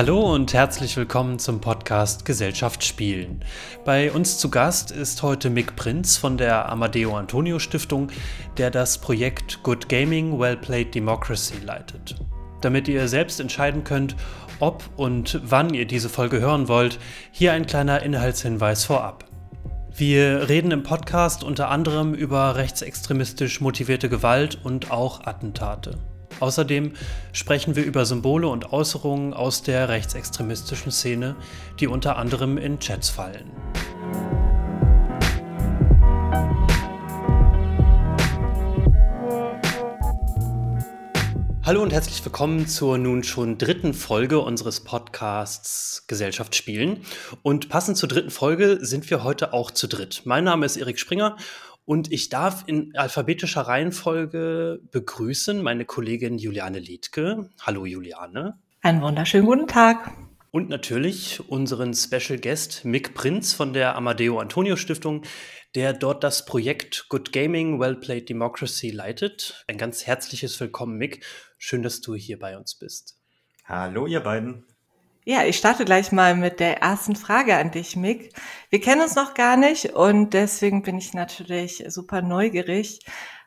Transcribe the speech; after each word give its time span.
Hallo 0.00 0.32
und 0.32 0.54
herzlich 0.54 0.96
willkommen 0.96 1.38
zum 1.38 1.60
Podcast 1.60 2.24
Gesellschaft 2.24 2.82
spielen. 2.82 3.44
Bei 3.84 4.10
uns 4.10 4.38
zu 4.38 4.48
Gast 4.48 4.90
ist 4.90 5.22
heute 5.22 5.50
Mick 5.50 5.76
Prinz 5.76 6.16
von 6.16 6.38
der 6.38 6.70
Amadeo 6.70 7.18
Antonio 7.18 7.58
Stiftung, 7.58 8.08
der 8.56 8.70
das 8.70 8.96
Projekt 8.96 9.62
Good 9.62 9.90
Gaming 9.90 10.38
Well 10.38 10.56
Played 10.56 10.94
Democracy 10.94 11.56
leitet. 11.62 12.14
Damit 12.62 12.88
ihr 12.88 13.08
selbst 13.08 13.40
entscheiden 13.40 13.84
könnt, 13.84 14.16
ob 14.58 14.82
und 14.96 15.38
wann 15.44 15.74
ihr 15.74 15.86
diese 15.86 16.08
Folge 16.08 16.40
hören 16.40 16.66
wollt, 16.66 16.98
hier 17.30 17.52
ein 17.52 17.66
kleiner 17.66 18.02
Inhaltshinweis 18.02 18.86
vorab. 18.86 19.26
Wir 19.94 20.48
reden 20.48 20.70
im 20.70 20.82
Podcast 20.82 21.44
unter 21.44 21.68
anderem 21.68 22.14
über 22.14 22.56
rechtsextremistisch 22.56 23.60
motivierte 23.60 24.08
Gewalt 24.08 24.60
und 24.64 24.90
auch 24.90 25.26
Attentate. 25.26 25.98
Außerdem 26.38 26.92
sprechen 27.32 27.76
wir 27.76 27.84
über 27.84 28.06
Symbole 28.06 28.48
und 28.48 28.72
Äußerungen 28.72 29.34
aus 29.34 29.62
der 29.62 29.88
rechtsextremistischen 29.88 30.92
Szene, 30.92 31.36
die 31.80 31.88
unter 31.88 32.16
anderem 32.16 32.56
in 32.58 32.78
Chats 32.78 33.10
fallen. 33.10 33.50
Hallo 41.70 41.82
und 41.82 41.92
herzlich 41.92 42.24
willkommen 42.24 42.66
zur 42.66 42.98
nun 42.98 43.22
schon 43.22 43.56
dritten 43.56 43.94
Folge 43.94 44.40
unseres 44.40 44.80
Podcasts 44.80 46.04
Gesellschaft 46.08 46.56
spielen. 46.56 47.02
Und 47.42 47.68
passend 47.68 47.96
zur 47.96 48.08
dritten 48.08 48.30
Folge 48.30 48.78
sind 48.80 49.08
wir 49.08 49.22
heute 49.22 49.52
auch 49.52 49.70
zu 49.70 49.86
dritt. 49.86 50.22
Mein 50.24 50.42
Name 50.42 50.66
ist 50.66 50.76
Erik 50.76 50.98
Springer 50.98 51.36
und 51.90 52.12
ich 52.12 52.28
darf 52.28 52.62
in 52.68 52.96
alphabetischer 52.96 53.62
Reihenfolge 53.62 54.80
begrüßen 54.92 55.60
meine 55.60 55.84
Kollegin 55.84 56.38
Juliane 56.38 56.78
Liedke. 56.78 57.50
Hallo 57.62 57.84
Juliane. 57.84 58.60
Einen 58.80 59.02
wunderschönen 59.02 59.44
guten 59.44 59.66
Tag. 59.66 60.12
Und 60.52 60.68
natürlich 60.68 61.50
unseren 61.50 61.92
Special 61.92 62.38
Guest 62.38 62.84
Mick 62.84 63.14
Prinz 63.14 63.54
von 63.54 63.72
der 63.72 63.96
Amadeo 63.96 64.38
Antonio 64.38 64.76
Stiftung, 64.76 65.22
der 65.74 65.92
dort 65.92 66.22
das 66.22 66.44
Projekt 66.46 67.06
Good 67.08 67.32
Gaming, 67.32 67.80
Well 67.80 67.96
Played 67.96 68.28
Democracy 68.28 68.90
leitet. 68.90 69.64
Ein 69.66 69.76
ganz 69.76 70.06
herzliches 70.06 70.60
Willkommen, 70.60 70.96
Mick. 70.96 71.24
Schön, 71.58 71.82
dass 71.82 72.00
du 72.00 72.14
hier 72.14 72.38
bei 72.38 72.56
uns 72.56 72.76
bist. 72.76 73.18
Hallo, 73.64 74.06
ihr 74.06 74.20
beiden. 74.20 74.64
Ja, 75.30 75.44
ich 75.44 75.58
starte 75.58 75.84
gleich 75.84 76.10
mal 76.10 76.34
mit 76.34 76.58
der 76.58 76.82
ersten 76.82 77.14
Frage 77.14 77.56
an 77.56 77.70
dich, 77.70 77.94
Mick. 77.94 78.32
Wir 78.68 78.80
kennen 78.80 79.00
uns 79.00 79.14
noch 79.14 79.32
gar 79.34 79.56
nicht 79.56 79.90
und 79.94 80.34
deswegen 80.34 80.82
bin 80.82 80.98
ich 80.98 81.14
natürlich 81.14 81.84
super 81.86 82.20
neugierig, 82.20 82.98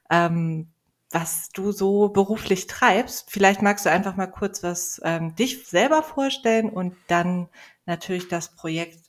ähm, 0.10 0.72
was 1.12 1.50
du 1.50 1.74
so 1.74 2.08
beruflich 2.08 2.68
treibst. 2.68 3.30
Vielleicht 3.30 3.62
magst 3.62 3.86
du 3.86 3.92
einfach 3.92 4.16
mal 4.16 4.28
kurz 4.28 4.64
was 4.64 5.02
ähm, 5.04 5.36
dich 5.36 5.68
selber 5.68 6.04
vorstellen 6.04 6.70
und 6.70 6.96
dann 7.08 7.50
natürlich 7.86 8.30
das 8.30 8.56
Projekt 8.56 9.00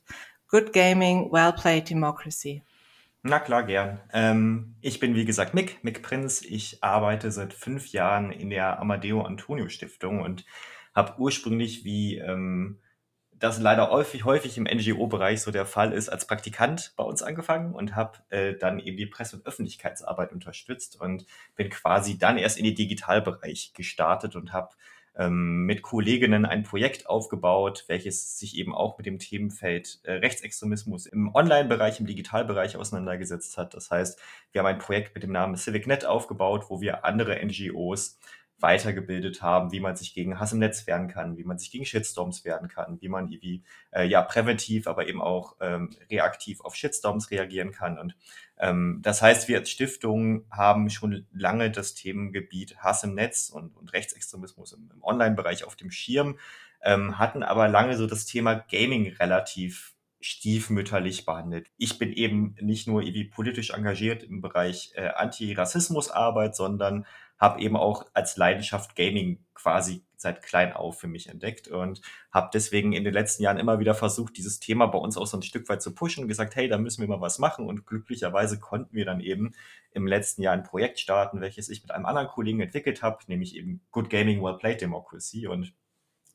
Good 0.49 0.73
Gaming, 0.73 1.31
Well 1.31 1.53
Played 1.53 1.89
Democracy. 1.89 2.61
Na 3.23 3.39
klar, 3.39 3.63
gern. 3.63 4.01
Ähm, 4.11 4.75
ich 4.81 4.99
bin 4.99 5.15
wie 5.15 5.23
gesagt 5.23 5.53
Mick, 5.53 5.81
Mick 5.81 6.01
Prinz. 6.03 6.41
Ich 6.41 6.83
arbeite 6.83 7.31
seit 7.31 7.53
fünf 7.53 7.93
Jahren 7.93 8.33
in 8.33 8.49
der 8.49 8.81
Amadeo 8.81 9.21
Antonio 9.21 9.69
Stiftung 9.69 10.21
und 10.21 10.43
habe 10.95 11.19
ursprünglich, 11.19 11.83
wie 11.83 12.17
ähm, 12.17 12.79
das 13.37 13.59
leider 13.59 13.89
häufig, 13.89 14.23
häufig 14.23 14.57
im 14.57 14.63
NGO-Bereich 14.63 15.41
so 15.41 15.51
der 15.51 15.65
Fall 15.65 15.91
ist, 15.91 16.09
als 16.09 16.25
Praktikant 16.25 16.93
bei 16.95 17.03
uns 17.03 17.21
angefangen 17.21 17.73
und 17.73 17.95
habe 17.95 18.19
äh, 18.29 18.55
dann 18.55 18.79
eben 18.79 18.97
die 18.97 19.05
Presse- 19.05 19.35
und 19.35 19.45
Öffentlichkeitsarbeit 19.45 20.31
unterstützt 20.31 20.99
und 20.99 21.25
bin 21.55 21.69
quasi 21.69 22.17
dann 22.17 22.37
erst 22.37 22.57
in 22.57 22.63
den 22.63 22.75
Digitalbereich 22.75 23.73
gestartet 23.73 24.35
und 24.37 24.53
habe 24.53 24.69
ähm, 25.17 25.65
mit 25.65 25.81
Kolleginnen 25.81 26.45
ein 26.45 26.63
Projekt 26.63 27.09
aufgebaut, 27.09 27.85
welches 27.87 28.37
sich 28.39 28.57
eben 28.57 28.73
auch 28.73 28.97
mit 28.97 29.05
dem 29.05 29.19
Themenfeld 29.19 29.99
äh, 30.03 30.13
Rechtsextremismus 30.13 31.05
im 31.05 31.33
Online-Bereich, 31.33 31.99
im 31.99 32.05
Digitalbereich 32.05 32.77
auseinandergesetzt 32.77 33.57
hat. 33.57 33.73
Das 33.73 33.91
heißt, 33.91 34.19
wir 34.51 34.59
haben 34.59 34.67
ein 34.67 34.79
Projekt 34.79 35.13
mit 35.13 35.23
dem 35.23 35.31
Namen 35.31 35.55
CivicNet 35.55 36.05
aufgebaut, 36.05 36.65
wo 36.69 36.81
wir 36.81 37.05
andere 37.05 37.45
NGOs 37.45 38.17
weitergebildet 38.59 39.41
haben, 39.41 39.71
wie 39.71 39.79
man 39.79 39.95
sich 39.95 40.13
gegen 40.13 40.39
Hass 40.39 40.53
im 40.53 40.59
Netz 40.59 40.87
wehren 40.87 41.07
kann, 41.07 41.37
wie 41.37 41.43
man 41.43 41.57
sich 41.57 41.71
gegen 41.71 41.85
Shitstorms 41.85 42.45
wehren 42.45 42.69
kann, 42.69 43.01
wie 43.01 43.09
man 43.09 43.27
irgendwie 43.27 43.63
äh, 43.91 44.07
ja 44.07 44.21
präventiv, 44.21 44.87
aber 44.87 45.07
eben 45.07 45.21
auch 45.21 45.57
ähm, 45.59 45.89
reaktiv 46.09 46.61
auf 46.61 46.75
Shitstorms 46.75 47.31
reagieren 47.31 47.71
kann. 47.71 47.99
Und 47.99 48.15
ähm, 48.57 48.99
das 49.01 49.21
heißt, 49.21 49.47
wir 49.49 49.57
als 49.57 49.69
Stiftung 49.69 50.45
haben 50.49 50.89
schon 50.89 51.27
lange 51.33 51.69
das 51.69 51.95
Themengebiet 51.95 52.77
Hass 52.77 53.03
im 53.03 53.13
Netz 53.13 53.49
und, 53.49 53.75
und 53.75 53.91
Rechtsextremismus 53.91 54.73
im, 54.73 54.89
im 54.93 55.03
Online-Bereich 55.03 55.65
auf 55.65 55.75
dem 55.75 55.91
Schirm, 55.91 56.39
ähm, 56.81 57.19
hatten 57.19 57.43
aber 57.43 57.67
lange 57.67 57.97
so 57.97 58.07
das 58.07 58.25
Thema 58.25 58.55
Gaming 58.55 59.13
relativ 59.13 59.94
stiefmütterlich 60.25 61.23
behandelt. 61.23 61.67
Ich 61.77 61.99
bin 61.99 62.11
eben 62.11 62.55
nicht 62.59 62.87
nur 62.87 63.03
irgendwie 63.03 63.25
politisch 63.25 63.69
engagiert 63.69 64.23
im 64.23 64.41
Bereich 64.41 64.91
äh, 64.95 65.09
Antirassismusarbeit, 65.09 66.55
sondern 66.55 67.05
habe 67.37 67.61
eben 67.61 67.77
auch 67.77 68.07
als 68.15 68.35
Leidenschaft 68.35 68.95
Gaming 68.95 69.45
quasi 69.53 70.03
seit 70.17 70.41
klein 70.41 70.73
auf 70.73 70.99
für 70.99 71.07
mich 71.07 71.29
entdeckt 71.29 71.67
und 71.67 72.01
habe 72.31 72.49
deswegen 72.51 72.93
in 72.93 73.03
den 73.03 73.13
letzten 73.13 73.43
Jahren 73.43 73.59
immer 73.59 73.77
wieder 73.77 73.93
versucht, 73.93 74.35
dieses 74.37 74.59
Thema 74.59 74.87
bei 74.87 74.97
uns 74.97 75.15
auch 75.15 75.27
so 75.27 75.37
ein 75.37 75.43
Stück 75.43 75.69
weit 75.69 75.83
zu 75.83 75.93
pushen 75.93 76.23
und 76.23 76.27
gesagt, 76.27 76.55
hey, 76.55 76.67
da 76.67 76.79
müssen 76.79 77.01
wir 77.01 77.07
mal 77.07 77.21
was 77.21 77.37
machen 77.37 77.67
und 77.67 77.85
glücklicherweise 77.85 78.59
konnten 78.59 78.95
wir 78.95 79.05
dann 79.05 79.19
eben 79.19 79.53
im 79.91 80.07
letzten 80.07 80.41
Jahr 80.41 80.53
ein 80.53 80.63
Projekt 80.63 80.99
starten, 80.99 81.39
welches 81.39 81.69
ich 81.69 81.83
mit 81.83 81.91
einem 81.91 82.07
anderen 82.07 82.29
Kollegen 82.29 82.61
entwickelt 82.61 83.03
habe, 83.03 83.19
nämlich 83.27 83.55
eben 83.55 83.81
Good 83.91 84.09
Gaming 84.09 84.41
Well 84.41 84.57
Played 84.57 84.81
Democracy 84.81 85.45
und 85.45 85.71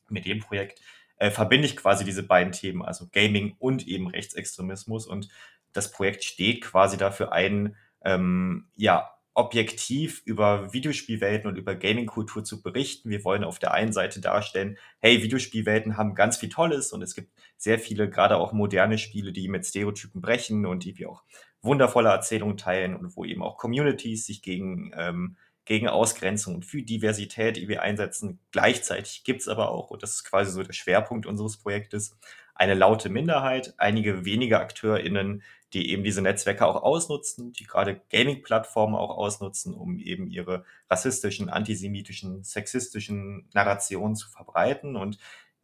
mit 0.08 0.26
dem 0.26 0.38
Projekt 0.38 0.80
äh, 1.20 1.30
verbinde 1.30 1.66
ich 1.66 1.76
quasi 1.76 2.04
diese 2.04 2.24
beiden 2.24 2.52
Themen, 2.52 2.82
also 2.82 3.06
Gaming 3.12 3.54
und 3.58 3.86
eben 3.86 4.08
Rechtsextremismus 4.08 5.06
und 5.06 5.28
das 5.72 5.92
Projekt 5.92 6.24
steht 6.24 6.62
quasi 6.62 6.96
dafür 6.96 7.32
ein, 7.32 7.76
ähm, 8.04 8.66
ja, 8.74 9.10
objektiv 9.34 10.22
über 10.24 10.72
Videospielwelten 10.72 11.48
und 11.48 11.56
über 11.56 11.76
Gaming-Kultur 11.76 12.42
zu 12.42 12.62
berichten. 12.62 13.10
Wir 13.10 13.22
wollen 13.22 13.44
auf 13.44 13.60
der 13.60 13.72
einen 13.72 13.92
Seite 13.92 14.20
darstellen, 14.20 14.76
hey, 14.98 15.22
Videospielwelten 15.22 15.96
haben 15.96 16.16
ganz 16.16 16.38
viel 16.38 16.48
Tolles 16.48 16.92
und 16.92 17.00
es 17.02 17.14
gibt 17.14 17.30
sehr 17.56 17.78
viele, 17.78 18.10
gerade 18.10 18.36
auch 18.36 18.52
moderne 18.52 18.98
Spiele, 18.98 19.32
die 19.32 19.46
mit 19.48 19.64
Stereotypen 19.64 20.20
brechen 20.20 20.66
und 20.66 20.84
die 20.84 20.98
wir 20.98 21.10
auch 21.10 21.22
wundervolle 21.62 22.08
Erzählungen 22.08 22.56
teilen 22.56 22.96
und 22.96 23.16
wo 23.16 23.24
eben 23.24 23.42
auch 23.42 23.56
Communities 23.56 24.26
sich 24.26 24.42
gegen, 24.42 24.92
ähm, 24.96 25.36
gegen 25.70 25.86
Ausgrenzung 25.86 26.56
und 26.56 26.64
für 26.64 26.82
Diversität 26.82 27.56
die 27.56 27.68
wir 27.68 27.80
einsetzen. 27.80 28.40
Gleichzeitig 28.50 29.22
gibt's 29.22 29.46
aber 29.46 29.70
auch, 29.70 29.90
und 29.90 30.02
das 30.02 30.16
ist 30.16 30.24
quasi 30.24 30.50
so 30.50 30.64
der 30.64 30.72
Schwerpunkt 30.72 31.26
unseres 31.26 31.58
Projektes, 31.58 32.18
eine 32.56 32.74
laute 32.74 33.08
Minderheit, 33.08 33.72
einige 33.76 34.24
wenige 34.24 34.58
AkteurInnen, 34.58 35.44
die 35.72 35.92
eben 35.92 36.02
diese 36.02 36.22
Netzwerke 36.22 36.66
auch 36.66 36.82
ausnutzen, 36.82 37.52
die 37.52 37.68
gerade 37.68 38.00
Gaming-Plattformen 38.10 38.96
auch 38.96 39.16
ausnutzen, 39.16 39.72
um 39.72 40.00
eben 40.00 40.26
ihre 40.26 40.64
rassistischen, 40.90 41.48
antisemitischen, 41.48 42.42
sexistischen 42.42 43.48
Narrationen 43.54 44.16
zu 44.16 44.28
verbreiten. 44.28 44.96
Und 44.96 45.18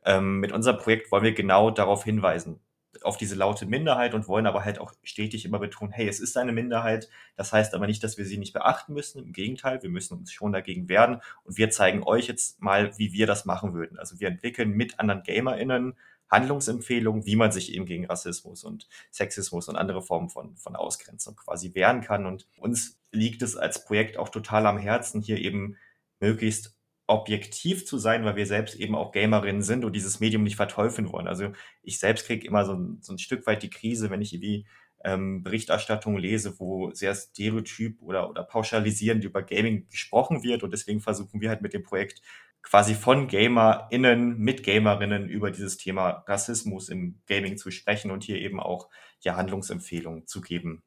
ähm, 0.04 0.38
mit 0.38 0.52
unserem 0.52 0.78
Projekt 0.78 1.10
wollen 1.10 1.24
wir 1.24 1.34
genau 1.34 1.72
darauf 1.72 2.04
hinweisen, 2.04 2.60
auf 3.04 3.16
diese 3.16 3.34
laute 3.34 3.66
Minderheit 3.66 4.14
und 4.14 4.28
wollen 4.28 4.46
aber 4.46 4.64
halt 4.64 4.78
auch 4.78 4.92
stetig 5.02 5.44
immer 5.44 5.58
betonen, 5.58 5.92
hey, 5.92 6.08
es 6.08 6.20
ist 6.20 6.36
eine 6.36 6.52
Minderheit. 6.52 7.08
Das 7.36 7.52
heißt 7.52 7.74
aber 7.74 7.86
nicht, 7.86 8.02
dass 8.02 8.18
wir 8.18 8.24
sie 8.24 8.38
nicht 8.38 8.52
beachten 8.52 8.92
müssen. 8.92 9.22
Im 9.22 9.32
Gegenteil, 9.32 9.82
wir 9.82 9.90
müssen 9.90 10.16
uns 10.16 10.32
schon 10.32 10.52
dagegen 10.52 10.88
wehren. 10.88 11.20
Und 11.44 11.56
wir 11.56 11.70
zeigen 11.70 12.02
euch 12.02 12.28
jetzt 12.28 12.60
mal, 12.60 12.96
wie 12.98 13.12
wir 13.12 13.26
das 13.26 13.44
machen 13.44 13.74
würden. 13.74 13.98
Also 13.98 14.20
wir 14.20 14.28
entwickeln 14.28 14.70
mit 14.70 14.98
anderen 15.00 15.22
GamerInnen 15.22 15.94
Handlungsempfehlungen, 16.30 17.24
wie 17.24 17.36
man 17.36 17.52
sich 17.52 17.72
eben 17.72 17.86
gegen 17.86 18.06
Rassismus 18.06 18.64
und 18.64 18.88
Sexismus 19.10 19.68
und 19.68 19.76
andere 19.76 20.02
Formen 20.02 20.28
von, 20.28 20.56
von 20.56 20.76
Ausgrenzung 20.76 21.36
quasi 21.36 21.74
wehren 21.74 22.00
kann. 22.00 22.26
Und 22.26 22.46
uns 22.58 22.98
liegt 23.12 23.42
es 23.42 23.56
als 23.56 23.84
Projekt 23.84 24.16
auch 24.16 24.28
total 24.28 24.66
am 24.66 24.78
Herzen, 24.78 25.20
hier 25.20 25.38
eben 25.38 25.76
möglichst 26.20 26.75
objektiv 27.06 27.86
zu 27.86 27.98
sein, 27.98 28.24
weil 28.24 28.36
wir 28.36 28.46
selbst 28.46 28.74
eben 28.76 28.94
auch 28.94 29.12
Gamerinnen 29.12 29.62
sind 29.62 29.84
und 29.84 29.94
dieses 29.94 30.20
Medium 30.20 30.42
nicht 30.42 30.56
verteufeln 30.56 31.12
wollen. 31.12 31.28
Also 31.28 31.52
ich 31.82 31.98
selbst 31.98 32.26
kriege 32.26 32.46
immer 32.46 32.64
so 32.64 32.74
ein, 32.74 32.98
so 33.00 33.12
ein 33.12 33.18
Stück 33.18 33.46
weit 33.46 33.62
die 33.62 33.70
Krise, 33.70 34.10
wenn 34.10 34.22
ich 34.22 34.32
irgendwie 34.34 34.66
ähm, 35.04 35.42
Berichterstattung 35.42 36.16
lese, 36.16 36.58
wo 36.58 36.92
sehr 36.92 37.14
stereotyp 37.14 38.02
oder, 38.02 38.28
oder 38.28 38.42
pauschalisierend 38.42 39.24
über 39.24 39.42
Gaming 39.42 39.88
gesprochen 39.88 40.42
wird. 40.42 40.62
Und 40.62 40.72
deswegen 40.72 41.00
versuchen 41.00 41.40
wir 41.40 41.48
halt 41.48 41.62
mit 41.62 41.74
dem 41.74 41.84
Projekt 41.84 42.22
quasi 42.62 42.94
von 42.94 43.28
GamerInnen 43.28 44.38
mit 44.38 44.64
Gamerinnen 44.64 45.28
über 45.28 45.52
dieses 45.52 45.76
Thema 45.76 46.24
Rassismus 46.26 46.88
im 46.88 47.20
Gaming 47.26 47.56
zu 47.56 47.70
sprechen 47.70 48.10
und 48.10 48.24
hier 48.24 48.40
eben 48.40 48.58
auch 48.58 48.88
ja 49.20 49.36
Handlungsempfehlungen 49.36 50.26
zu 50.26 50.40
geben. 50.40 50.82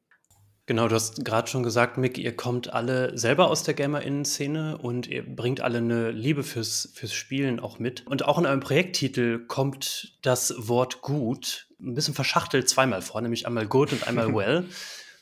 Genau, 0.70 0.86
du 0.86 0.94
hast 0.94 1.24
gerade 1.24 1.50
schon 1.50 1.64
gesagt, 1.64 1.98
Mick, 1.98 2.16
ihr 2.16 2.36
kommt 2.36 2.72
alle 2.72 3.18
selber 3.18 3.50
aus 3.50 3.64
der 3.64 3.74
GamerInnen-Szene 3.74 4.78
und 4.78 5.08
ihr 5.08 5.26
bringt 5.26 5.60
alle 5.60 5.78
eine 5.78 6.12
Liebe 6.12 6.44
fürs, 6.44 6.90
fürs 6.94 7.12
Spielen 7.12 7.58
auch 7.58 7.80
mit. 7.80 8.06
Und 8.06 8.24
auch 8.24 8.38
in 8.38 8.46
eurem 8.46 8.60
Projekttitel 8.60 9.44
kommt 9.48 10.16
das 10.22 10.54
Wort 10.56 11.00
gut 11.00 11.66
ein 11.80 11.94
bisschen 11.94 12.14
verschachtelt 12.14 12.68
zweimal 12.68 13.02
vor, 13.02 13.20
nämlich 13.20 13.48
einmal 13.48 13.66
good 13.66 13.90
und 13.90 14.06
einmal 14.06 14.32
well. 14.36 14.64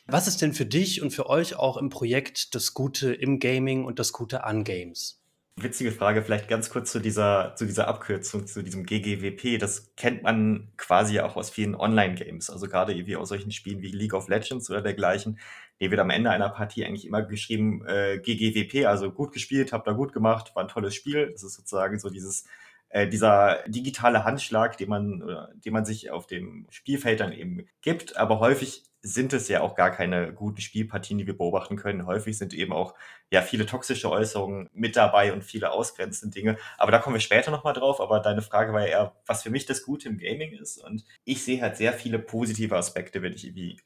Was 0.06 0.28
ist 0.28 0.42
denn 0.42 0.52
für 0.52 0.66
dich 0.66 1.00
und 1.00 1.12
für 1.12 1.30
euch 1.30 1.56
auch 1.56 1.78
im 1.78 1.88
Projekt 1.88 2.54
das 2.54 2.74
Gute 2.74 3.14
im 3.14 3.38
Gaming 3.38 3.86
und 3.86 3.98
das 3.98 4.12
Gute 4.12 4.44
an 4.44 4.64
Games? 4.64 5.18
Witzige 5.60 5.92
Frage, 5.92 6.22
vielleicht 6.22 6.48
ganz 6.48 6.70
kurz 6.70 6.92
zu 6.92 7.00
dieser, 7.00 7.54
zu 7.56 7.66
dieser 7.66 7.88
Abkürzung, 7.88 8.46
zu 8.46 8.62
diesem 8.62 8.84
GGWP. 8.84 9.58
Das 9.58 9.94
kennt 9.96 10.22
man 10.22 10.68
quasi 10.76 11.20
auch 11.20 11.36
aus 11.36 11.50
vielen 11.50 11.74
Online-Games. 11.74 12.50
Also 12.50 12.68
gerade 12.68 12.92
irgendwie 12.92 13.16
aus 13.16 13.28
solchen 13.28 13.50
Spielen 13.50 13.82
wie 13.82 13.90
League 13.90 14.14
of 14.14 14.28
Legends 14.28 14.70
oder 14.70 14.82
dergleichen. 14.82 15.38
Hier 15.78 15.90
wird 15.90 16.00
am 16.00 16.10
Ende 16.10 16.30
einer 16.30 16.48
Partie 16.48 16.84
eigentlich 16.84 17.06
immer 17.06 17.22
geschrieben 17.22 17.84
äh, 17.86 18.18
GGWP, 18.18 18.86
also 18.86 19.10
gut 19.10 19.32
gespielt, 19.32 19.72
habt 19.72 19.86
da 19.86 19.92
gut 19.92 20.12
gemacht, 20.12 20.52
war 20.54 20.64
ein 20.64 20.68
tolles 20.68 20.94
Spiel. 20.94 21.30
Das 21.32 21.42
ist 21.42 21.54
sozusagen 21.54 21.98
so 21.98 22.10
dieses 22.10 22.44
äh, 22.90 23.06
dieser 23.08 23.62
digitale 23.66 24.24
Handschlag, 24.24 24.76
den 24.78 24.88
man, 24.88 25.22
oder, 25.22 25.50
den 25.54 25.72
man 25.72 25.84
sich 25.84 26.10
auf 26.10 26.26
dem 26.26 26.66
Spielfeld 26.70 27.20
dann 27.20 27.32
eben 27.32 27.66
gibt. 27.82 28.16
Aber 28.16 28.40
häufig 28.40 28.84
sind 29.00 29.32
es 29.32 29.48
ja 29.48 29.60
auch 29.60 29.74
gar 29.74 29.90
keine 29.90 30.32
guten 30.32 30.60
Spielpartien, 30.60 31.18
die 31.18 31.26
wir 31.26 31.36
beobachten 31.36 31.76
können. 31.76 32.06
Häufig 32.06 32.36
sind 32.36 32.52
eben 32.52 32.72
auch 32.72 32.94
ja 33.30 33.42
viele 33.42 33.66
toxische 33.66 34.10
Äußerungen 34.10 34.68
mit 34.72 34.96
dabei 34.96 35.32
und 35.32 35.44
viele 35.44 35.70
ausgrenzende 35.70 36.34
Dinge. 36.34 36.56
Aber 36.78 36.90
da 36.90 36.98
kommen 36.98 37.14
wir 37.14 37.20
später 37.20 37.50
nochmal 37.50 37.74
drauf. 37.74 38.00
Aber 38.00 38.20
deine 38.20 38.42
Frage 38.42 38.72
war 38.72 38.80
ja 38.80 38.86
eher, 38.86 39.16
was 39.26 39.42
für 39.42 39.50
mich 39.50 39.66
das 39.66 39.84
Gute 39.84 40.08
im 40.08 40.18
Gaming 40.18 40.52
ist. 40.52 40.78
Und 40.78 41.04
ich 41.24 41.44
sehe 41.44 41.62
halt 41.62 41.76
sehr 41.76 41.92
viele 41.92 42.18
positive 42.18 42.76
Aspekte, 42.76 43.22
wenn 43.22 43.32
ich 43.32 43.44
irgendwie 43.44 43.80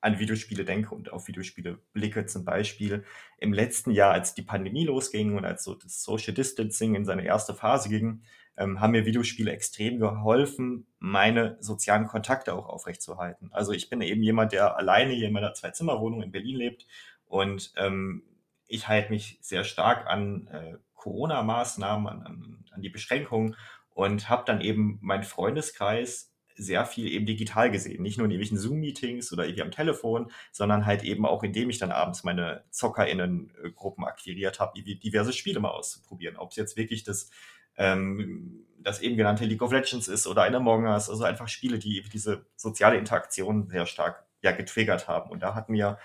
an 0.00 0.18
Videospiele 0.18 0.64
denke 0.64 0.94
und 0.94 1.12
auf 1.12 1.28
Videospiele 1.28 1.78
blicke. 1.92 2.26
Zum 2.26 2.44
Beispiel 2.44 3.04
im 3.38 3.52
letzten 3.52 3.90
Jahr, 3.90 4.12
als 4.12 4.34
die 4.34 4.42
Pandemie 4.42 4.84
losging 4.84 5.36
und 5.36 5.44
als 5.44 5.64
so 5.64 5.74
das 5.74 6.02
Social 6.02 6.34
Distancing 6.34 6.94
in 6.94 7.04
seine 7.04 7.24
erste 7.24 7.54
Phase 7.54 7.88
ging, 7.88 8.22
ähm, 8.56 8.80
haben 8.80 8.92
mir 8.92 9.06
Videospiele 9.06 9.52
extrem 9.52 9.98
geholfen, 9.98 10.86
meine 10.98 11.56
sozialen 11.60 12.06
Kontakte 12.06 12.54
auch 12.54 12.68
aufrechtzuerhalten. 12.68 13.50
Also 13.52 13.72
ich 13.72 13.90
bin 13.90 14.00
eben 14.00 14.22
jemand, 14.22 14.52
der 14.52 14.76
alleine 14.76 15.12
hier 15.12 15.28
in 15.28 15.32
meiner 15.32 15.54
Zwei-Zimmer-Wohnung 15.54 16.22
in 16.22 16.32
Berlin 16.32 16.56
lebt 16.56 16.86
und 17.26 17.72
ähm, 17.76 18.22
ich 18.66 18.88
halte 18.88 19.10
mich 19.10 19.38
sehr 19.40 19.64
stark 19.64 20.06
an 20.06 20.46
äh, 20.48 20.78
Corona-Maßnahmen, 20.94 22.06
an, 22.08 22.22
an, 22.22 22.64
an 22.70 22.82
die 22.82 22.88
Beschränkungen 22.88 23.56
und 23.90 24.28
habe 24.28 24.44
dann 24.46 24.60
eben 24.60 24.98
meinen 25.02 25.24
Freundeskreis 25.24 26.34
sehr 26.56 26.86
viel 26.86 27.08
eben 27.08 27.26
digital 27.26 27.70
gesehen. 27.70 28.02
Nicht 28.02 28.16
nur 28.16 28.26
in 28.26 28.30
ewigen 28.30 28.56
Zoom-Meetings 28.56 29.32
oder 29.32 29.44
irgendwie 29.44 29.62
am 29.62 29.70
Telefon, 29.70 30.30
sondern 30.52 30.86
halt 30.86 31.02
eben 31.02 31.26
auch, 31.26 31.42
indem 31.42 31.68
ich 31.68 31.78
dann 31.78 31.90
abends 31.90 32.22
meine 32.24 32.64
ZockerInnen-Gruppen 32.70 34.04
akquiriert 34.04 34.60
habe, 34.60 34.80
diverse 34.80 35.32
Spiele 35.32 35.60
mal 35.60 35.70
auszuprobieren. 35.70 36.36
Ob 36.36 36.50
es 36.50 36.56
jetzt 36.56 36.76
wirklich 36.76 37.02
das 37.02 37.30
ähm, 37.76 38.64
das 38.78 39.00
eben 39.00 39.16
genannte 39.16 39.44
League 39.46 39.62
of 39.62 39.72
Legends 39.72 40.08
ist 40.08 40.26
oder 40.26 40.42
ein 40.42 40.54
Among 40.54 40.84
Us, 40.84 41.08
also 41.08 41.24
einfach 41.24 41.48
Spiele, 41.48 41.78
die 41.78 42.02
diese 42.12 42.44
soziale 42.56 42.98
Interaktion 42.98 43.68
sehr 43.68 43.86
stark 43.86 44.24
ja 44.42 44.52
getriggert 44.52 45.08
haben. 45.08 45.30
Und 45.30 45.42
da 45.42 45.54
hat 45.54 45.70
mir, 45.70 45.98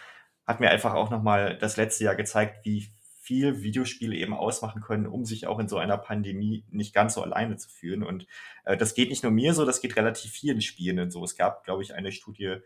hat 0.48 0.60
mir 0.60 0.70
einfach 0.70 0.94
auch 0.94 1.10
nochmal 1.10 1.58
das 1.58 1.78
letzte 1.78 2.06
Jahr 2.06 2.16
gezeigt, 2.16 2.66
wie 2.66 2.90
viel 3.22 3.62
Videospiele 3.62 4.16
eben 4.16 4.34
ausmachen 4.34 4.82
können, 4.82 5.06
um 5.06 5.24
sich 5.24 5.46
auch 5.46 5.60
in 5.60 5.68
so 5.68 5.78
einer 5.78 5.98
Pandemie 5.98 6.66
nicht 6.72 6.96
ganz 6.96 7.14
so 7.14 7.22
alleine 7.22 7.58
zu 7.58 7.70
fühlen. 7.70 8.02
Und 8.02 8.26
äh, 8.64 8.76
das 8.76 8.96
geht 8.96 9.10
nicht 9.10 9.22
nur 9.22 9.32
mir 9.32 9.54
so, 9.54 9.66
das 9.66 9.82
geht 9.82 9.98
relativ 9.98 10.32
vielen 10.32 10.62
Spielenden 10.62 11.12
so. 11.12 11.24
Es 11.24 11.36
gab, 11.36 11.64
glaube 11.64 11.84
ich, 11.84 11.94
eine 11.94 12.12
Studie 12.12 12.58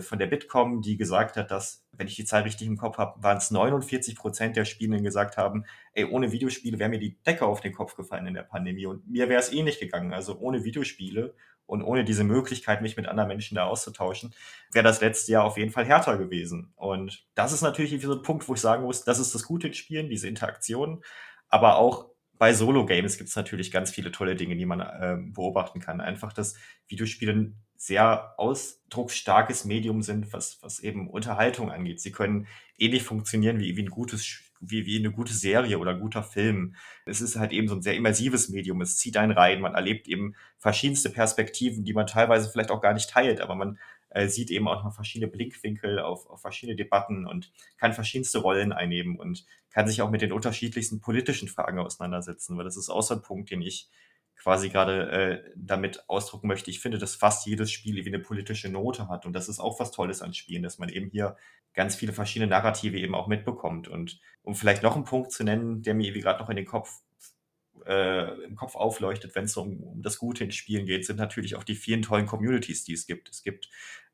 von 0.00 0.18
der 0.18 0.26
Bitkom, 0.26 0.82
die 0.82 0.96
gesagt 0.96 1.36
hat, 1.36 1.50
dass, 1.50 1.86
wenn 1.92 2.06
ich 2.06 2.16
die 2.16 2.24
Zahl 2.24 2.42
richtig 2.42 2.66
im 2.66 2.76
Kopf 2.76 2.98
habe, 2.98 3.22
waren 3.22 3.36
es 3.36 3.50
49 3.50 4.16
Prozent 4.16 4.56
der 4.56 4.64
Spielenden 4.64 5.04
gesagt 5.04 5.36
haben, 5.36 5.64
ey, 5.92 6.04
ohne 6.04 6.32
Videospiele 6.32 6.78
wäre 6.78 6.90
mir 6.90 6.98
die 6.98 7.16
Decke 7.22 7.46
auf 7.46 7.60
den 7.60 7.72
Kopf 7.72 7.94
gefallen 7.94 8.26
in 8.26 8.34
der 8.34 8.42
Pandemie 8.42 8.86
und 8.86 9.08
mir 9.08 9.28
wäre 9.28 9.40
es 9.40 9.52
eh 9.52 9.62
nicht 9.62 9.80
gegangen. 9.80 10.12
Also 10.12 10.38
ohne 10.38 10.64
Videospiele 10.64 11.34
und 11.66 11.82
ohne 11.82 12.04
diese 12.04 12.24
Möglichkeit, 12.24 12.82
mich 12.82 12.96
mit 12.96 13.06
anderen 13.06 13.28
Menschen 13.28 13.56
da 13.56 13.64
auszutauschen, 13.64 14.34
wäre 14.72 14.84
das 14.84 15.00
letzte 15.00 15.32
Jahr 15.32 15.44
auf 15.44 15.56
jeden 15.56 15.72
Fall 15.72 15.84
härter 15.84 16.16
gewesen. 16.16 16.72
Und 16.76 17.26
das 17.34 17.52
ist 17.52 17.62
natürlich 17.62 18.00
so 18.02 18.12
ein 18.12 18.22
Punkt, 18.22 18.48
wo 18.48 18.54
ich 18.54 18.60
sagen 18.60 18.84
muss, 18.84 19.04
das 19.04 19.18
ist 19.18 19.34
das 19.34 19.44
Gute 19.44 19.68
in 19.68 19.74
Spielen, 19.74 20.08
diese 20.08 20.28
Interaktion, 20.28 21.02
aber 21.48 21.76
auch 21.76 22.10
bei 22.38 22.52
Solo-Games 22.52 23.18
gibt 23.18 23.30
es 23.30 23.36
natürlich 23.36 23.70
ganz 23.70 23.90
viele 23.90 24.12
tolle 24.12 24.36
Dinge, 24.36 24.56
die 24.56 24.66
man 24.66 24.80
äh, 24.80 25.16
beobachten 25.18 25.80
kann. 25.80 26.00
Einfach, 26.00 26.32
dass 26.32 26.54
Videospiele 26.88 27.52
sehr 27.76 28.34
ausdrucksstarkes 28.38 29.64
Medium 29.64 30.02
sind, 30.02 30.32
was, 30.32 30.58
was 30.62 30.80
eben 30.80 31.08
Unterhaltung 31.08 31.70
angeht. 31.70 32.00
Sie 32.00 32.12
können 32.12 32.46
ähnlich 32.78 33.02
funktionieren 33.02 33.58
wie, 33.58 33.76
wie 33.76 33.82
ein 33.82 33.90
gutes 33.90 34.42
wie, 34.60 34.86
wie 34.86 34.98
eine 34.98 35.10
gute 35.10 35.34
Serie 35.34 35.78
oder 35.78 35.92
ein 35.92 36.00
guter 36.00 36.22
Film. 36.22 36.76
Es 37.04 37.20
ist 37.20 37.36
halt 37.36 37.52
eben 37.52 37.68
so 37.68 37.74
ein 37.74 37.82
sehr 37.82 37.94
immersives 37.94 38.48
Medium. 38.48 38.80
Es 38.80 38.96
zieht 38.96 39.16
einen 39.16 39.32
rein. 39.32 39.60
Man 39.60 39.74
erlebt 39.74 40.08
eben 40.08 40.34
verschiedenste 40.58 41.10
Perspektiven, 41.10 41.84
die 41.84 41.92
man 41.92 42.06
teilweise 42.06 42.48
vielleicht 42.50 42.70
auch 42.70 42.80
gar 42.80 42.94
nicht 42.94 43.10
teilt, 43.10 43.40
aber 43.40 43.54
man 43.54 43.78
äh, 44.16 44.28
sieht 44.28 44.50
eben 44.50 44.66
auch 44.66 44.82
noch 44.82 44.94
verschiedene 44.94 45.30
Blickwinkel 45.30 45.98
auf, 45.98 46.26
auf 46.28 46.40
verschiedene 46.40 46.74
Debatten 46.74 47.26
und 47.26 47.52
kann 47.76 47.92
verschiedenste 47.92 48.38
Rollen 48.38 48.72
einnehmen 48.72 49.18
und 49.18 49.44
kann 49.70 49.86
sich 49.86 50.00
auch 50.00 50.10
mit 50.10 50.22
den 50.22 50.32
unterschiedlichsten 50.32 51.00
politischen 51.00 51.48
Fragen 51.48 51.78
auseinandersetzen, 51.78 52.56
weil 52.56 52.64
das 52.64 52.78
ist 52.78 52.88
auch 52.88 53.02
so 53.02 53.14
ein 53.14 53.22
Punkt, 53.22 53.50
den 53.50 53.60
ich 53.60 53.90
quasi 54.34 54.70
gerade 54.70 55.10
äh, 55.10 55.52
damit 55.54 56.08
ausdrucken 56.08 56.48
möchte. 56.48 56.70
Ich 56.70 56.80
finde, 56.80 56.96
dass 56.96 57.14
fast 57.14 57.46
jedes 57.46 57.70
Spiel 57.70 57.98
irgendwie 57.98 58.14
eine 58.14 58.22
politische 58.22 58.70
Note 58.70 59.08
hat 59.08 59.26
und 59.26 59.34
das 59.34 59.50
ist 59.50 59.60
auch 59.60 59.78
was 59.80 59.90
Tolles 59.90 60.22
an 60.22 60.32
Spielen, 60.32 60.62
dass 60.62 60.78
man 60.78 60.88
eben 60.88 61.10
hier 61.10 61.36
ganz 61.74 61.94
viele 61.94 62.14
verschiedene 62.14 62.50
Narrative 62.50 62.98
eben 62.98 63.14
auch 63.14 63.26
mitbekommt. 63.26 63.86
Und 63.86 64.18
um 64.42 64.54
vielleicht 64.54 64.82
noch 64.82 64.94
einen 64.94 65.04
Punkt 65.04 65.30
zu 65.30 65.44
nennen, 65.44 65.82
der 65.82 65.94
mir 65.94 66.06
irgendwie 66.06 66.22
gerade 66.22 66.40
noch 66.40 66.48
in 66.48 66.56
den 66.56 66.64
Kopf 66.64 67.02
äh, 67.86 68.44
im 68.44 68.56
Kopf 68.56 68.74
aufleuchtet, 68.74 69.34
wenn 69.34 69.44
es 69.44 69.56
um, 69.56 69.82
um 69.82 70.02
das 70.02 70.18
Gute 70.18 70.44
in 70.44 70.52
Spielen 70.52 70.86
geht, 70.86 71.06
sind 71.06 71.18
natürlich 71.18 71.54
auch 71.56 71.64
die 71.64 71.74
vielen 71.74 72.02
tollen 72.02 72.26
Communities, 72.26 72.84
die 72.84 72.94
es 72.94 73.06
gibt. 73.06 73.28
Es 73.28 73.42
gibt 73.42 73.68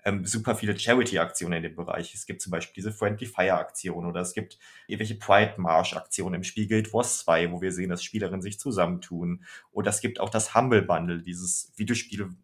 ähm, 0.04 0.24
super 0.24 0.54
viele 0.54 0.78
Charity-Aktionen 0.78 1.58
in 1.58 1.62
dem 1.62 1.76
Bereich. 1.76 2.14
Es 2.14 2.26
gibt 2.26 2.42
zum 2.42 2.50
Beispiel 2.50 2.74
diese 2.74 2.92
Friendly 2.92 3.26
Fire-Aktion 3.26 4.06
oder 4.06 4.20
es 4.20 4.34
gibt 4.34 4.58
irgendwelche 4.86 5.14
Pride 5.14 5.54
March-Aktionen 5.58 6.34
im 6.34 6.44
Spiel 6.44 6.66
Guild 6.66 6.92
Wars 6.92 7.20
2, 7.20 7.52
wo 7.52 7.60
wir 7.60 7.72
sehen, 7.72 7.90
dass 7.90 8.02
Spielerinnen 8.02 8.42
sich 8.42 8.58
zusammentun. 8.58 9.44
Oder 9.70 9.90
es 9.90 10.00
gibt 10.00 10.20
auch 10.20 10.30
das 10.30 10.54
Humble 10.54 10.82
Bundle, 10.82 11.22
dieses 11.22 11.72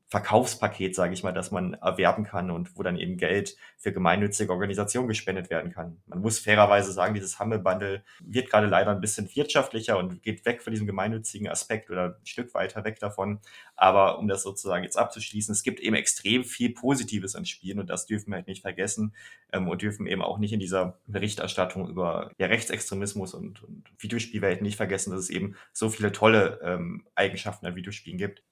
Videospiel-Verkaufspaket, 0.08 0.94
sage 0.94 1.12
ich 1.12 1.22
mal, 1.22 1.32
das 1.32 1.50
man 1.50 1.75
erwerben 1.75 2.25
kann 2.25 2.50
und 2.50 2.76
wo 2.76 2.82
dann 2.82 2.96
eben 2.96 3.16
Geld 3.16 3.56
für 3.76 3.93
gemeinnützige 3.93 4.52
Organisationen 4.52 5.08
gespendet 5.08 5.50
werden 5.50 5.72
kann. 5.72 6.00
Man 6.06 6.20
muss 6.20 6.38
fairerweise 6.38 6.93
sagen, 6.93 7.14
dieses 7.14 7.38
Humble 7.38 7.58
Bundle 7.58 8.02
wird 8.20 8.50
gerade 8.50 8.66
leider 8.66 8.90
ein 8.90 9.00
bisschen 9.00 9.28
wirtschaftlicher 9.34 9.99
und 9.99 10.22
geht 10.22 10.44
weg 10.46 10.62
von 10.62 10.72
diesem 10.72 10.87
gemeinnützigen 10.87 11.49
Aspekt 11.49 11.90
oder 11.90 12.16
ein 12.20 12.26
Stück 12.26 12.55
weiter 12.55 12.84
weg 12.84 12.99
davon. 12.99 13.40
Aber 13.76 14.19
um 14.19 14.28
das 14.28 14.43
sozusagen 14.43 14.84
jetzt 14.84 14.99
abzuschließen, 14.99 15.52
es 15.52 15.62
gibt 15.62 15.81
eben 15.81 15.94
extrem 15.94 16.44
viel 16.44 16.70
Positives 16.70 17.34
an 17.34 17.44
Spielen 17.44 17.78
und 17.78 17.90
das 17.90 18.06
dürfen 18.06 18.31
wir 18.31 18.37
halt 18.37 18.46
nicht 18.46 18.62
vergessen 18.62 19.14
ähm, 19.52 19.69
und 19.69 19.82
dürfen 19.82 20.06
eben 20.06 20.22
auch 20.22 20.38
nicht 20.38 20.53
in 20.53 20.60
dieser 20.60 20.98
Berichterstattung 21.06 21.88
über 21.88 22.31
ja, 22.38 22.46
Rechtsextremismus 22.46 23.34
und, 23.34 23.62
und 23.62 23.84
Videospielwelt 23.98 24.62
nicht 24.62 24.77
vergessen, 24.77 25.10
dass 25.10 25.20
es 25.20 25.31
eben 25.31 25.56
so 25.72 25.91
viele 25.91 26.12
tolle 26.12 26.60
ähm, 26.62 27.06
Eigenschaften 27.15 27.67
an 27.67 27.77
Videospielen 27.77 28.19
gibt. 28.19 28.43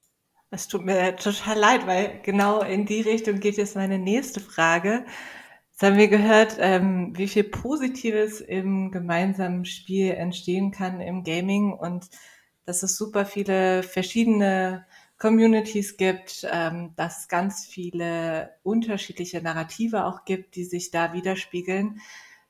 Es 0.50 0.68
tut 0.68 0.84
mir 0.84 1.16
total 1.16 1.58
leid, 1.58 1.86
weil 1.86 2.20
genau 2.22 2.60
in 2.62 2.86
die 2.86 3.00
Richtung 3.00 3.40
geht 3.40 3.56
jetzt 3.56 3.74
meine 3.74 3.98
nächste 3.98 4.40
Frage. 4.40 5.04
Jetzt 5.72 5.82
haben 5.82 5.96
wir 5.96 6.08
gehört, 6.08 6.56
ähm, 6.60 7.12
wie 7.16 7.28
viel 7.28 7.44
Positives 7.44 8.40
im 8.40 8.90
gemeinsamen 8.92 9.64
Spiel 9.64 10.12
entstehen 10.12 10.70
kann 10.70 11.00
im 11.00 11.24
Gaming 11.24 11.72
und 11.72 12.08
dass 12.64 12.82
es 12.82 12.96
super 12.96 13.26
viele 13.26 13.82
verschiedene 13.82 14.86
Communities 15.18 15.96
gibt, 15.96 16.46
ähm, 16.50 16.92
dass 16.96 17.28
ganz 17.28 17.66
viele 17.66 18.50
unterschiedliche 18.62 19.42
Narrative 19.42 20.04
auch 20.04 20.24
gibt, 20.24 20.56
die 20.56 20.64
sich 20.64 20.90
da 20.90 21.12
widerspiegeln. 21.12 22.00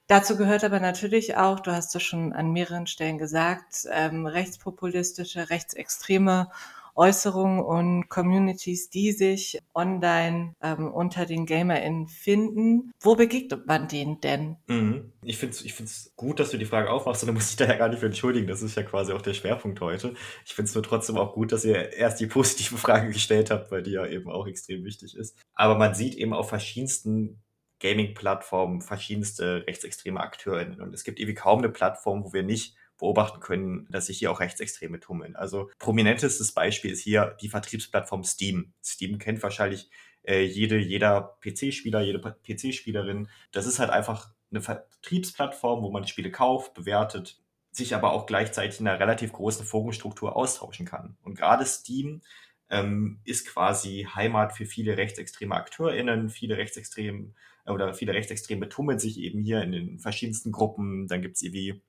Dazu 0.06 0.36
gehört 0.36 0.64
aber 0.64 0.80
natürlich 0.80 1.36
auch, 1.36 1.60
du 1.60 1.72
hast 1.72 1.96
es 1.96 2.02
schon 2.02 2.32
an 2.32 2.52
mehreren 2.52 2.86
Stellen 2.86 3.18
gesagt, 3.18 3.86
ähm, 3.90 4.26
rechtspopulistische, 4.26 5.50
rechtsextreme 5.50 6.50
Äußerungen 6.96 7.60
und 7.60 8.08
Communities, 8.08 8.90
die 8.90 9.12
sich 9.12 9.58
online 9.74 10.54
ähm, 10.62 10.92
unter 10.92 11.26
den 11.26 11.46
GamerInnen 11.46 12.08
finden. 12.08 12.92
Wo 13.00 13.14
begegnet 13.14 13.66
man 13.66 13.88
denen 13.88 14.20
denn? 14.20 14.56
Mhm. 14.66 15.12
Ich 15.22 15.38
finde 15.38 15.54
es 15.54 15.64
ich 15.64 15.74
find's 15.74 16.12
gut, 16.16 16.40
dass 16.40 16.50
du 16.50 16.56
die 16.56 16.64
Frage 16.64 16.90
aufmachst 16.90 17.22
und 17.22 17.28
da 17.28 17.32
muss 17.32 17.50
ich 17.50 17.56
da 17.56 17.66
ja 17.66 17.76
gar 17.76 17.88
nicht 17.88 18.00
für 18.00 18.06
entschuldigen. 18.06 18.46
Das 18.46 18.62
ist 18.62 18.76
ja 18.76 18.82
quasi 18.82 19.12
auch 19.12 19.22
der 19.22 19.34
Schwerpunkt 19.34 19.80
heute. 19.80 20.14
Ich 20.44 20.54
finde 20.54 20.68
es 20.68 20.74
nur 20.74 20.82
trotzdem 20.82 21.16
auch 21.16 21.34
gut, 21.34 21.52
dass 21.52 21.64
ihr 21.64 21.92
erst 21.92 22.20
die 22.20 22.26
positive 22.36 22.78
Frage 22.78 23.08
gestellt 23.08 23.50
habt, 23.50 23.70
weil 23.70 23.82
die 23.82 23.92
ja 23.92 24.06
eben 24.06 24.30
auch 24.30 24.46
extrem 24.46 24.84
wichtig 24.84 25.16
ist. 25.16 25.36
Aber 25.54 25.76
man 25.76 25.94
sieht 25.94 26.14
eben 26.14 26.32
auf 26.32 26.48
verschiedensten 26.48 27.42
Gaming-Plattformen 27.80 28.80
verschiedenste 28.80 29.64
rechtsextreme 29.66 30.20
AkteurInnen. 30.20 30.80
Und 30.80 30.94
es 30.94 31.04
gibt 31.04 31.20
irgendwie 31.20 31.34
kaum 31.34 31.58
eine 31.58 31.68
Plattform, 31.68 32.24
wo 32.24 32.32
wir 32.32 32.42
nicht 32.42 32.74
beobachten 32.98 33.40
können, 33.40 33.86
dass 33.90 34.06
sich 34.06 34.18
hier 34.18 34.30
auch 34.30 34.40
Rechtsextreme 34.40 35.00
tummeln. 35.00 35.36
Also 35.36 35.70
prominentestes 35.78 36.52
Beispiel 36.52 36.92
ist 36.92 37.00
hier 37.00 37.36
die 37.40 37.48
Vertriebsplattform 37.48 38.24
Steam. 38.24 38.72
Steam 38.82 39.18
kennt 39.18 39.42
wahrscheinlich 39.42 39.90
äh, 40.22 40.42
jede, 40.42 40.78
jeder 40.78 41.38
PC-Spieler, 41.40 42.00
jede 42.00 42.18
PC-Spielerin. 42.18 43.28
Das 43.52 43.66
ist 43.66 43.78
halt 43.78 43.90
einfach 43.90 44.30
eine 44.50 44.60
Vertriebsplattform, 44.60 45.82
wo 45.82 45.90
man 45.90 46.06
Spiele 46.06 46.30
kauft, 46.30 46.74
bewertet, 46.74 47.38
sich 47.70 47.94
aber 47.94 48.12
auch 48.12 48.26
gleichzeitig 48.26 48.80
in 48.80 48.88
einer 48.88 49.00
relativ 49.00 49.32
großen 49.32 49.66
Forumstruktur 49.66 50.34
austauschen 50.34 50.86
kann. 50.86 51.16
Und 51.22 51.36
gerade 51.36 51.66
Steam 51.66 52.22
ähm, 52.70 53.20
ist 53.24 53.46
quasi 53.46 54.08
Heimat 54.14 54.52
für 54.56 54.66
viele 54.66 54.96
rechtsextreme 54.96 55.54
AkteurInnen, 55.54 56.30
viele 56.30 56.56
rechtsextreme 56.56 57.32
oder 57.66 57.94
viele 57.94 58.14
Rechtsextreme 58.14 58.68
tummeln 58.68 58.98
sich 58.98 59.18
eben 59.18 59.40
hier 59.40 59.62
in 59.62 59.72
den 59.72 59.98
verschiedensten 59.98 60.52
Gruppen. 60.52 61.08
Dann 61.08 61.22
gibt 61.22 61.36
es 61.36 61.42
irgendwie 61.42 61.82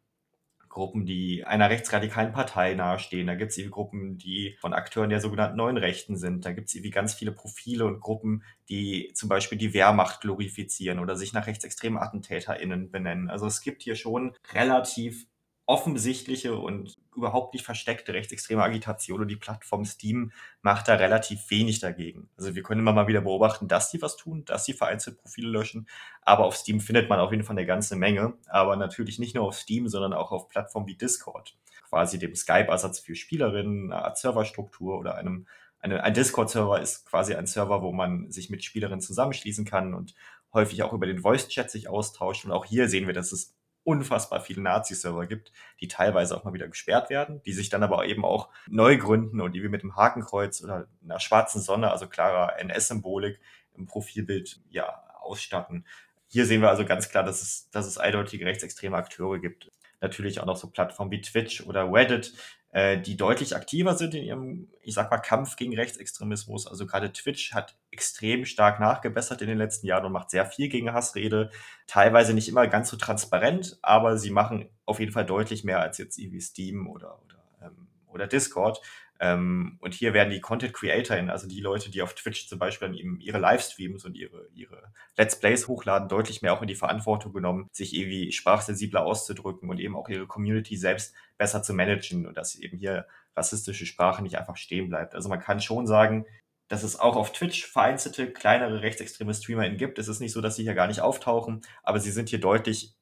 Gruppen, 0.78 1.08
die 1.08 1.44
einer 1.44 1.72
rechtsradikalen 1.72 2.32
Partei 2.32 2.76
nahestehen. 2.76 3.26
Da 3.26 3.34
gibt 3.34 3.52
es 3.52 3.58
irgendwie 3.58 3.74
Gruppen, 3.74 4.18
die 4.20 4.56
von 4.62 4.74
Akteuren 4.74 5.10
der 5.10 5.20
sogenannten 5.20 5.58
neuen 5.58 5.78
Rechten 5.78 6.18
sind. 6.18 6.46
Da 6.46 6.52
gibt 6.52 6.68
es 6.68 6.76
irgendwie 6.76 6.92
ganz 6.92 7.16
viele 7.16 7.32
Profile 7.32 7.86
und 7.86 8.00
Gruppen, 8.00 8.44
die 8.70 9.12
zum 9.16 9.28
Beispiel 9.28 9.58
die 9.58 9.74
Wehrmacht 9.74 10.22
glorifizieren 10.22 11.00
oder 11.00 11.16
sich 11.16 11.34
nach 11.34 11.48
rechtsextremen 11.48 11.98
AttentäterInnen 11.98 12.92
benennen. 12.92 13.28
Also 13.28 13.48
es 13.48 13.62
gibt 13.62 13.82
hier 13.82 13.96
schon 13.96 14.36
relativ 14.54 15.26
offensichtliche 15.66 16.56
und 16.56 16.94
überhaupt 17.18 17.54
nicht 17.54 17.66
versteckte 17.66 18.14
rechtsextreme 18.14 18.64
Agitation 18.64 19.22
und 19.22 19.28
die 19.28 19.36
Plattform 19.36 19.84
Steam 19.84 20.32
macht 20.62 20.88
da 20.88 20.96
relativ 20.96 21.50
wenig 21.50 21.80
dagegen. 21.80 22.30
Also 22.38 22.56
wir 22.56 22.64
können 22.64 22.82
immer 22.82 22.94
mal 22.94 23.08
wieder 23.08 23.22
beobachten, 23.22 23.68
dass 23.68 23.92
die 23.92 24.02
was 24.02 24.16
tun, 24.16 24.46
dass 24.46 24.66
sie 24.66 24.74
vereinzelt 24.74 25.18
Profile 25.18 25.50
löschen, 25.50 25.88
aber 26.22 26.46
auf 26.46 26.56
Steam 26.56 26.80
findet 26.80 27.10
man 27.10 27.20
auf 27.20 27.32
jeden 27.32 27.44
Fall 27.44 27.58
eine 27.58 27.66
ganze 27.66 27.96
Menge, 27.96 28.34
aber 28.48 28.76
natürlich 28.78 29.20
nicht 29.20 29.36
nur 29.36 29.46
auf 29.46 29.56
Steam, 29.56 29.90
sondern 29.90 30.14
auch 30.14 30.32
auf 30.32 30.48
Plattformen 30.48 30.88
wie 30.88 30.96
Discord, 30.96 31.58
quasi 31.90 32.20
dem 32.20 32.36
Skype-Ersatz 32.36 33.00
für 33.00 33.16
Spielerinnen, 33.16 33.92
eine 33.92 34.06
Art 34.06 34.18
Serverstruktur 34.18 34.98
oder 34.98 35.16
einem 35.16 35.48
eine, 35.80 36.04
ein 36.04 36.14
Discord-Server 36.14 36.82
ist 36.82 37.06
quasi 37.06 37.36
ein 37.36 37.46
Server, 37.46 37.84
wo 37.84 37.92
man 37.92 38.32
sich 38.32 38.50
mit 38.50 38.64
Spielerinnen 38.64 39.00
zusammenschließen 39.00 39.64
kann 39.64 39.94
und 39.94 40.16
häufig 40.54 40.84
auch 40.84 40.94
über 40.94 41.06
den 41.06 41.20
Voice-Chat 41.20 41.70
sich 41.70 41.88
austauscht. 41.88 42.46
Und 42.46 42.52
auch 42.52 42.66
hier 42.66 42.90
sehen 42.90 43.08
wir, 43.08 43.14
dass 43.14 43.32
es 43.32 43.56
unfassbar 43.88 44.42
viele 44.42 44.62
Nazi-Server 44.62 45.28
gibt, 45.28 45.54
die 45.80 45.88
teilweise 45.88 46.36
auch 46.36 46.44
mal 46.44 46.52
wieder 46.52 46.68
gesperrt 46.68 47.10
werden, 47.10 47.42
die 47.44 47.54
sich 47.54 47.70
dann 47.70 47.84
aber 47.84 48.06
eben 48.06 48.26
auch 48.26 48.50
neu 48.68 48.98
gründen 48.98 49.40
und 49.40 49.54
die 49.54 49.64
wir 49.64 49.70
mit 49.70 49.82
dem 49.82 49.96
Hakenkreuz 49.96 50.62
oder 50.62 50.90
einer 51.02 51.22
schwarzen 51.22 51.62
Sonne, 51.62 51.90
also 51.90 52.08
klarer 52.08 52.60
NS-Symbolik 52.60 53.40
im 53.76 53.86
Profilbild 53.86 54.60
ja 54.70 55.04
ausstatten. 55.22 55.86
Hier 56.28 56.46
sehen 56.46 56.62
wir 56.62 56.70
also 56.70 56.84
ganz 56.84 57.08
klar, 57.08 57.24
dass 57.24 57.42
es, 57.42 57.70
dass 57.72 57.88
es 57.88 57.98
eindeutige 57.98 58.46
rechtsextreme 58.46 58.98
Akteure 58.98 59.40
gibt. 59.40 59.72
Natürlich 60.02 60.42
auch 60.42 60.46
noch 60.46 60.58
so 60.58 60.70
Plattformen 60.70 61.12
wie 61.12 61.22
Twitch 61.22 61.66
oder 61.66 61.90
Reddit, 61.90 62.34
äh, 62.72 63.00
die 63.00 63.18
deutlich 63.18 63.56
aktiver 63.56 63.96
sind 63.96 64.14
in 64.14 64.24
ihrem, 64.24 64.68
ich 64.82 64.94
sag 64.94 65.10
mal, 65.10 65.18
Kampf 65.18 65.56
gegen 65.56 65.76
Rechtsextremismus. 65.76 66.68
Also 66.68 66.86
gerade 66.86 67.12
Twitch 67.14 67.54
hat 67.54 67.76
extrem 67.92 68.46
stark 68.46 68.80
nachgebessert 68.80 69.42
in 69.42 69.48
den 69.48 69.58
letzten 69.58 69.88
Jahren 69.88 70.06
und 70.06 70.12
macht 70.12 70.30
sehr 70.30 70.46
viel 70.46 70.68
gegen 70.68 70.94
Hassrede. 70.94 71.50
Teilweise 71.88 72.34
nicht 72.34 72.50
immer 72.50 72.68
ganz 72.68 72.90
so 72.90 72.98
transparent, 72.98 73.80
aber 73.82 74.18
sie 74.18 74.32
machen 74.32 74.70
auf 74.86 75.00
jeden 75.00 75.12
Fall 75.12 75.26
deutlich 75.26 75.64
mehr 75.64 75.80
als 75.80 75.98
jetzt 75.98 76.18
irgendwie 76.18 76.42
Steam 76.42 76.88
oder, 76.88 77.20
oder, 77.24 77.44
ähm, 77.64 77.88
oder 78.08 78.28
Discord. 78.28 78.82
Ähm, 79.20 79.78
und 79.82 79.94
hier 79.94 80.14
werden 80.14 80.30
die 80.30 80.42
Content 80.42 80.74
CreatorInnen, 80.74 81.30
also 81.30 81.48
die 81.48 81.60
Leute, 81.60 81.90
die 81.90 82.02
auf 82.02 82.14
Twitch 82.14 82.48
zum 82.48 82.60
Beispiel 82.60 82.88
dann 82.88 82.98
eben 82.98 83.20
ihre 83.20 83.40
Livestreams 83.40 84.06
und 84.06 84.16
ihre, 84.16 84.48
ihre 84.54 84.92
Let's 85.16 85.40
Plays 85.40 85.68
hochladen, 85.68 86.10
deutlich 86.10 86.42
mehr 86.42 86.54
auch 86.54 86.62
in 86.62 86.68
die 86.68 86.76
Verantwortung 86.76 87.34
genommen, 87.34 87.68
sich 87.72 87.96
irgendwie 87.96 88.32
sprachsensibler 88.32 89.04
auszudrücken 89.04 89.70
und 89.70 89.80
eben 89.80 89.96
auch 89.96 90.10
ihre 90.10 90.28
Community 90.28 90.78
selbst 90.78 91.16
besser 91.38 91.64
zu 91.64 91.74
managen 91.74 92.26
und 92.28 92.38
dass 92.38 92.56
eben 92.56 92.78
hier 92.78 93.08
rassistische 93.36 93.86
Sprache 93.86 94.24
nicht 94.24 94.38
einfach 94.38 94.58
stehen 94.58 94.90
bleibt. 94.90 95.16
Also 95.16 95.30
man 95.30 95.40
kann 95.40 95.62
schon 95.62 95.88
sagen, 95.88 96.26
dass 96.68 96.84
es 96.84 97.00
auch 97.00 97.16
auf 97.16 97.32
Twitch 97.32 97.66
vereinzelte 97.66 98.32
kleinere 98.32 98.82
rechtsextreme 98.82 99.34
StreamerInnen 99.34 99.78
gibt. 99.78 100.00
Es 100.00 100.08
ist 100.08 100.20
nicht 100.20 100.34
so, 100.34 100.42
dass 100.42 100.58
sie 100.58 100.64
hier 100.64 100.74
gar 100.74 100.88
nicht 100.88 101.02
auftauchen, 101.02 101.62
aber 101.84 102.00
sie 102.00 102.12
sind 102.12 102.30
hier 102.30 102.40
deutlich 102.40 102.98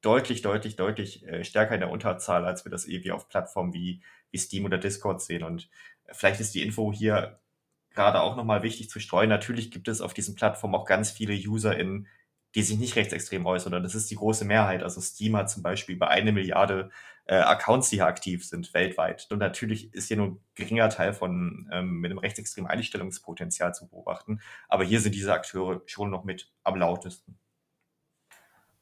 deutlich, 0.00 0.42
deutlich, 0.42 0.76
deutlich 0.76 1.26
äh, 1.26 1.44
stärker 1.44 1.74
in 1.74 1.80
der 1.80 1.90
Unterzahl, 1.90 2.44
als 2.44 2.64
wir 2.64 2.70
das 2.70 2.86
irgendwie 2.86 3.12
auf 3.12 3.28
Plattformen 3.28 3.72
wie, 3.72 4.02
wie 4.30 4.38
Steam 4.38 4.64
oder 4.64 4.78
Discord 4.78 5.22
sehen. 5.22 5.42
Und 5.42 5.68
vielleicht 6.12 6.40
ist 6.40 6.54
die 6.54 6.62
Info 6.62 6.92
hier 6.92 7.40
gerade 7.90 8.20
auch 8.20 8.36
nochmal 8.36 8.62
wichtig 8.62 8.90
zu 8.90 9.00
streuen. 9.00 9.28
Natürlich 9.28 9.70
gibt 9.70 9.88
es 9.88 10.00
auf 10.00 10.14
diesen 10.14 10.34
Plattformen 10.34 10.74
auch 10.74 10.84
ganz 10.84 11.10
viele 11.10 11.34
UserInnen, 11.34 12.06
die 12.54 12.62
sich 12.62 12.78
nicht 12.78 12.96
rechtsextrem 12.96 13.44
äußern. 13.44 13.74
Und 13.74 13.82
das 13.82 13.94
ist 13.94 14.10
die 14.10 14.16
große 14.16 14.44
Mehrheit. 14.44 14.82
Also 14.82 15.00
Steam 15.00 15.36
hat 15.36 15.50
zum 15.50 15.62
Beispiel 15.62 15.96
über 15.96 16.08
eine 16.08 16.32
Milliarde 16.32 16.90
äh, 17.26 17.36
Accounts, 17.36 17.90
die 17.90 17.96
hier 17.96 18.06
aktiv 18.06 18.46
sind, 18.46 18.72
weltweit. 18.72 19.26
Und 19.30 19.38
natürlich 19.38 19.92
ist 19.94 20.08
hier 20.08 20.16
nur 20.16 20.28
ein 20.28 20.40
geringer 20.54 20.88
Teil 20.88 21.12
von 21.12 21.68
ähm, 21.72 22.00
mit 22.00 22.10
einem 22.10 22.18
rechtsextremen 22.18 22.70
Einstellungspotenzial 22.70 23.74
zu 23.74 23.88
beobachten. 23.88 24.40
Aber 24.68 24.84
hier 24.84 25.00
sind 25.00 25.14
diese 25.14 25.32
Akteure 25.32 25.82
schon 25.86 26.10
noch 26.10 26.24
mit 26.24 26.50
am 26.64 26.76
lautesten. 26.76 27.38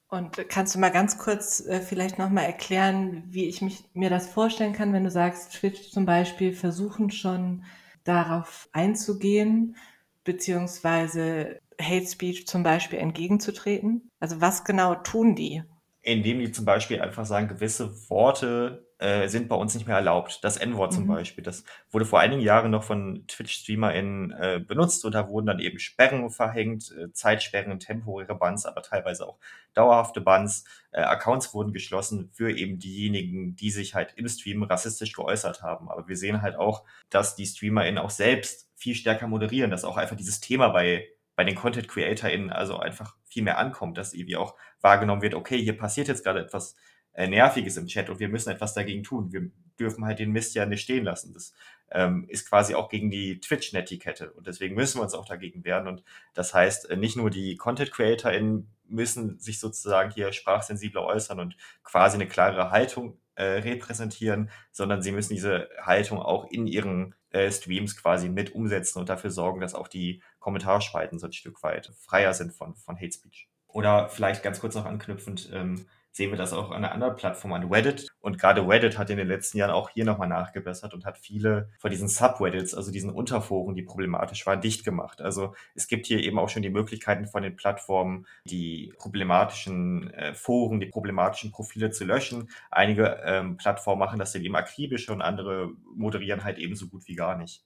Und 0.08 0.48
kannst 0.48 0.74
du 0.74 0.78
mal 0.78 0.90
ganz 0.90 1.18
kurz 1.18 1.60
äh, 1.66 1.80
vielleicht 1.80 2.18
nochmal 2.18 2.44
erklären, 2.44 3.24
wie 3.26 3.46
ich 3.46 3.60
mich, 3.60 3.84
mir 3.92 4.08
das 4.08 4.28
vorstellen 4.28 4.72
kann, 4.72 4.92
wenn 4.92 5.04
du 5.04 5.10
sagst, 5.10 5.52
Twitch 5.52 5.90
zum 5.90 6.06
Beispiel 6.06 6.52
versuchen 6.52 7.10
schon 7.10 7.64
darauf 8.04 8.68
einzugehen, 8.72 9.76
beziehungsweise 10.22 11.60
Hate 11.80 12.06
Speech 12.06 12.46
zum 12.46 12.62
Beispiel 12.62 13.00
entgegenzutreten? 13.00 14.10
Also 14.20 14.40
was 14.40 14.64
genau 14.64 14.94
tun 14.94 15.34
die? 15.34 15.64
Indem 16.06 16.38
die 16.38 16.52
zum 16.52 16.64
Beispiel 16.64 17.00
einfach 17.00 17.26
sagen, 17.26 17.48
gewisse 17.48 18.08
Worte 18.08 18.86
äh, 18.98 19.26
sind 19.26 19.48
bei 19.48 19.56
uns 19.56 19.74
nicht 19.74 19.88
mehr 19.88 19.96
erlaubt. 19.96 20.38
Das 20.44 20.56
N-Wort 20.56 20.92
zum 20.92 21.02
mhm. 21.02 21.08
Beispiel, 21.08 21.42
das 21.42 21.64
wurde 21.90 22.04
vor 22.04 22.20
einigen 22.20 22.40
Jahren 22.40 22.70
noch 22.70 22.84
von 22.84 23.24
Twitch-StreamerInnen 23.26 24.30
äh, 24.30 24.60
benutzt 24.64 25.04
und 25.04 25.16
da 25.16 25.28
wurden 25.28 25.46
dann 25.46 25.58
eben 25.58 25.80
Sperren 25.80 26.30
verhängt, 26.30 26.94
äh, 26.96 27.12
Zeitsperren, 27.12 27.80
temporäre 27.80 28.36
Bans, 28.36 28.66
aber 28.66 28.82
teilweise 28.82 29.26
auch 29.26 29.38
dauerhafte 29.74 30.20
Bans. 30.20 30.64
Äh, 30.92 31.00
Accounts 31.00 31.52
wurden 31.54 31.72
geschlossen 31.72 32.30
für 32.32 32.56
eben 32.56 32.78
diejenigen, 32.78 33.56
die 33.56 33.72
sich 33.72 33.96
halt 33.96 34.14
im 34.14 34.28
Stream 34.28 34.62
rassistisch 34.62 35.12
geäußert 35.12 35.60
haben. 35.60 35.90
Aber 35.90 36.06
wir 36.06 36.16
sehen 36.16 36.40
halt 36.40 36.54
auch, 36.54 36.84
dass 37.10 37.34
die 37.34 37.46
StreamerInnen 37.46 37.98
auch 37.98 38.10
selbst 38.10 38.70
viel 38.76 38.94
stärker 38.94 39.26
moderieren, 39.26 39.72
dass 39.72 39.84
auch 39.84 39.96
einfach 39.96 40.16
dieses 40.16 40.40
Thema 40.40 40.68
bei 40.68 41.08
bei 41.36 41.44
den 41.44 41.54
Content 41.54 41.88
CreatorInnen 41.88 42.50
also 42.50 42.78
einfach 42.78 43.14
viel 43.24 43.42
mehr 43.42 43.58
ankommt, 43.58 43.98
dass 43.98 44.14
irgendwie 44.14 44.36
auch 44.36 44.56
wahrgenommen 44.80 45.22
wird, 45.22 45.34
okay, 45.34 45.62
hier 45.62 45.76
passiert 45.76 46.08
jetzt 46.08 46.24
gerade 46.24 46.40
etwas 46.40 46.76
äh, 47.12 47.28
Nerviges 47.28 47.76
im 47.76 47.86
Chat 47.86 48.10
und 48.10 48.18
wir 48.18 48.28
müssen 48.28 48.50
etwas 48.50 48.74
dagegen 48.74 49.02
tun. 49.02 49.32
Wir 49.32 49.50
dürfen 49.78 50.04
halt 50.04 50.18
den 50.18 50.32
Mist 50.32 50.54
ja 50.54 50.66
nicht 50.66 50.82
stehen 50.82 51.04
lassen. 51.04 51.34
Das 51.34 51.52
ähm, 51.90 52.26
ist 52.28 52.48
quasi 52.48 52.74
auch 52.74 52.88
gegen 52.88 53.10
die 53.10 53.40
Twitch-Netiquette 53.40 54.32
und 54.32 54.46
deswegen 54.46 54.74
müssen 54.74 54.98
wir 54.98 55.02
uns 55.02 55.14
auch 55.14 55.26
dagegen 55.26 55.64
wehren. 55.64 55.86
Und 55.86 56.02
das 56.34 56.54
heißt, 56.54 56.90
äh, 56.90 56.96
nicht 56.96 57.16
nur 57.16 57.30
die 57.30 57.56
Content-CreatorInnen 57.56 58.70
müssen 58.88 59.38
sich 59.38 59.60
sozusagen 59.60 60.10
hier 60.10 60.32
sprachsensibler 60.32 61.04
äußern 61.04 61.40
und 61.40 61.56
quasi 61.84 62.16
eine 62.16 62.28
klarere 62.28 62.70
Haltung 62.70 63.18
äh, 63.34 63.44
repräsentieren, 63.44 64.50
sondern 64.72 65.02
sie 65.02 65.12
müssen 65.12 65.34
diese 65.34 65.68
Haltung 65.82 66.18
auch 66.18 66.50
in 66.50 66.66
ihren 66.66 67.14
äh, 67.30 67.50
Streams 67.50 67.96
quasi 67.96 68.28
mit 68.28 68.54
umsetzen 68.54 68.98
und 68.98 69.08
dafür 69.08 69.30
sorgen, 69.30 69.60
dass 69.60 69.74
auch 69.74 69.88
die 69.88 70.22
Kommentarspalten 70.46 71.18
so 71.18 71.26
ein 71.26 71.32
Stück 71.32 71.60
weit 71.64 71.92
freier 71.98 72.32
sind 72.32 72.52
von, 72.52 72.76
von 72.76 72.94
Hate 72.94 73.10
Speech. 73.10 73.48
Oder 73.66 74.08
vielleicht 74.08 74.44
ganz 74.44 74.60
kurz 74.60 74.76
noch 74.76 74.84
anknüpfend, 74.84 75.50
ähm, 75.52 75.86
sehen 76.12 76.30
wir 76.30 76.38
das 76.38 76.52
auch 76.52 76.70
an 76.70 76.76
einer 76.76 76.92
anderen 76.92 77.16
Plattform, 77.16 77.52
an 77.52 77.68
Reddit. 77.68 78.06
Und 78.20 78.38
gerade 78.38 78.60
Reddit 78.66 78.96
hat 78.96 79.10
in 79.10 79.16
den 79.16 79.26
letzten 79.26 79.58
Jahren 79.58 79.72
auch 79.72 79.90
hier 79.90 80.04
nochmal 80.04 80.28
nachgebessert 80.28 80.94
und 80.94 81.04
hat 81.04 81.18
viele 81.18 81.68
von 81.80 81.90
diesen 81.90 82.06
Subreddits, 82.06 82.74
also 82.74 82.92
diesen 82.92 83.10
Unterforen, 83.10 83.74
die 83.74 83.82
problematisch 83.82 84.46
waren, 84.46 84.60
dicht 84.60 84.84
gemacht. 84.84 85.20
Also 85.20 85.52
es 85.74 85.88
gibt 85.88 86.06
hier 86.06 86.20
eben 86.20 86.38
auch 86.38 86.48
schon 86.48 86.62
die 86.62 86.70
Möglichkeiten 86.70 87.26
von 87.26 87.42
den 87.42 87.56
Plattformen, 87.56 88.24
die 88.44 88.94
problematischen 88.98 90.14
äh, 90.14 90.32
Foren, 90.32 90.78
die 90.78 90.86
problematischen 90.86 91.50
Profile 91.50 91.90
zu 91.90 92.04
löschen. 92.04 92.50
Einige 92.70 93.20
ähm, 93.24 93.56
Plattformen 93.56 93.98
machen 93.98 94.20
das 94.20 94.32
eben 94.36 94.54
akribischer 94.54 95.12
und 95.12 95.22
andere 95.22 95.72
moderieren 95.92 96.44
halt 96.44 96.58
eben 96.58 96.76
so 96.76 96.86
gut 96.86 97.08
wie 97.08 97.16
gar 97.16 97.36
nicht. 97.36 97.64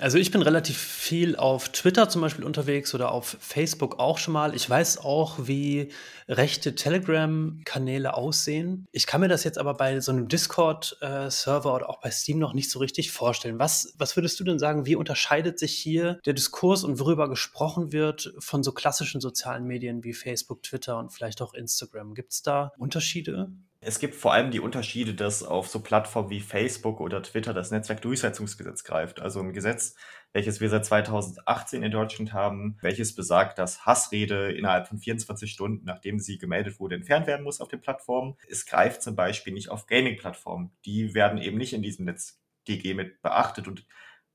Also 0.00 0.16
ich 0.16 0.30
bin 0.30 0.42
relativ 0.42 0.78
viel 0.78 1.34
auf 1.34 1.70
Twitter 1.70 2.08
zum 2.08 2.20
Beispiel 2.20 2.44
unterwegs 2.44 2.94
oder 2.94 3.10
auf 3.10 3.36
Facebook 3.40 3.98
auch 3.98 4.18
schon 4.18 4.32
mal. 4.32 4.54
Ich 4.54 4.68
weiß 4.68 4.98
auch, 4.98 5.48
wie 5.48 5.90
rechte 6.28 6.76
Telegram-Kanäle 6.76 8.14
aussehen. 8.14 8.86
Ich 8.92 9.08
kann 9.08 9.20
mir 9.20 9.28
das 9.28 9.42
jetzt 9.42 9.58
aber 9.58 9.74
bei 9.74 9.98
so 9.98 10.12
einem 10.12 10.28
Discord-Server 10.28 11.74
oder 11.74 11.90
auch 11.90 12.00
bei 12.00 12.12
Steam 12.12 12.38
noch 12.38 12.54
nicht 12.54 12.70
so 12.70 12.78
richtig 12.78 13.10
vorstellen. 13.10 13.58
Was, 13.58 13.92
was 13.98 14.14
würdest 14.14 14.38
du 14.38 14.44
denn 14.44 14.60
sagen, 14.60 14.86
wie 14.86 14.94
unterscheidet 14.94 15.58
sich 15.58 15.74
hier 15.74 16.20
der 16.24 16.34
Diskurs 16.34 16.84
und 16.84 17.00
worüber 17.00 17.28
gesprochen 17.28 17.90
wird 17.90 18.32
von 18.38 18.62
so 18.62 18.70
klassischen 18.70 19.20
sozialen 19.20 19.64
Medien 19.64 20.04
wie 20.04 20.14
Facebook, 20.14 20.62
Twitter 20.62 20.96
und 20.98 21.12
vielleicht 21.12 21.42
auch 21.42 21.54
Instagram? 21.54 22.14
Gibt 22.14 22.32
es 22.32 22.42
da 22.42 22.70
Unterschiede? 22.78 23.50
Es 23.88 23.98
gibt 23.98 24.14
vor 24.14 24.34
allem 24.34 24.50
die 24.50 24.60
Unterschiede, 24.60 25.14
dass 25.14 25.42
auf 25.42 25.66
so 25.66 25.80
Plattformen 25.80 26.28
wie 26.28 26.40
Facebook 26.40 27.00
oder 27.00 27.22
Twitter 27.22 27.54
das 27.54 27.70
Netzwerkdurchsetzungsgesetz 27.70 28.84
greift. 28.84 29.18
Also 29.18 29.40
ein 29.40 29.54
Gesetz, 29.54 29.94
welches 30.34 30.60
wir 30.60 30.68
seit 30.68 30.84
2018 30.84 31.82
in 31.82 31.90
Deutschland 31.90 32.34
haben, 32.34 32.76
welches 32.82 33.14
besagt, 33.14 33.58
dass 33.58 33.86
Hassrede 33.86 34.52
innerhalb 34.52 34.88
von 34.88 34.98
24 34.98 35.50
Stunden, 35.50 35.86
nachdem 35.86 36.18
sie 36.18 36.36
gemeldet 36.36 36.78
wurde, 36.78 36.96
entfernt 36.96 37.26
werden 37.26 37.44
muss 37.44 37.62
auf 37.62 37.68
den 37.68 37.80
Plattformen. 37.80 38.36
Es 38.46 38.66
greift 38.66 39.00
zum 39.00 39.16
Beispiel 39.16 39.54
nicht 39.54 39.70
auf 39.70 39.86
Gaming-Plattformen. 39.86 40.70
Die 40.84 41.14
werden 41.14 41.40
eben 41.40 41.56
nicht 41.56 41.72
in 41.72 41.80
diesem 41.80 42.04
NetzDG 42.04 42.92
mit 42.92 43.22
beachtet 43.22 43.68
und 43.68 43.86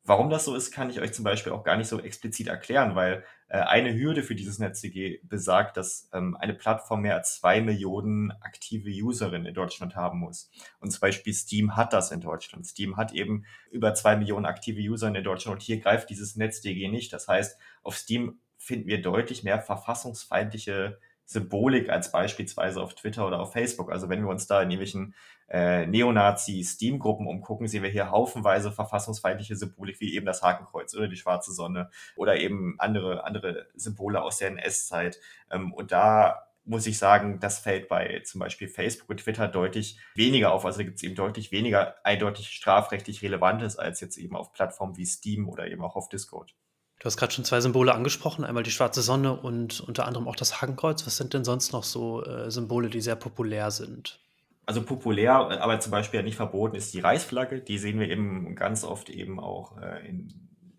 Warum 0.05 0.29
das 0.29 0.43
so 0.43 0.53
ist, 0.53 0.71
kann 0.71 0.89
ich 0.89 0.99
euch 0.99 1.13
zum 1.13 1.23
Beispiel 1.23 1.53
auch 1.53 1.63
gar 1.63 1.77
nicht 1.77 1.87
so 1.87 1.97
explizit 1.97 2.47
erklären, 2.47 2.93
weil 2.93 3.23
äh, 3.47 3.59
eine 3.59 3.93
Hürde 3.93 4.21
für 4.21 4.35
dieses 4.35 4.59
NetzDG 4.59 5.21
besagt, 5.23 5.77
dass 5.77 6.09
ähm, 6.11 6.35
eine 6.35 6.53
Plattform 6.53 7.03
mehr 7.03 7.15
als 7.15 7.39
zwei 7.39 7.61
Millionen 7.61 8.31
aktive 8.41 8.89
Userinnen 8.89 9.47
in 9.47 9.53
Deutschland 9.53 9.95
haben 9.95 10.19
muss. 10.19 10.51
Und 10.81 10.91
zum 10.91 10.99
Beispiel 10.99 11.33
Steam 11.33 11.77
hat 11.77 11.93
das 11.93 12.11
in 12.11 12.19
Deutschland. 12.19 12.67
Steam 12.67 12.97
hat 12.97 13.13
eben 13.13 13.45
über 13.71 13.93
zwei 13.93 14.17
Millionen 14.17 14.45
aktive 14.45 14.81
Userinnen 14.81 15.19
in 15.19 15.23
Deutschland 15.23 15.55
und 15.55 15.61
hier 15.61 15.79
greift 15.79 16.09
dieses 16.09 16.35
NetzDG 16.35 16.89
nicht. 16.89 17.13
Das 17.13 17.29
heißt, 17.29 17.57
auf 17.81 17.95
Steam 17.95 18.39
finden 18.57 18.87
wir 18.87 19.01
deutlich 19.01 19.43
mehr 19.43 19.61
verfassungsfeindliche 19.61 20.99
Symbolik 21.25 21.89
als 21.89 22.11
beispielsweise 22.11 22.81
auf 22.81 22.95
Twitter 22.95 23.25
oder 23.25 23.39
auf 23.39 23.53
Facebook. 23.53 23.91
Also 23.91 24.09
wenn 24.09 24.21
wir 24.21 24.29
uns 24.29 24.47
da 24.47 24.61
in 24.61 24.71
irgendwelchen 24.71 25.15
äh, 25.49 25.85
Neonazi-Steam-Gruppen 25.85 27.27
umgucken, 27.27 27.67
sehen 27.67 27.83
wir 27.83 27.89
hier 27.89 28.11
haufenweise 28.11 28.71
verfassungsfeindliche 28.71 29.55
Symbolik, 29.55 29.99
wie 29.99 30.15
eben 30.15 30.25
das 30.25 30.41
Hakenkreuz 30.41 30.95
oder 30.95 31.07
die 31.07 31.15
schwarze 31.15 31.53
Sonne 31.53 31.89
oder 32.15 32.37
eben 32.37 32.75
andere, 32.79 33.23
andere 33.23 33.67
Symbole 33.75 34.21
aus 34.21 34.37
der 34.37 34.49
NS-Zeit. 34.49 35.19
Ähm, 35.51 35.73
und 35.73 35.91
da 35.91 36.47
muss 36.65 36.87
ich 36.87 36.97
sagen, 36.97 37.39
das 37.39 37.59
fällt 37.59 37.89
bei 37.89 38.21
zum 38.25 38.39
Beispiel 38.39 38.67
Facebook 38.67 39.09
und 39.09 39.17
Twitter 39.17 39.47
deutlich 39.47 39.99
weniger 40.15 40.53
auf. 40.53 40.65
Also 40.65 40.83
gibt 40.83 40.97
es 40.97 41.03
eben 41.03 41.15
deutlich 41.15 41.51
weniger 41.51 41.95
eindeutig 42.05 42.47
strafrechtlich 42.49 43.21
Relevantes 43.21 43.77
als 43.77 43.99
jetzt 43.99 44.17
eben 44.17 44.35
auf 44.35 44.53
Plattformen 44.53 44.97
wie 44.97 45.05
Steam 45.05 45.49
oder 45.49 45.67
eben 45.67 45.83
auch 45.83 45.95
auf 45.95 46.09
Discord. 46.09 46.55
Du 47.03 47.07
hast 47.07 47.17
gerade 47.17 47.33
schon 47.33 47.43
zwei 47.43 47.59
Symbole 47.59 47.93
angesprochen, 47.93 48.45
einmal 48.45 48.63
die 48.63 48.71
schwarze 48.71 49.01
Sonne 49.01 49.35
und 49.35 49.81
unter 49.81 50.07
anderem 50.07 50.25
auch 50.25 50.37
das 50.37 50.61
Hakenkreuz. 50.61 51.05
Was 51.05 51.17
sind 51.17 51.33
denn 51.33 51.43
sonst 51.43 51.73
noch 51.73 51.83
so 51.83 52.23
äh, 52.23 52.49
Symbole, 52.49 52.89
die 52.89 53.01
sehr 53.01 53.17
populär 53.17 53.71
sind? 53.71 54.21
Also 54.65 54.83
populär, 54.83 55.33
aber 55.33 55.81
zum 55.81 55.91
Beispiel 55.91 56.23
nicht 56.23 56.37
verboten 56.37 56.77
ist 56.77 56.93
die 56.93 57.01
Reichsflagge. 57.01 57.59
Die 57.59 57.77
sehen 57.77 57.99
wir 57.99 58.07
eben 58.07 58.55
ganz 58.55 58.85
oft 58.85 59.09
eben 59.09 59.37
auch 59.41 59.77
äh, 59.81 60.07
in 60.07 60.33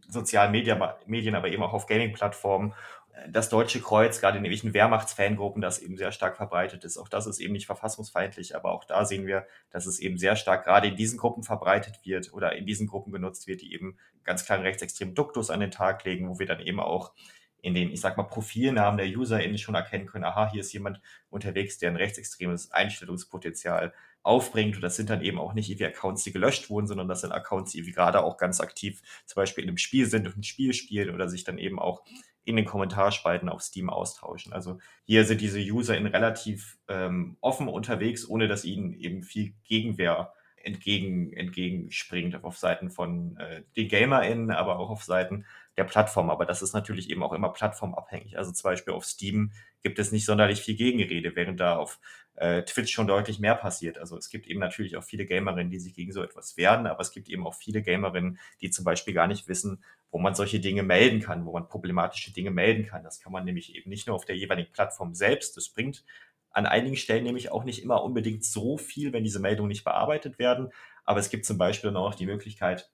sozialen 0.09 0.51
Medien, 0.51 1.35
aber 1.35 1.49
eben 1.49 1.63
auch 1.63 1.75
auf 1.75 1.87
Gaming-Plattformen 1.87 2.73
das 3.29 3.49
Deutsche 3.49 3.81
Kreuz, 3.81 4.21
gerade 4.21 4.39
in 4.39 4.45
irgendwelchen 4.45 4.75
Wehrmachtsfangruppen, 4.75 5.63
das 5.63 5.79
eben 5.79 5.97
sehr 5.97 6.13
stark 6.13 6.37
verbreitet 6.37 6.85
ist. 6.85 6.99
Auch 6.99 7.09
das 7.09 7.27
ist 7.27 7.39
eben 7.39 7.53
nicht 7.53 7.67
verfassungsfeindlich, 7.67 8.57
aber 8.57 8.73
auch 8.73 8.85
da 8.85 9.05
sehen 9.05 9.27
wir, 9.27 9.47
dass 9.71 9.87
es 9.87 10.01
eben 10.01 10.19
sehr 10.19 10.37
stark 10.37 10.65
gerade 10.65 10.89
in 10.89 10.97
diesen 10.97 11.19
Gruppen 11.19 11.43
verbreitet 11.43 12.01
wird 12.05 12.33
oder 12.33 12.57
in 12.57 12.67
diesen 12.67 12.87
Gruppen 12.87 13.13
genutzt 13.13 13.47
wird, 13.47 13.63
die 13.63 13.73
eben 13.73 13.99
ganz 14.25 14.45
klaren 14.45 14.63
rechtsextremen 14.63 15.15
Duktus 15.15 15.51
an 15.51 15.61
den 15.61 15.71
Tag 15.71 16.05
legen, 16.05 16.29
wo 16.29 16.39
wir 16.39 16.47
dann 16.47 16.61
eben 16.61 16.81
auch 16.81 17.13
in 17.63 17.75
den, 17.75 17.91
ich 17.91 18.01
sag 18.01 18.17
mal, 18.17 18.25
Profilnamen 18.25 18.99
der 18.99 19.07
UserInnen 19.07 19.57
schon 19.59 19.75
erkennen 19.75 20.07
können, 20.07 20.25
aha, 20.25 20.51
hier 20.51 20.61
ist 20.61 20.73
jemand 20.73 21.01
unterwegs, 21.31 21.79
der 21.79 21.91
ein 21.91 21.97
rechtsextremes 21.97 22.73
Einstellungspotenzial 22.73 23.95
aufbringt. 24.23 24.77
Und 24.77 24.83
das 24.83 24.97
sind 24.97 25.09
dann 25.09 25.23
eben 25.23 25.39
auch 25.39 25.55
nicht 25.55 25.71
irgendwie 25.71 25.87
Accounts, 25.87 26.25
die 26.25 26.33
gelöscht 26.33 26.69
wurden, 26.69 26.87
sondern 26.87 27.09
das 27.09 27.23
sind 27.23 27.33
Accounts, 27.33 27.73
die 27.73 27.83
gerade 27.91 28.23
auch 28.23 28.37
ganz 28.37 28.61
aktiv 28.61 29.01
zum 29.25 29.37
Beispiel 29.37 29.65
in 29.65 29.71
einem 29.71 29.79
Spiel 29.79 30.07
sind 30.07 30.27
und 30.27 30.37
ein 30.37 30.43
Spiel 30.43 30.75
spielen 30.75 31.15
oder 31.15 31.29
sich 31.29 31.45
dann 31.45 31.57
eben 31.57 31.79
auch 31.79 32.05
in 32.45 32.57
den 32.57 32.65
Kommentarspalten 32.65 33.49
auf 33.49 33.63
Steam 33.63 33.91
austauschen. 33.91 34.53
Also 34.53 34.79
hier 35.05 35.25
sind 35.25 35.41
diese 35.41 35.61
User 35.61 35.97
in 35.97 36.07
relativ 36.07 36.79
ähm, 36.89 37.37
offen 37.41 37.69
unterwegs, 37.69 38.29
ohne 38.29 38.49
dass 38.49 38.65
ihnen 38.65 38.93
eben 38.95 39.23
viel 39.23 39.55
Gegenwehr 39.65 40.33
entgegen, 40.65 41.33
entgegenspringt 41.33 42.43
auf 42.43 42.59
Seiten 42.59 42.91
von 42.91 43.37
äh, 43.37 43.63
den 43.77 43.89
GamerInnen, 43.89 44.51
aber 44.51 44.79
auch 44.79 44.91
auf 44.91 45.05
Seiten 45.05 45.45
der 45.77 45.85
Plattform. 45.85 46.31
Aber 46.31 46.47
das 46.47 46.63
ist 46.63 46.73
natürlich 46.73 47.11
eben 47.11 47.23
auch 47.23 47.33
immer 47.33 47.51
plattformabhängig. 47.51 48.39
Also 48.39 48.53
zum 48.53 48.71
Beispiel 48.71 48.95
auf 48.95 49.05
Steam 49.05 49.53
gibt 49.83 49.99
es 49.99 50.13
nicht 50.13 50.25
sonderlich 50.25 50.63
viel 50.63 50.77
Gegenrede, 50.77 51.37
während 51.37 51.61
da 51.61 51.77
auf 51.77 51.99
Twitch 52.63 52.93
schon 52.93 53.07
deutlich 53.07 53.39
mehr 53.39 53.55
passiert. 53.55 53.99
Also 53.99 54.17
es 54.17 54.29
gibt 54.29 54.47
eben 54.47 54.61
natürlich 54.61 54.97
auch 54.97 55.05
viele 55.05 55.25
Gamerinnen, 55.25 55.71
die 55.71 55.79
sich 55.79 55.95
gegen 55.95 56.13
so 56.13 56.23
etwas 56.23 56.57
wehren, 56.57 56.87
aber 56.87 57.01
es 57.01 57.13
gibt 57.13 57.29
eben 57.29 57.47
auch 57.47 57.55
viele 57.55 57.83
Gamerinnen, 57.83 58.39
die 58.61 58.71
zum 58.71 58.85
Beispiel 58.85 59.15
gar 59.15 59.27
nicht 59.27 59.49
wissen, 59.49 59.85
wo 60.11 60.19
man 60.19 60.35
solche 60.35 60.61
Dinge 60.61 60.83
melden 60.83 61.21
kann, 61.21 61.47
wo 61.47 61.53
man 61.53 61.69
problematische 61.69 62.33
Dinge 62.33 62.51
melden 62.51 62.87
kann. 62.87 63.05
Das 63.05 63.21
kann 63.21 63.33
man 63.33 63.45
nämlich 63.45 63.75
eben 63.75 63.91
nicht 63.91 64.07
nur 64.07 64.17
auf 64.17 64.25
der 64.25 64.37
jeweiligen 64.37 64.73
Plattform 64.73 65.15
selbst. 65.15 65.57
Das 65.57 65.69
bringt 65.69 66.05
an 66.51 66.67
einigen 66.67 66.97
Stellen 66.97 67.25
nämlich 67.25 67.51
auch 67.51 67.65
nicht 67.65 67.83
immer 67.83 68.03
unbedingt 68.03 68.45
so 68.45 68.79
viel, 68.79 69.13
wenn 69.13 69.25
diese 69.25 69.41
Meldungen 69.41 69.69
nicht 69.69 69.85
bearbeitet 69.85 70.39
werden. 70.39 70.71
Aber 71.05 71.19
es 71.21 71.31
gibt 71.31 71.45
zum 71.45 71.59
Beispiel 71.59 71.95
auch 71.97 72.15
die 72.15 72.27
Möglichkeit, 72.27 72.91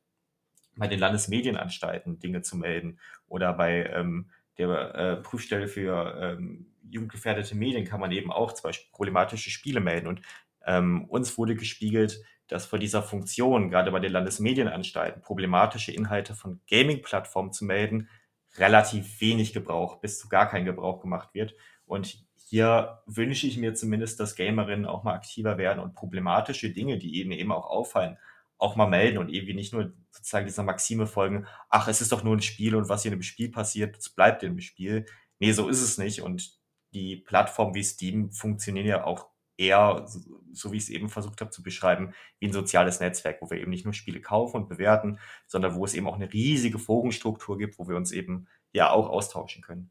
bei 0.77 0.89
den 0.89 0.99
Landesmedienanstalten 0.99 2.19
Dinge 2.19 2.43
zu 2.43 2.57
melden 2.57 2.99
oder 3.29 3.53
bei 3.53 3.85
ähm, 3.87 4.31
der 4.57 4.95
äh, 4.95 5.17
Prüfstelle 5.17 5.69
für 5.69 6.19
ähm, 6.21 6.70
jugendgefährdete 6.91 7.57
Medien 7.57 7.85
kann 7.85 8.01
man 8.01 8.13
eben 8.13 8.33
auch 8.33 8.53
zum 8.53 8.65
Beispiel 8.65 8.91
problematische 8.93 9.51
Spiele 9.51 9.81
melden. 9.81 10.07
Und 10.07 10.23
ähm, 10.67 11.05
uns 11.07 11.37
wurde 11.39 11.55
gespiegelt, 11.55 12.23
dass 12.49 12.67
vor 12.67 12.79
dieser 12.79 13.03
Funktion, 13.03 13.71
gerade 13.71 13.93
bei 13.93 14.01
den 14.01 14.13
Landesmedienanstalten, 14.13 15.23
problematische 15.23 15.93
Inhalte 15.93 16.35
von 16.35 16.61
Gaming-Plattformen 16.69 17.53
zu 17.53 17.65
melden, 17.65 18.09
relativ 18.57 19.21
wenig 19.21 19.53
Gebrauch, 19.53 20.01
bis 20.01 20.19
zu 20.19 20.29
gar 20.29 20.49
kein 20.49 20.65
Gebrauch 20.65 21.01
gemacht 21.01 21.35
wird. 21.35 21.55
Und 21.85 22.25
hier 22.35 23.03
wünsche 23.07 23.47
ich 23.47 23.57
mir 23.59 23.75
zumindest, 23.75 24.19
dass 24.19 24.35
Gamerinnen 24.35 24.87
auch 24.87 25.05
mal 25.05 25.15
aktiver 25.15 25.57
werden 25.59 25.79
und 25.79 25.95
problematische 25.95 26.71
Dinge, 26.71 26.99
die 26.99 27.21
ihnen 27.21 27.31
eben 27.31 27.53
auch 27.53 27.67
auffallen, 27.67 28.19
auch 28.59 28.77
mal 28.77 28.89
melden 28.89 29.19
und 29.19 29.29
irgendwie 29.29 29.55
nicht 29.55 29.73
nur 29.73 29.93
sozusagen 30.11 30.47
dieser 30.47 30.65
Maxime 30.65 31.07
folgen, 31.07 31.47
ach, 31.69 31.89
es 31.89 32.01
ist 32.01 32.13
doch 32.13 32.25
nur 32.25 32.37
ein 32.37 32.43
Spiel 32.43 32.75
und 32.75 32.89
was 32.89 33.03
hier 33.03 33.13
dem 33.13 33.23
Spiel 33.23 33.51
passiert, 33.51 33.97
bleibt 34.17 34.43
dem 34.43 34.61
Spiel. 34.61 35.07
Nee, 35.39 35.53
so 35.53 35.69
ist 35.69 35.81
es 35.81 35.97
nicht. 35.97 36.21
Und 36.21 36.60
die 36.93 37.17
Plattformen 37.17 37.75
wie 37.75 37.85
Steam 37.85 38.31
funktionieren 38.31 38.87
ja 38.87 39.05
auch 39.05 39.29
eher, 39.61 40.05
so, 40.07 40.21
so 40.53 40.73
wie 40.73 40.79
ich 40.79 40.85
es 40.85 40.89
eben 40.89 41.09
versucht 41.09 41.41
habe 41.41 41.51
zu 41.51 41.63
beschreiben, 41.63 42.15
wie 42.39 42.47
ein 42.47 42.53
soziales 42.53 43.01
Netzwerk, 43.01 43.43
wo 43.43 43.51
wir 43.51 43.59
eben 43.59 43.71
nicht 43.71 43.85
nur 43.85 43.95
Spiele 43.95 44.21
kaufen 44.21 44.57
und 44.57 44.69
bewerten, 44.69 45.19
sondern 45.47 45.75
wo 45.75 45.85
es 45.85 45.95
eben 45.95 46.07
auch 46.07 46.15
eine 46.15 46.33
riesige 46.33 46.79
Forenstruktur 46.79 47.59
gibt, 47.59 47.79
wo 47.79 47.87
wir 47.87 47.97
uns 47.97 48.11
eben 48.11 48.49
ja 48.73 48.91
auch 48.91 49.09
austauschen 49.09 49.63
können. 49.63 49.91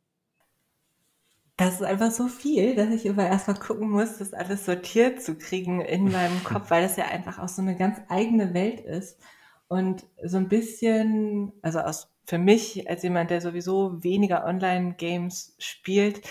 Das 1.55 1.75
ist 1.75 1.83
einfach 1.83 2.11
so 2.11 2.29
viel, 2.29 2.73
dass 2.75 2.89
ich 2.89 3.05
immer 3.05 3.27
erstmal 3.27 3.59
gucken 3.59 3.89
muss, 3.89 4.17
das 4.17 4.33
alles 4.33 4.65
sortiert 4.65 5.21
zu 5.21 5.35
kriegen 5.35 5.81
in 5.81 6.05
meinem 6.11 6.43
Kopf, 6.43 6.71
weil 6.71 6.81
das 6.81 6.95
ja 6.95 7.05
einfach 7.05 7.37
auch 7.37 7.49
so 7.49 7.61
eine 7.61 7.75
ganz 7.75 7.99
eigene 8.07 8.53
Welt 8.53 8.79
ist. 8.79 9.19
Und 9.67 10.07
so 10.23 10.37
ein 10.37 10.47
bisschen, 10.47 11.51
also 11.61 11.79
aus, 11.79 12.11
für 12.25 12.39
mich 12.39 12.89
als 12.89 13.03
jemand, 13.03 13.29
der 13.29 13.41
sowieso 13.41 14.03
weniger 14.03 14.45
Online-Games 14.45 15.55
spielt, 15.59 16.21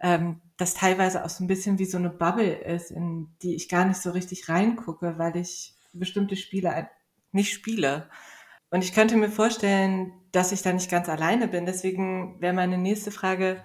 ähm, 0.00 0.40
das 0.56 0.74
teilweise 0.74 1.24
auch 1.24 1.28
so 1.28 1.44
ein 1.44 1.48
bisschen 1.48 1.78
wie 1.78 1.84
so 1.84 1.98
eine 1.98 2.10
Bubble 2.10 2.54
ist, 2.54 2.90
in 2.90 3.28
die 3.42 3.54
ich 3.54 3.68
gar 3.68 3.84
nicht 3.84 4.00
so 4.00 4.10
richtig 4.10 4.48
reingucke, 4.48 5.18
weil 5.18 5.36
ich 5.36 5.74
bestimmte 5.92 6.36
Spiele 6.36 6.88
nicht 7.32 7.52
spiele. 7.52 8.08
Und 8.70 8.82
ich 8.82 8.92
könnte 8.92 9.16
mir 9.16 9.30
vorstellen, 9.30 10.12
dass 10.32 10.52
ich 10.52 10.62
da 10.62 10.72
nicht 10.72 10.90
ganz 10.90 11.08
alleine 11.08 11.48
bin. 11.48 11.66
Deswegen 11.66 12.40
wäre 12.40 12.52
meine 12.52 12.78
nächste 12.78 13.10
Frage, 13.10 13.62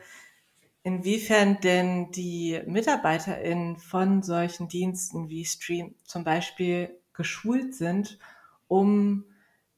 inwiefern 0.84 1.60
denn 1.62 2.12
die 2.12 2.62
MitarbeiterInnen 2.66 3.78
von 3.78 4.24
solchen 4.24 4.68
Diensten 4.68 5.30
wie 5.30 5.46
Stream 5.46 5.96
zum 6.04 6.24
Beispiel 6.24 7.00
geschult 7.14 7.76
sind, 7.76 8.20
um 8.68 9.26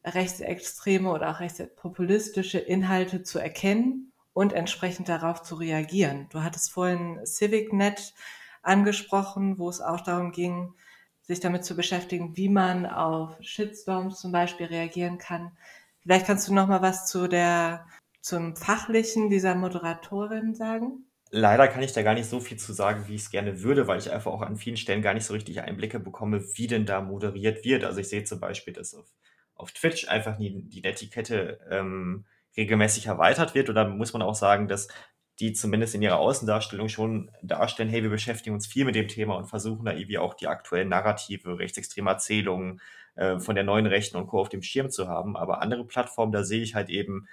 rechtsextreme 0.06 1.12
oder 1.12 1.32
auch 1.32 1.39
rechtspopulistische 1.39 2.60
Inhalte 2.60 3.24
zu 3.24 3.39
erkennen 3.39 4.12
und 4.34 4.54
entsprechend 4.54 5.10
darauf 5.10 5.41
zu 5.43 5.56
reagieren. 5.56 6.28
Du 6.30 6.43
hattest 6.43 6.72
vorhin 6.72 7.19
CivicNet 7.26 8.13
angesprochen, 8.62 9.60
wo 9.60 9.69
es 9.69 9.82
auch 9.82 10.02
darum 10.02 10.32
ging, 10.32 10.74
sich 11.22 11.39
damit 11.39 11.63
zu 11.63 11.76
beschäftigen, 11.76 12.36
wie 12.36 12.50
man 12.50 12.86
auf 12.86 13.38
Shitstorms 13.41 14.19
zum 14.19 14.32
Beispiel 14.32 14.65
reagieren 14.65 15.17
kann. 15.17 15.52
Vielleicht 16.02 16.26
kannst 16.26 16.48
du 16.48 16.54
noch 16.54 16.67
mal 16.67 16.82
was 16.82 17.08
zu 17.08 17.28
der 17.28 17.86
zum 18.22 18.56
Fachlichen 18.56 19.30
dieser 19.30 19.56
Moderatorin 19.56 20.56
sagen? 20.56 21.06
Leider 21.30 21.67
kann 21.67 21.82
ich 21.82 21.93
da 21.93 22.04
gar 22.04 22.13
nicht 22.13 22.30
so 22.30 22.39
viel 22.39 22.58
zu 22.58 22.74
sagen, 22.74 23.08
wie 23.08 23.15
ich 23.15 23.24
es 23.24 23.32
gerne 23.32 23.63
würde, 23.63 23.88
weil 23.88 24.00
ich 24.00 24.12
einfach 24.12 24.32
auch 24.32 24.41
an 24.41 24.56
vielen 24.56 24.78
Stellen 24.78 25.02
gar 25.02 25.13
nicht 25.13 25.26
so 25.26 25.34
richtig 25.34 25.62
Einblicke 25.62 26.00
bekomme, 26.00 26.43
wie 26.56 26.67
denn 26.67 26.86
da 26.86 27.02
moderiert 27.02 27.65
wird. 27.65 27.84
Also 27.84 28.00
ich 28.00 28.08
sehe 28.08 28.24
zum 28.24 28.39
Beispiel, 28.39 28.74
dass 28.74 28.93
auf, 28.93 29.08
auf 29.56 29.72
Twitch 29.72 30.08
einfach 30.08 30.38
die, 30.38 30.69
die 30.69 30.82
Netiquette 30.82 31.60
ähm, 31.69 32.26
regelmäßig 32.58 33.08
erweitert 33.08 33.56
wird. 33.56 33.70
Oder 33.70 33.88
muss 33.88 34.13
man 34.13 34.22
auch 34.22 34.36
sagen, 34.36 34.68
dass 34.68 34.88
die 35.39 35.54
zumindest 35.54 35.96
in 35.96 36.02
ihrer 36.02 36.20
Außendarstellung 36.20 36.89
schon 36.89 37.32
darstellen, 37.42 37.89
hey, 37.89 38.04
wir 38.04 38.10
beschäftigen 38.10 38.56
uns 38.56 38.68
viel 38.68 38.86
mit 38.86 38.96
dem 38.96 39.08
Thema 39.08 39.36
und 39.36 39.48
versuchen 39.48 39.86
da 39.86 39.94
irgendwie 39.94 40.20
auch 40.20 40.36
die 40.36 40.48
aktuellen 40.48 40.89
Narrative, 40.89 41.58
rechtsextreme 41.58 42.10
Erzählungen 42.10 42.82
äh, 43.16 43.39
von 43.39 43.56
der 43.56 43.63
neuen 43.63 43.88
Rechten 43.88 44.18
und 44.18 44.28
Co. 44.28 44.42
auf 44.42 44.50
dem 44.50 44.62
Schirm 44.62 44.92
zu 44.92 45.08
haben. 45.08 45.36
Aber 45.36 45.62
andere 45.62 45.86
Plattformen, 45.86 46.32
da 46.32 46.44
sehe 46.44 46.62
ich 46.62 46.76
halt 46.76 46.89
eben 46.89 47.28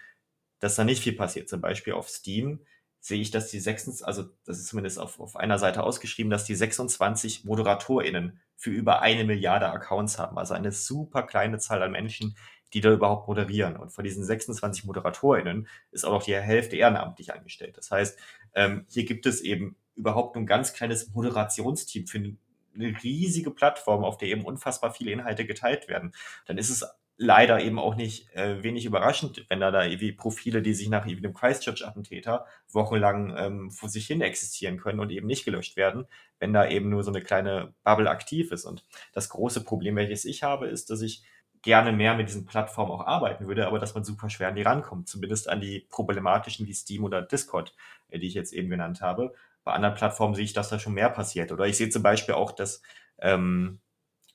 dass 0.61 0.77
da 0.77 0.85
nicht 0.85 1.03
viel 1.03 1.15
passiert. 1.15 1.49
Zum 1.49 1.61
Beispiel 1.61 1.95
auf 1.95 2.09
Steam 2.09 2.61
sehe 3.01 3.21
ich, 3.21 3.31
dass 3.31 3.51
die 3.51 3.59
26, 3.59 4.07
also 4.07 4.25
das 4.45 4.59
ist 4.59 4.69
zumindest 4.69 4.99
auf, 4.99 5.19
auf 5.19 5.37
einer 5.37 5.59
Seite 5.59 5.83
ausgeschrieben, 5.83 6.31
dass 6.31 6.45
die 6.45 6.55
26 6.55 7.45
ModeratorInnen 7.45 8.41
für 8.57 8.71
über 8.71 9.01
eine 9.01 9.25
Milliarde 9.25 9.71
Accounts 9.71 10.19
haben. 10.19 10.39
Also 10.39 10.53
eine 10.55 10.71
super 10.71 11.23
kleine 11.23 11.59
Zahl 11.59 11.83
an 11.83 11.93
Menschen, 11.93 12.37
die 12.73 12.81
da 12.81 12.93
überhaupt 12.93 13.29
moderieren. 13.29 13.77
Und 13.77 13.91
von 13.91 14.05
diesen 14.05 14.25
26 14.25 14.85
ModeratorInnen 14.85 15.69
ist 15.91 16.05
auch 16.05 16.13
noch 16.13 16.23
die 16.23 16.37
Hälfte 16.37 16.77
ehrenamtlich 16.77 17.33
angestellt. 17.33 17.77
Das 17.77 17.91
heißt, 17.91 18.19
ähm, 18.55 18.85
hier 18.89 19.05
gibt 19.05 19.27
es 19.27 19.41
eben 19.41 19.77
überhaupt 19.97 20.35
nur 20.35 20.45
ein 20.45 20.47
ganz 20.47 20.73
kleines 20.73 21.13
Moderationsteam 21.13 22.07
für 22.07 22.19
eine 22.19 23.03
riesige 23.03 23.51
Plattform, 23.51 24.05
auf 24.05 24.17
der 24.17 24.29
eben 24.29 24.45
unfassbar 24.45 24.93
viele 24.93 25.11
Inhalte 25.11 25.45
geteilt 25.45 25.89
werden. 25.89 26.13
Dann 26.47 26.59
ist 26.59 26.71
es 26.71 26.85
leider 27.23 27.61
eben 27.61 27.79
auch 27.79 27.97
nicht 27.97 28.35
äh, 28.35 28.63
wenig 28.63 28.87
überraschend, 28.87 29.45
wenn 29.51 29.61
da 29.61 29.71
da 29.71 29.85
irgendwie 29.85 30.13
Profile, 30.13 30.63
die 30.63 30.73
sich 30.73 30.89
nach 30.89 31.05
irgendwie 31.05 31.21
dem 31.21 31.35
Christchurch-Attentäter 31.35 32.47
wochenlang 32.73 33.37
ähm, 33.37 33.71
vor 33.71 33.91
sich 33.91 34.07
hin 34.07 34.23
existieren 34.23 34.79
können 34.79 35.01
und 35.01 35.11
eben 35.11 35.27
nicht 35.27 35.45
gelöscht 35.45 35.77
werden, 35.77 36.07
wenn 36.39 36.55
da 36.55 36.67
eben 36.67 36.89
nur 36.89 37.03
so 37.05 37.11
eine 37.11 37.21
kleine 37.21 37.75
Bubble 37.85 38.09
aktiv 38.09 38.53
ist. 38.53 38.65
Und 38.65 38.87
das 39.13 39.29
große 39.29 39.65
Problem, 39.65 39.97
welches 39.97 40.25
ich 40.25 40.43
habe, 40.43 40.69
ist, 40.69 40.89
dass 40.89 41.03
ich 41.03 41.23
gerne 41.63 41.93
mehr 41.93 42.15
mit 42.15 42.29
diesen 42.29 42.47
Plattformen 42.47 42.91
auch 42.91 43.07
arbeiten 43.07 43.47
würde, 43.47 43.67
aber 43.67 43.79
dass 43.79 43.95
man 43.95 44.05
super 44.05 44.31
schwer 44.31 44.49
an 44.49 44.55
die 44.55 44.63
rankommt, 44.63 45.09
zumindest 45.09 45.49
an 45.49 45.61
die 45.61 45.87
problematischen 45.91 46.67
wie 46.67 46.73
Steam 46.73 47.05
oder 47.05 47.23
Discord, 47.23 47.75
äh, 48.09 48.19
die 48.19 48.27
ich 48.27 48.35
jetzt 48.35 48.53
eben 48.53 48.71
genannt 48.71 49.01
habe. 49.01 49.35
Bei 49.65 49.73
anderen 49.73 49.95
Plattformen 49.95 50.35
sehe 50.35 50.45
ich, 50.45 50.53
dass 50.53 50.71
da 50.71 50.79
schon 50.79 50.95
mehr 50.95 51.11
passiert. 51.11 51.53
Oder 51.53 51.67
ich 51.67 51.77
sehe 51.77 51.91
zum 51.91 52.03
Beispiel 52.03 52.35
auch, 52.35 52.53
dass 52.53 52.83
ähm, 53.19 53.81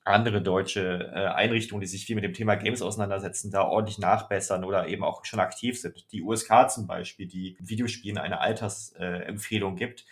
andere 0.06 0.40
deutsche 0.42 1.12
äh, 1.16 1.28
Einrichtungen, 1.30 1.82
die 1.82 1.88
sich 1.88 2.06
viel 2.06 2.16
mit 2.16 2.24
dem 2.24 2.34
Thema 2.34 2.56
Games 2.56 2.84
auseinandersetzen, 2.84 3.50
da 3.50 3.64
ordentlich 3.64 3.98
nachbessern 3.98 4.64
oder 4.64 4.88
eben 4.88 5.04
auch 5.04 5.26
schon 5.26 5.40
aktiv 5.40 5.82
sind. 5.82 6.12
Die 6.12 6.22
USK 6.22 6.70
zum 6.70 6.86
Beispiel, 6.86 7.28
die 7.28 7.58
Videospielen 7.60 8.20
eine 8.20 8.40
Altersempfehlung 8.40 9.74
äh, 9.74 9.80
gibt, 9.80 10.06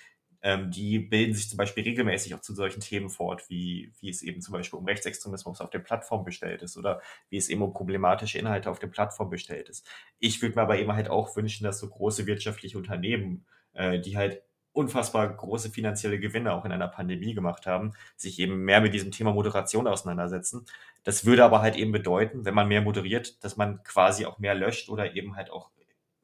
ähm, 0.44 0.70
die 0.70 1.00
bilden 1.00 1.34
sich 1.34 1.50
zum 1.50 1.58
Beispiel 1.58 1.84
regelmäßig 1.84 2.36
auch 2.36 2.42
zu 2.42 2.54
solchen 2.54 2.82
Themen 2.82 3.10
fort, 3.10 3.50
wie, 3.50 3.94
wie 4.02 4.10
es 4.10 4.22
eben 4.22 4.42
zum 4.42 4.52
Beispiel 4.52 4.78
um 4.78 4.86
Rechtsextremismus 4.86 5.62
auf 5.62 5.70
der 5.70 5.80
Plattform 5.80 6.26
bestellt 6.26 6.62
ist 6.62 6.78
oder 6.78 7.02
wie 7.30 7.38
es 7.38 7.48
eben 7.48 7.62
um 7.62 7.74
problematische 7.74 8.38
Inhalte 8.38 8.70
auf 8.70 8.80
der 8.80 8.88
Plattform 8.88 9.30
bestellt 9.30 9.70
ist. 9.70 9.88
Ich 10.20 10.42
würde 10.42 10.56
mir 10.56 10.64
aber 10.64 10.78
eben 10.78 10.92
halt 10.92 11.10
auch 11.10 11.36
wünschen, 11.38 11.64
dass 11.64 11.80
so 11.80 11.88
große 11.88 12.28
wirtschaftliche 12.28 12.78
Unternehmen, 12.78 13.46
äh, 13.72 14.00
die 14.00 14.18
halt 14.18 14.44
unfassbar 14.74 15.32
große 15.34 15.70
finanzielle 15.70 16.20
Gewinne 16.20 16.52
auch 16.52 16.66
in 16.66 16.72
einer 16.72 16.88
Pandemie 16.88 17.34
gemacht 17.34 17.66
haben, 17.66 17.94
sich 18.18 18.40
eben 18.40 18.66
mehr 18.66 18.82
mit 18.82 18.94
diesem 18.94 19.12
Thema 19.12 19.32
Moderation 19.32 19.88
auseinandersetzen. 19.88 20.66
Das 21.04 21.26
würde 21.26 21.46
aber 21.46 21.62
halt 21.62 21.78
eben 21.78 21.92
bedeuten, 21.92 22.44
wenn 22.44 22.56
man 22.56 22.68
mehr 22.68 22.82
moderiert, 22.82 23.42
dass 23.44 23.56
man 23.56 23.82
quasi 23.84 24.26
auch 24.26 24.40
mehr 24.40 24.56
löscht 24.56 24.90
oder 24.90 25.16
eben 25.16 25.36
halt 25.36 25.52
auch 25.52 25.70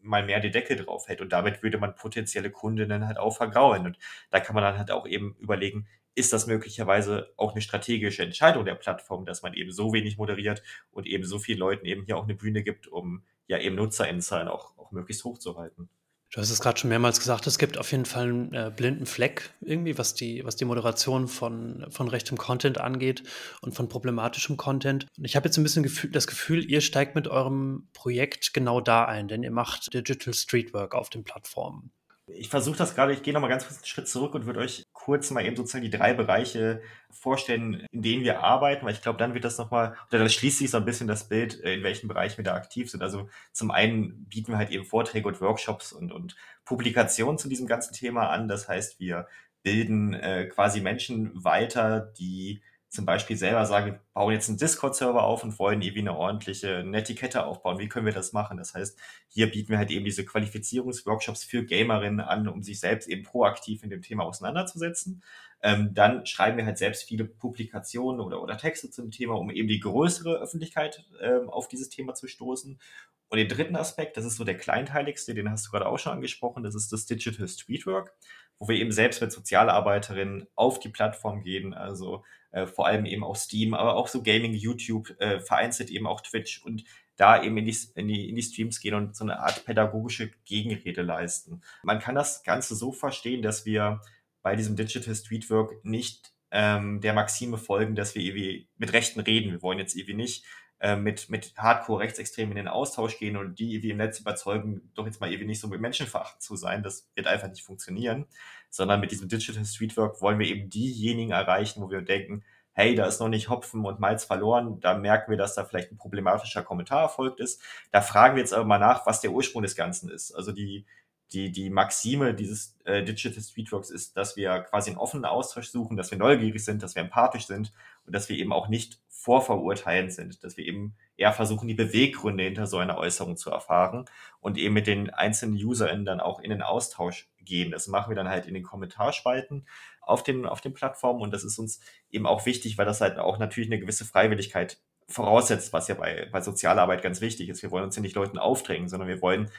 mal 0.02 0.26
mehr 0.26 0.40
die 0.40 0.52
Decke 0.52 0.76
drauf 0.76 1.08
hält. 1.08 1.22
Und 1.22 1.32
damit 1.34 1.64
würde 1.64 1.78
man 1.78 1.96
potenzielle 1.96 2.52
Kundinnen 2.52 3.08
halt 3.08 3.18
auch 3.18 3.36
vergrauen. 3.36 3.86
Und 3.86 3.98
da 4.30 4.40
kann 4.40 4.56
man 4.56 4.64
dann 4.64 4.78
halt 4.78 4.92
auch 4.92 5.08
eben 5.08 5.36
überlegen, 5.40 5.88
ist 6.16 6.34
das 6.34 6.48
möglicherweise 6.48 7.34
auch 7.38 7.54
eine 7.54 7.62
strategische 7.62 8.24
Entscheidung 8.24 8.66
der 8.66 8.76
Plattform, 8.76 9.26
dass 9.26 9.42
man 9.42 9.54
eben 9.54 9.72
so 9.72 9.94
wenig 9.94 10.18
moderiert 10.18 10.64
und 10.92 11.08
eben 11.08 11.24
so 11.24 11.40
vielen 11.40 11.60
Leuten 11.60 11.86
eben 11.86 12.04
hier 12.06 12.18
auch 12.18 12.24
eine 12.24 12.36
Bühne 12.36 12.64
gibt, 12.64 12.88
um 12.88 13.24
ja 13.48 13.58
eben 13.60 13.76
Nutzerinnenzahlen 13.76 14.48
auch, 14.48 14.78
auch 14.78 14.92
möglichst 14.92 15.24
hochzuhalten. 15.24 15.90
Du 16.32 16.39
hast 16.39 16.52
es 16.52 16.60
gerade 16.60 16.80
schon 16.80 16.89
mehrmals 16.89 17.20
gesagt, 17.20 17.48
es 17.48 17.58
gibt 17.58 17.80
auf 17.80 17.92
jeden 17.92 18.06
Fall 18.06 18.28
einen 18.28 18.54
äh, 18.54 18.72
blinden 18.76 19.08
Fleck 19.08 19.52
irgendwie, 19.62 19.98
was 19.98 20.13
die, 20.13 20.46
was 20.46 20.56
die 20.56 20.65
Moderation 20.65 21.28
von, 21.28 21.88
von 21.89 22.08
rechtem 22.08 22.38
Content 22.38 22.80
angeht 22.80 23.24
und 23.62 23.74
von 23.74 23.89
problematischem 23.89 24.56
Content. 24.56 25.08
Und 25.18 25.26
ich 25.26 25.36
habe 25.36 25.48
jetzt 25.48 25.58
ein 25.58 25.63
bisschen 25.63 25.82
Gefühl, 25.82 26.12
das 26.12 26.28
Gefühl, 26.28 26.70
ihr 26.70 26.82
steigt 26.82 27.15
mit 27.15 27.28
eurem 27.28 27.88
Projekt 27.94 28.54
genau 28.54 28.80
da 28.80 29.06
ein, 29.06 29.28
denn 29.28 29.42
ihr 29.42 29.50
macht 29.50 29.92
Digital 29.92 30.36
Streetwork 30.36 30.94
auf 30.94 31.10
den 31.10 31.24
Plattformen. 31.24 31.92
Ich 32.28 32.50
versuche 32.50 32.78
das 32.78 32.94
gerade, 32.94 33.12
ich 33.12 33.24
gehe 33.24 33.34
nochmal 33.34 33.50
ganz 33.50 33.65
kurz 33.65 33.78
einen 33.78 33.88
Schritt 33.88 34.08
zurück 34.08 34.36
und 34.36 34.46
würde 34.46 34.60
euch 34.60 34.84
kurz 35.00 35.32
mal 35.32 35.46
eben 35.46 35.56
sozusagen 35.56 35.84
die 35.84 35.90
drei 35.90 36.14
Bereiche 36.14 36.82
vorstellen, 37.10 37.88
in 37.92 38.02
denen 38.02 38.24
wir 38.24 38.44
arbeiten, 38.44 38.86
weil 38.86 38.94
ich 38.94 39.02
glaube, 39.02 39.18
dann 39.18 39.34
wird 39.34 39.46
das 39.46 39.58
nochmal, 39.58 39.96
oder 40.10 40.20
das 40.20 40.34
schließt 40.34 40.60
sich 40.60 40.70
so 40.70 40.78
ein 40.78 40.86
bisschen 40.86 41.08
das 41.08 41.28
Bild, 41.28 41.64
äh, 41.64 41.74
in 41.74 41.84
welchen 41.84 42.08
Bereichen 42.08 42.38
wir 42.38 42.44
da 42.44 42.54
aktiv 42.54 42.92
sind. 42.92 43.02
Also 43.02 43.30
zum 43.52 43.72
einen 43.72 44.26
bieten 44.26 44.52
wir 44.52 44.58
halt 44.58 44.72
eben 44.72 44.86
Vorträge 44.86 45.28
und 45.28 45.42
Workshops 45.42 45.94
und, 45.94 46.12
und 46.12 46.36
Publikationen 46.66 47.38
zu 47.38 47.48
diesem 47.50 47.66
ganzen 47.66 47.94
Thema 47.94 48.30
an. 48.30 48.48
Das 48.48 48.68
heißt, 48.68 49.00
wir 49.00 49.28
bilden 49.64 50.14
äh, 50.14 50.46
quasi 50.46 50.82
Menschen 50.82 51.32
weiter, 51.44 52.14
die 52.20 52.62
zum 52.89 53.06
Beispiel 53.06 53.38
selber 53.38 53.65
sagen, 53.67 53.86
wir 53.86 53.99
bauen 54.13 54.34
jetzt 54.34 54.49
einen 54.49 54.58
Discord-Server 54.58 55.23
auf 55.23 55.43
und 55.43 55.58
wollen 55.60 55.82
irgendwie 55.82 56.02
eine 56.02 56.17
ordentliche 56.17 56.84
Netiquette 56.84 57.45
aufbauen. 57.45 57.78
Wie 57.78 57.88
können 57.88 58.08
wir 58.08 58.13
das 58.13 58.34
machen? 58.34 58.58
Das 58.58 58.73
heißt, 58.73 58.99
hier 59.28 59.52
bieten 59.52 59.69
wir 59.69 59.78
halt 59.78 59.91
eben 59.91 60.06
diese 60.06 60.25
Qualifizierungsworkshops 60.25 61.43
für 61.43 61.63
Gamerinnen 61.63 62.19
an, 62.19 62.47
um 62.47 62.63
sich 62.63 62.80
selbst 62.80 63.08
eben 63.08 63.21
proaktiv 63.21 63.84
in 63.84 63.91
dem 63.91 64.02
Thema 64.02 64.23
auseinanderzusetzen. 64.23 65.23
Ähm, 65.62 65.93
dann 65.93 66.25
schreiben 66.25 66.58
wir 66.58 66.65
halt 66.65 66.80
selbst 66.80 67.04
viele 67.04 67.25
Publikationen 67.25 68.21
oder, 68.21 68.41
oder 68.41 68.58
Texte 68.58 68.89
zum 68.89 69.12
Thema, 69.12 69.36
um 69.36 69.52
eben 69.52 69.67
die 69.67 69.80
größere 69.80 70.38
Öffentlichkeit 70.38 71.06
ähm, 71.21 71.49
auf 71.49 71.67
dieses 71.67 71.89
Thema 71.89 72.15
zu 72.15 72.28
stoßen. 72.28 72.80
Und 73.28 73.38
den 73.38 73.47
dritten 73.47 73.75
Aspekt, 73.75 74.17
das 74.17 74.25
ist 74.25 74.38
so 74.38 74.43
der 74.43 74.58
kleinteiligste, 74.58 75.36
den 75.36 75.52
hast 75.52 75.67
du 75.67 75.71
gerade 75.71 75.86
auch 75.86 75.99
schon 75.99 76.13
angesprochen, 76.13 76.63
das 76.63 76.73
ist 76.73 76.91
das 76.91 77.06
Digital 77.06 77.47
Streetwork, 77.47 78.15
wo 78.58 78.67
wir 78.67 78.78
eben 78.78 78.91
selbst 78.91 79.21
mit 79.21 79.32
Sozialarbeiterinnen 79.32 80.47
auf 80.56 80.80
die 80.80 80.89
Plattform 80.89 81.43
gehen, 81.43 81.75
also 81.75 82.23
äh, 82.52 82.66
vor 82.66 82.88
allem 82.88 83.06
eben 83.06 83.24
auch 83.24 83.36
Steam, 83.36 83.74
aber 83.74 83.96
auch 83.96 84.08
so 84.08 84.24
Gaming, 84.24 84.54
YouTube, 84.54 85.16
äh, 85.20 85.40
vereinzelt 85.40 85.90
eben 85.90 86.08
auch 86.08 86.22
Twitch 86.22 86.64
und 86.64 86.84
da 87.16 87.44
eben 87.44 87.58
in 87.58 87.66
die, 87.66 87.78
in, 87.96 88.08
die, 88.08 88.30
in 88.30 88.36
die 88.36 88.42
Streams 88.42 88.80
gehen 88.80 88.94
und 88.94 89.16
so 89.16 89.26
eine 89.26 89.40
Art 89.40 89.66
pädagogische 89.66 90.32
Gegenrede 90.46 91.02
leisten. 91.02 91.62
Man 91.84 92.00
kann 92.00 92.16
das 92.16 92.44
Ganze 92.44 92.76
so 92.76 92.92
verstehen, 92.94 93.42
dass 93.42 93.66
wir 93.66 94.02
bei 94.42 94.56
diesem 94.56 94.78
Digital 94.78 95.14
Streetwork 95.14 95.84
nicht 95.84 96.34
ähm, 96.52 97.02
der 97.02 97.14
Maxime 97.14 97.58
folgen, 97.58 97.96
dass 97.96 98.16
wir 98.16 98.24
irgendwie 98.24 98.70
mit 98.78 98.94
Rechten 98.94 99.20
reden. 99.20 99.52
Wir 99.52 99.62
wollen 99.62 99.80
jetzt 99.80 99.96
irgendwie 99.96 100.16
nicht 100.16 100.46
äh, 100.80 100.96
mit, 100.96 101.30
mit 101.30 101.54
Hardcore-Rechtsextremen 101.58 102.52
in 102.52 102.58
den 102.58 102.68
Austausch 102.68 103.18
gehen 103.18 103.38
und 103.38 103.60
die 103.60 103.74
irgendwie 103.74 103.92
im 103.92 103.98
Netz 103.98 104.20
überzeugen, 104.20 104.92
doch 104.96 105.06
jetzt 105.06 105.20
mal 105.20 105.30
irgendwie 105.30 105.48
nicht 105.48 105.60
so 105.60 105.68
mit 105.68 105.82
Menschenveracht 105.82 106.42
zu 106.42 106.56
sein. 106.56 106.84
Das 106.84 107.10
wird 107.15 107.28
einfach 107.28 107.50
nicht 107.50 107.63
funktionieren. 107.63 108.28
Sondern 108.70 109.00
mit 109.00 109.12
diesem 109.12 109.28
Digital 109.28 109.65
Streetwork 109.65 110.22
wollen 110.22 110.39
wir 110.39 110.48
eben 110.48 110.70
diejenigen 110.70 111.32
erreichen, 111.32 111.82
wo 111.82 111.89
wir 111.89 112.02
denken, 112.02 112.44
hey, 112.74 112.96
da 112.96 113.06
ist 113.08 113.20
noch 113.20 113.28
nicht 113.28 113.50
Hopfen 113.50 113.86
und 113.86 114.00
Malz 114.00 114.24
verloren, 114.24 114.80
da 114.80 114.98
merken 114.98 115.32
wir, 115.32 115.38
dass 115.38 115.54
da 115.54 115.65
vielleicht 115.65 115.92
ein 115.92 115.98
problematischer 115.98 116.63
Kommentar 116.63 117.02
erfolgt 117.02 117.42
ist. 117.42 117.62
Da 117.92 118.02
fragen 118.02 118.36
wir 118.36 118.42
jetzt 118.42 118.54
aber 118.54 118.63
mal 118.63 118.80
nach, 118.80 119.06
was 119.06 119.20
der 119.20 119.32
Ursprung 119.32 119.63
des 119.63 119.76
Ganzen 119.76 120.10
ist. 120.10 120.32
Also 120.32 120.54
die, 120.54 120.86
die, 121.34 121.52
die 121.52 121.70
Maxime 121.70 122.34
dieses 122.34 122.78
äh, 122.86 123.04
Digital 123.04 123.42
Streetworks 123.44 123.89
ist, 123.89 124.15
dass 124.15 124.38
wir 124.38 124.60
quasi 124.62 124.92
einen 124.92 125.00
offenen 125.00 125.26
Austausch 125.26 125.70
suchen, 125.70 125.98
dass 125.98 126.12
wir 126.12 126.18
neugierig 126.18 126.63
sind, 126.63 126.82
dass 126.82 126.96
wir 126.96 127.02
empathisch 127.02 127.48
sind 127.48 127.74
und 128.06 128.15
dass 128.15 128.30
wir 128.30 128.38
eben 128.38 128.54
auch 128.54 128.70
nicht 128.70 129.02
vorverurteilend 129.22 130.14
sind, 130.14 130.44
dass 130.44 130.56
wir 130.56 130.66
eben 130.66 130.96
eher 131.18 131.34
versuchen, 131.34 131.68
die 131.68 131.74
Beweggründe 131.74 132.46
hinter 132.46 132.68
so 132.68 132.78
einer 132.78 132.98
Äußerung 132.98 133.36
zu 133.36 133.52
erfahren 133.52 134.06
und 134.40 134.58
eben 134.58 134.74
mit 134.74 134.88
den 134.88 135.10
einzelnen 135.10 135.56
UserInnen 135.56 136.06
dann 136.06 136.22
auch 136.22 136.40
in 136.40 136.52
den 136.52 136.62
Austausch 136.62 137.30
gehen. 137.42 137.72
Das 137.72 137.88
machen 137.88 138.10
wir 138.10 138.16
dann 138.16 138.30
halt 138.30 138.46
in 138.46 138.54
den 138.54 138.64
Kommentarspalten 138.64 139.68
auf 140.02 140.24
den, 140.24 140.46
auf 140.46 140.62
den 140.62 140.74
Plattformen 140.74 141.22
und 141.22 141.34
das 141.34 141.44
ist 141.44 141.60
uns 141.60 141.82
eben 142.10 142.26
auch 142.26 142.46
wichtig, 142.46 142.78
weil 142.78 142.86
das 142.86 143.02
halt 143.02 143.20
auch 143.20 143.40
natürlich 143.40 143.70
eine 143.70 143.80
gewisse 143.80 144.06
Freiwilligkeit 144.06 144.80
voraussetzt, 145.10 145.74
was 145.74 145.90
ja 145.90 145.96
bei, 145.96 146.30
bei 146.32 146.40
Sozialarbeit 146.40 147.02
ganz 147.02 147.20
wichtig 147.20 147.50
ist. 147.50 147.62
Wir 147.62 147.72
wollen 147.72 147.84
uns 147.84 147.98
ja 147.98 148.02
nicht 148.02 148.16
Leuten 148.16 148.38
aufdrängen, 148.38 148.88
sondern 148.88 149.10
wir 149.10 149.22
wollen 149.22 149.52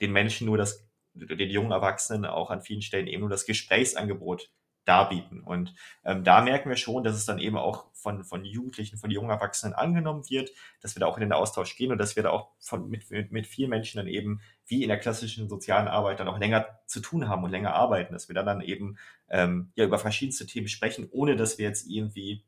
den 0.00 0.12
Menschen 0.12 0.46
nur 0.46 0.56
das, 0.56 0.86
den 1.14 1.50
jungen 1.50 1.72
Erwachsenen 1.72 2.26
auch 2.26 2.50
an 2.50 2.62
vielen 2.62 2.82
Stellen 2.82 3.08
eben 3.08 3.20
nur 3.20 3.30
das 3.30 3.44
Gesprächsangebot 3.44 4.50
darbieten. 4.84 5.40
Und 5.40 5.74
ähm, 6.04 6.24
da 6.24 6.40
merken 6.40 6.68
wir 6.68 6.76
schon, 6.76 7.04
dass 7.04 7.16
es 7.16 7.24
dann 7.24 7.38
eben 7.38 7.56
auch 7.56 7.89
von, 8.00 8.24
von 8.24 8.44
Jugendlichen, 8.44 8.98
von 8.98 9.10
jungen 9.10 9.30
Erwachsenen 9.30 9.74
angenommen 9.74 10.28
wird, 10.28 10.50
dass 10.80 10.96
wir 10.96 11.00
da 11.00 11.06
auch 11.06 11.16
in 11.16 11.22
den 11.22 11.32
Austausch 11.32 11.76
gehen 11.76 11.92
und 11.92 11.98
dass 11.98 12.16
wir 12.16 12.22
da 12.22 12.30
auch 12.30 12.50
von, 12.58 12.88
mit, 12.88 13.10
mit, 13.10 13.46
vielen 13.46 13.70
Menschen 13.70 13.98
dann 13.98 14.06
eben, 14.06 14.40
wie 14.66 14.82
in 14.82 14.88
der 14.88 14.98
klassischen 14.98 15.48
sozialen 15.48 15.88
Arbeit, 15.88 16.20
dann 16.20 16.28
auch 16.28 16.38
länger 16.38 16.66
zu 16.86 17.00
tun 17.00 17.28
haben 17.28 17.44
und 17.44 17.50
länger 17.50 17.74
arbeiten, 17.74 18.12
dass 18.12 18.28
wir 18.28 18.34
dann, 18.34 18.46
dann 18.46 18.60
eben 18.60 18.96
ähm, 19.28 19.72
ja 19.74 19.84
über 19.84 19.98
verschiedenste 19.98 20.46
Themen 20.46 20.68
sprechen, 20.68 21.08
ohne 21.10 21.36
dass 21.36 21.58
wir 21.58 21.66
jetzt 21.66 21.86
irgendwie 21.88 22.44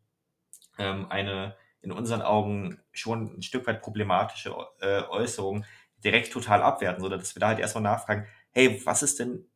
ähm, 0.79 1.07
eine 1.11 1.57
in 1.83 1.93
unseren 1.93 2.23
Augen 2.23 2.81
schon 2.93 3.39
ein 3.39 3.43
Stück 3.43 3.67
weit 3.67 3.83
problematische 3.83 4.55
äh, 4.81 5.03
Äußerung 5.03 5.65
direkt 6.05 6.33
total 6.33 6.63
abwerten, 6.63 7.03
sondern 7.03 7.21
dass 7.21 7.35
wir 7.35 7.41
da 7.41 7.49
halt 7.49 7.59
erstmal 7.59 7.83
nachfragen, 7.83 8.27
hey, 8.53 8.81
was 8.85 9.03
ist 9.03 9.19
denn 9.19 9.47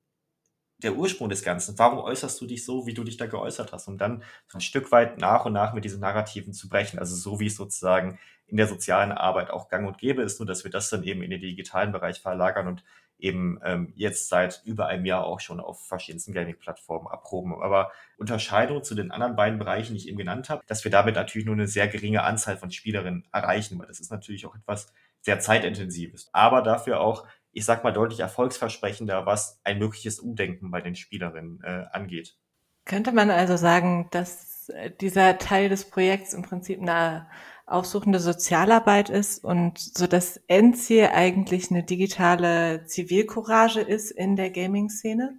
der 0.78 0.94
Ursprung 0.96 1.28
des 1.28 1.42
Ganzen. 1.42 1.78
Warum 1.78 1.98
äußerst 1.98 2.40
du 2.40 2.46
dich 2.46 2.64
so, 2.64 2.86
wie 2.86 2.94
du 2.94 3.02
dich 3.04 3.16
da 3.16 3.26
geäußert 3.26 3.72
hast? 3.72 3.88
Um 3.88 3.98
dann 3.98 4.22
so 4.48 4.58
ein 4.58 4.60
Stück 4.60 4.92
weit 4.92 5.18
nach 5.18 5.44
und 5.46 5.52
nach 5.52 5.72
mit 5.72 5.84
diesen 5.84 6.00
Narrativen 6.00 6.52
zu 6.52 6.68
brechen. 6.68 6.98
Also 6.98 7.16
so 7.16 7.40
wie 7.40 7.46
es 7.46 7.56
sozusagen 7.56 8.18
in 8.46 8.56
der 8.56 8.66
sozialen 8.66 9.12
Arbeit 9.12 9.50
auch 9.50 9.68
gang 9.68 9.86
und 9.86 9.98
gäbe 9.98 10.22
ist, 10.22 10.38
nur 10.38 10.46
dass 10.46 10.64
wir 10.64 10.70
das 10.70 10.90
dann 10.90 11.02
eben 11.02 11.22
in 11.22 11.30
den 11.30 11.40
digitalen 11.40 11.92
Bereich 11.92 12.20
verlagern 12.20 12.68
und 12.68 12.84
eben 13.18 13.58
ähm, 13.64 13.92
jetzt 13.96 14.28
seit 14.28 14.62
über 14.64 14.86
einem 14.86 15.06
Jahr 15.06 15.24
auch 15.24 15.40
schon 15.40 15.60
auf 15.60 15.86
verschiedensten 15.86 16.34
Gaming-Plattformen 16.34 17.06
abproben. 17.06 17.54
Aber 17.62 17.90
Unterscheidung 18.18 18.84
zu 18.84 18.94
den 18.94 19.10
anderen 19.10 19.36
beiden 19.36 19.58
Bereichen, 19.58 19.94
die 19.94 20.00
ich 20.00 20.08
eben 20.08 20.18
genannt 20.18 20.50
habe, 20.50 20.62
dass 20.66 20.84
wir 20.84 20.90
damit 20.90 21.14
natürlich 21.14 21.46
nur 21.46 21.54
eine 21.54 21.66
sehr 21.66 21.88
geringe 21.88 22.22
Anzahl 22.22 22.58
von 22.58 22.70
Spielerinnen 22.70 23.26
erreichen, 23.32 23.78
weil 23.78 23.86
das 23.86 24.00
ist 24.00 24.10
natürlich 24.10 24.46
auch 24.46 24.54
etwas 24.54 24.92
sehr 25.22 25.40
zeitintensives, 25.40 26.28
aber 26.32 26.62
dafür 26.62 27.00
auch 27.00 27.26
ich 27.57 27.64
sag 27.64 27.85
mal, 27.85 27.92
deutlich 27.92 28.21
erfolgsversprechender, 28.21 29.25
was 29.25 29.61
ein 29.64 29.79
mögliches 29.79 30.21
Umdenken 30.21 30.71
bei 30.71 30.83
den 30.83 30.95
Spielerinnen 30.95 31.62
äh, 31.64 31.85
angeht. 31.90 32.37
Könnte 32.85 33.12
man 33.12 33.31
also 33.31 33.57
sagen, 33.57 34.09
dass 34.11 34.69
äh, 34.69 34.90
dieser 34.90 35.38
Teil 35.38 35.71
des 35.71 35.88
Projekts 35.88 36.35
im 36.35 36.42
Prinzip 36.42 36.83
eine 36.83 37.29
aufsuchende 37.64 38.21
Sozialarbeit 38.21 39.09
ist 39.09 39.42
und 39.42 39.79
so 39.79 40.07
das 40.07 40.37
Endziel 40.49 41.09
eigentlich 41.14 41.71
eine 41.71 41.83
digitale 41.83 42.85
Zivilcourage 42.85 43.81
ist 43.81 44.11
in 44.11 44.37
der 44.37 44.51
Gaming-Szene? 44.51 45.38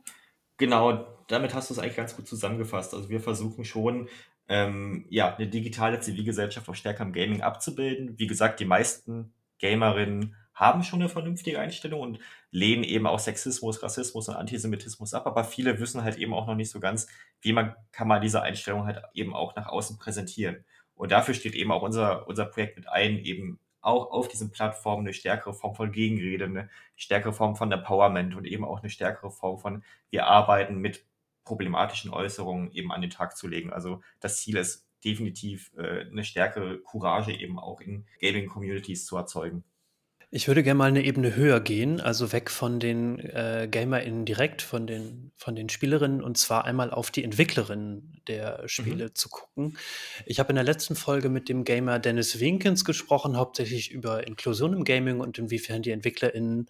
Genau, 0.58 1.06
damit 1.28 1.54
hast 1.54 1.70
du 1.70 1.76
es 1.76 1.80
eigentlich 1.80 1.98
ganz 1.98 2.16
gut 2.16 2.28
zusammengefasst. 2.28 2.96
Also 2.96 3.10
wir 3.10 3.22
versuchen 3.22 3.64
schon, 3.64 4.10
ähm, 4.50 5.06
ja, 5.10 5.36
eine 5.36 5.48
digitale 5.48 6.00
Zivilgesellschaft 6.00 6.68
auch 6.68 6.76
stärker 6.76 7.04
im 7.04 7.14
Gaming 7.14 7.42
abzubilden. 7.42 8.18
Wie 8.18 8.28
gesagt, 8.28 8.60
die 8.60 8.66
meisten 8.66 9.36
Gamerinnen 9.60 10.36
haben 10.58 10.84
schon 10.84 11.02
eine 11.02 11.10
vernünftige 11.10 11.60
Einstellung 11.60 12.02
und 12.02 12.20
lehnen 12.50 12.84
eben 12.84 13.06
auch 13.06 13.20
Sexismus, 13.20 13.84
Rassismus 13.84 14.28
und 14.28 14.36
Antisemitismus 14.36 15.14
ab, 15.14 15.28
aber 15.28 15.44
viele 15.44 15.80
wissen 15.80 16.04
halt 16.04 16.18
eben 16.18 16.34
auch 16.34 16.48
noch 16.48 16.56
nicht 16.56 16.72
so 16.72 16.80
ganz, 16.80 17.08
wie 17.42 17.54
man 17.54 17.76
kann 17.92 18.08
man 18.08 18.22
diese 18.22 18.42
Einstellung 18.42 18.86
halt 18.86 19.04
eben 19.14 19.36
auch 19.36 19.56
nach 19.56 19.68
außen 19.68 20.00
präsentieren. 20.00 20.66
Und 20.96 21.12
dafür 21.12 21.36
steht 21.36 21.54
eben 21.54 21.72
auch 21.72 21.84
unser, 21.84 22.28
unser 22.28 22.46
Projekt 22.46 22.76
mit 22.76 22.90
ein, 22.90 23.20
eben 23.20 23.60
auch 23.82 24.10
auf 24.10 24.28
diesen 24.28 24.50
Plattformen 24.50 25.06
eine 25.06 25.14
stärkere 25.14 25.54
Form 25.54 25.76
von 25.76 25.92
Gegenrede, 25.92 26.46
eine 26.46 26.70
stärkere 26.96 27.34
Form 27.34 27.56
von 27.56 27.72
Empowerment 27.72 28.36
und 28.36 28.46
eben 28.46 28.66
auch 28.66 28.80
eine 28.80 28.90
stärkere 28.90 29.30
Form 29.30 29.60
von, 29.60 29.84
wir 30.10 30.26
arbeiten 30.26 30.78
mit 30.80 31.06
problematischen 31.44 32.12
Äußerungen 32.12 32.72
eben 32.72 32.92
an 32.92 33.02
den 33.02 33.12
Tag 33.12 33.38
zu 33.38 33.48
legen. 33.48 33.72
Also 33.72 34.02
das 34.20 34.42
Ziel 34.42 34.58
ist 34.58 34.88
definitiv 35.06 35.72
äh, 35.78 36.02
eine 36.10 36.24
stärkere 36.24 36.80
Courage 36.80 37.32
eben 37.32 37.60
auch 37.60 37.80
in 37.80 38.08
Gaming-Communities 38.20 39.06
zu 39.06 39.16
erzeugen. 39.16 39.64
Ich 40.30 40.50
würde 40.50 40.62
gerne 40.62 40.78
mal 40.78 40.90
eine 40.90 41.06
Ebene 41.06 41.38
höher 41.38 41.62
gehen, 41.62 42.02
also 42.02 42.34
weg 42.34 42.52
von 42.52 42.82
den 42.82 43.18
äh, 43.20 43.70
GamerInnen 43.72 44.26
direkt, 44.26 44.62
von 44.62 44.86
den, 44.86 45.32
von 45.38 45.56
den 45.56 45.70
Spielerinnen 45.70 46.22
und 46.22 46.38
zwar 46.38 46.66
einmal 46.66 46.92
auf 46.92 47.12
die 47.12 47.24
Entwicklerinnen 47.24 48.22
der 48.28 48.68
Spiele 48.68 49.06
mhm. 49.06 49.16
zu 49.16 49.30
gucken. 49.30 49.78
Ich 50.26 50.40
habe 50.40 50.50
in 50.50 50.56
der 50.56 50.66
letzten 50.66 50.98
Folge 50.98 51.30
mit 51.30 51.48
dem 51.48 51.64
Gamer 51.64 52.00
Dennis 52.00 52.42
Winkens 52.42 52.84
gesprochen, 52.84 53.38
hauptsächlich 53.38 53.90
über 53.90 54.28
Inklusion 54.28 54.74
im 54.74 54.84
Gaming 54.84 55.22
und 55.22 55.38
inwiefern 55.38 55.82
die 55.82 55.92
EntwicklerInnen 55.92 56.70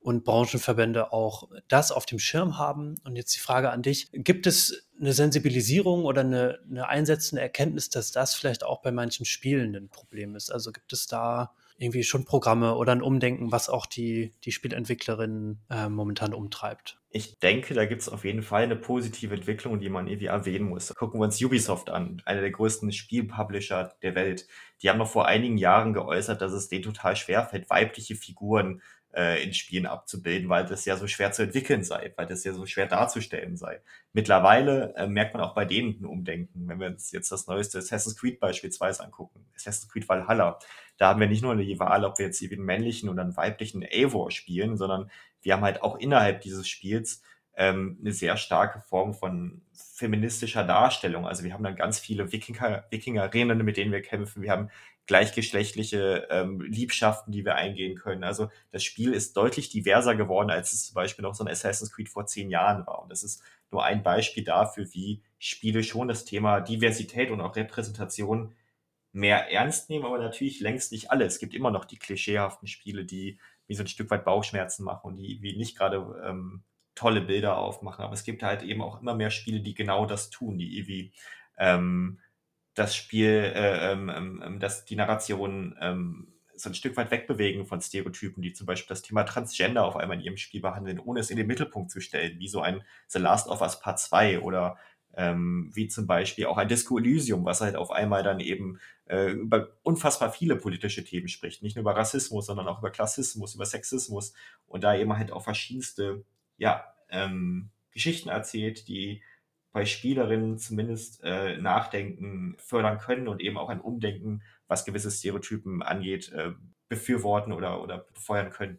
und 0.00 0.24
Branchenverbände 0.24 1.12
auch 1.12 1.50
das 1.68 1.92
auf 1.92 2.06
dem 2.06 2.18
Schirm 2.18 2.56
haben. 2.56 2.94
Und 3.04 3.16
jetzt 3.16 3.34
die 3.34 3.40
Frage 3.40 3.68
an 3.68 3.82
dich: 3.82 4.08
Gibt 4.12 4.46
es 4.46 4.86
eine 4.98 5.12
Sensibilisierung 5.12 6.06
oder 6.06 6.22
eine, 6.22 6.58
eine 6.70 6.88
einsetzende 6.88 7.42
Erkenntnis, 7.42 7.90
dass 7.90 8.12
das 8.12 8.34
vielleicht 8.34 8.64
auch 8.64 8.80
bei 8.80 8.92
manchen 8.92 9.26
Spielen 9.26 9.76
ein 9.76 9.90
Problem 9.90 10.34
ist? 10.36 10.50
Also 10.50 10.72
gibt 10.72 10.94
es 10.94 11.06
da 11.06 11.52
irgendwie 11.76 12.04
schon 12.04 12.24
Programme 12.24 12.76
oder 12.76 12.92
ein 12.92 13.02
Umdenken, 13.02 13.50
was 13.50 13.68
auch 13.68 13.86
die, 13.86 14.32
die 14.44 14.52
Spielentwicklerinnen 14.52 15.60
äh, 15.70 15.88
momentan 15.88 16.32
umtreibt? 16.32 16.98
Ich 17.10 17.38
denke, 17.38 17.74
da 17.74 17.84
gibt 17.84 18.02
es 18.02 18.08
auf 18.08 18.24
jeden 18.24 18.42
Fall 18.42 18.64
eine 18.64 18.76
positive 18.76 19.34
Entwicklung, 19.34 19.80
die 19.80 19.88
man 19.88 20.06
irgendwie 20.06 20.26
erwähnen 20.26 20.68
muss. 20.68 20.94
Gucken 20.94 21.20
wir 21.20 21.24
uns 21.24 21.42
Ubisoft 21.42 21.90
an, 21.90 22.22
einer 22.24 22.40
der 22.40 22.50
größten 22.50 22.92
Spielpublisher 22.92 23.94
der 24.02 24.14
Welt. 24.14 24.46
Die 24.82 24.90
haben 24.90 24.98
noch 24.98 25.10
vor 25.10 25.26
einigen 25.26 25.56
Jahren 25.58 25.92
geäußert, 25.92 26.40
dass 26.40 26.52
es 26.52 26.68
denen 26.68 26.84
total 26.84 27.16
schwerfällt, 27.16 27.70
weibliche 27.70 28.16
Figuren 28.16 28.82
äh, 29.14 29.42
in 29.42 29.54
Spielen 29.54 29.86
abzubilden, 29.86 30.48
weil 30.48 30.66
das 30.66 30.84
ja 30.84 30.96
so 30.96 31.06
schwer 31.06 31.32
zu 31.32 31.42
entwickeln 31.42 31.84
sei, 31.84 32.12
weil 32.16 32.26
das 32.26 32.44
ja 32.44 32.52
so 32.52 32.66
schwer 32.66 32.86
darzustellen 32.86 33.56
sei. 33.56 33.80
Mittlerweile 34.12 34.94
äh, 34.96 35.06
merkt 35.06 35.34
man 35.34 35.42
auch 35.42 35.54
bei 35.54 35.64
denen 35.64 36.00
ein 36.00 36.06
Umdenken, 36.06 36.68
wenn 36.68 36.80
wir 36.80 36.88
uns 36.88 37.12
jetzt 37.12 37.30
das 37.30 37.46
neueste 37.46 37.78
Assassin's 37.78 38.16
Creed 38.16 38.40
beispielsweise 38.40 39.04
angucken. 39.04 39.46
Assassin's 39.54 39.90
Creed 39.90 40.08
Valhalla. 40.08 40.58
Da 40.96 41.08
haben 41.08 41.20
wir 41.20 41.26
nicht 41.26 41.42
nur 41.42 41.52
eine 41.52 41.78
Wahl, 41.78 42.04
ob 42.04 42.18
wir 42.18 42.26
jetzt 42.26 42.42
einen 42.42 42.64
männlichen 42.64 43.08
oder 43.08 43.22
einen 43.22 43.36
weiblichen 43.36 43.84
Eivor 43.84 44.30
spielen, 44.30 44.76
sondern 44.76 45.10
wir 45.42 45.54
haben 45.54 45.62
halt 45.62 45.82
auch 45.82 45.98
innerhalb 45.98 46.40
dieses 46.40 46.68
Spiels 46.68 47.22
ähm, 47.56 47.98
eine 48.00 48.12
sehr 48.12 48.36
starke 48.36 48.80
Form 48.80 49.14
von 49.14 49.62
feministischer 49.72 50.64
Darstellung. 50.64 51.26
Also 51.26 51.44
wir 51.44 51.52
haben 51.52 51.64
dann 51.64 51.76
ganz 51.76 51.98
viele 51.98 52.32
Wikinger, 52.32 52.84
Wikingerinnen, 52.90 53.64
mit 53.64 53.76
denen 53.76 53.92
wir 53.92 54.02
kämpfen. 54.02 54.42
Wir 54.42 54.50
haben 54.50 54.70
gleichgeschlechtliche 55.06 56.28
ähm, 56.30 56.60
Liebschaften, 56.60 57.32
die 57.32 57.44
wir 57.44 57.56
eingehen 57.56 57.96
können. 57.96 58.24
Also 58.24 58.50
das 58.70 58.84
Spiel 58.84 59.12
ist 59.12 59.36
deutlich 59.36 59.68
diverser 59.68 60.14
geworden, 60.14 60.50
als 60.50 60.72
es 60.72 60.86
zum 60.86 60.94
Beispiel 60.94 61.22
noch 61.22 61.34
so 61.34 61.44
ein 61.44 61.50
Assassin's 61.50 61.92
Creed 61.92 62.08
vor 62.08 62.26
zehn 62.26 62.50
Jahren 62.50 62.86
war. 62.86 63.02
Und 63.02 63.10
das 63.10 63.22
ist 63.22 63.42
nur 63.70 63.84
ein 63.84 64.02
Beispiel 64.02 64.44
dafür, 64.44 64.86
wie 64.92 65.22
Spiele 65.38 65.82
schon 65.82 66.08
das 66.08 66.24
Thema 66.24 66.60
Diversität 66.60 67.30
und 67.30 67.40
auch 67.40 67.54
Repräsentation 67.56 68.54
mehr 69.12 69.52
ernst 69.52 69.90
nehmen, 69.90 70.04
aber 70.04 70.18
natürlich 70.18 70.60
längst 70.60 70.90
nicht 70.90 71.10
alle. 71.10 71.24
Es 71.24 71.38
gibt 71.38 71.54
immer 71.54 71.70
noch 71.70 71.84
die 71.84 71.98
klischeehaften 71.98 72.66
Spiele, 72.66 73.04
die 73.04 73.38
wie 73.66 73.74
so 73.74 73.82
ein 73.82 73.88
Stück 73.88 74.10
weit 74.10 74.24
Bauchschmerzen 74.24 74.84
machen 74.84 75.06
und 75.06 75.16
die 75.16 75.40
wie 75.40 75.56
nicht 75.56 75.76
gerade 75.76 76.22
ähm, 76.26 76.64
tolle 76.94 77.20
Bilder 77.20 77.58
aufmachen. 77.58 78.04
Aber 78.04 78.14
es 78.14 78.24
gibt 78.24 78.42
halt 78.42 78.62
eben 78.62 78.82
auch 78.82 79.00
immer 79.00 79.14
mehr 79.14 79.30
Spiele, 79.30 79.60
die 79.60 79.74
genau 79.74 80.06
das 80.06 80.30
tun, 80.30 80.58
die 80.58 80.78
irgendwie 80.78 81.12
ähm, 81.58 82.18
das 82.74 82.96
Spiel, 82.96 83.28
äh, 83.28 83.92
ähm, 83.92 84.10
ähm, 84.14 84.42
ähm, 84.44 84.60
dass 84.60 84.84
die 84.84 84.96
Narration 84.96 85.76
ähm, 85.80 86.28
so 86.56 86.70
ein 86.70 86.74
Stück 86.74 86.96
weit 86.96 87.10
wegbewegen 87.10 87.66
von 87.66 87.80
Stereotypen, 87.80 88.42
die 88.42 88.52
zum 88.52 88.66
Beispiel 88.66 88.88
das 88.88 89.02
Thema 89.02 89.24
Transgender 89.24 89.84
auf 89.84 89.96
einmal 89.96 90.18
in 90.18 90.24
ihrem 90.24 90.36
Spiel 90.36 90.60
behandeln, 90.60 91.00
ohne 91.00 91.20
es 91.20 91.30
in 91.30 91.36
den 91.36 91.46
Mittelpunkt 91.46 91.90
zu 91.90 92.00
stellen, 92.00 92.38
wie 92.38 92.48
so 92.48 92.60
ein 92.60 92.82
The 93.08 93.18
Last 93.18 93.48
of 93.48 93.60
Us 93.60 93.80
Part 93.80 93.98
2 93.98 94.40
oder 94.40 94.76
ähm, 95.16 95.70
wie 95.72 95.88
zum 95.88 96.06
Beispiel 96.06 96.46
auch 96.46 96.56
ein 96.56 96.68
Disco 96.68 96.98
Elysium, 96.98 97.44
was 97.44 97.60
halt 97.60 97.76
auf 97.76 97.90
einmal 97.90 98.22
dann 98.22 98.40
eben 98.40 98.80
äh, 99.06 99.30
über 99.32 99.68
unfassbar 99.82 100.32
viele 100.32 100.56
politische 100.56 101.04
Themen 101.04 101.28
spricht. 101.28 101.62
Nicht 101.62 101.76
nur 101.76 101.82
über 101.82 101.96
Rassismus, 101.96 102.46
sondern 102.46 102.66
auch 102.66 102.80
über 102.80 102.90
Klassismus, 102.90 103.54
über 103.54 103.66
Sexismus 103.66 104.32
und 104.66 104.82
da 104.82 104.96
eben 104.96 105.16
halt 105.16 105.32
auch 105.32 105.42
verschiedenste 105.42 106.24
ja, 106.56 106.84
ähm, 107.10 107.70
Geschichten 107.92 108.28
erzählt, 108.28 108.88
die 108.88 109.22
bei 109.74 109.86
Spielerinnen 109.86 110.56
zumindest 110.56 111.20
äh, 111.24 111.58
Nachdenken 111.58 112.54
fördern 112.58 112.98
können 112.98 113.26
und 113.26 113.42
eben 113.42 113.58
auch 113.58 113.68
ein 113.68 113.80
Umdenken, 113.80 114.40
was 114.68 114.84
gewisse 114.84 115.10
Stereotypen 115.10 115.82
angeht, 115.82 116.30
äh, 116.32 116.52
befürworten 116.88 117.52
oder, 117.52 117.82
oder 117.82 117.98
befeuern 118.14 118.50
können. 118.50 118.78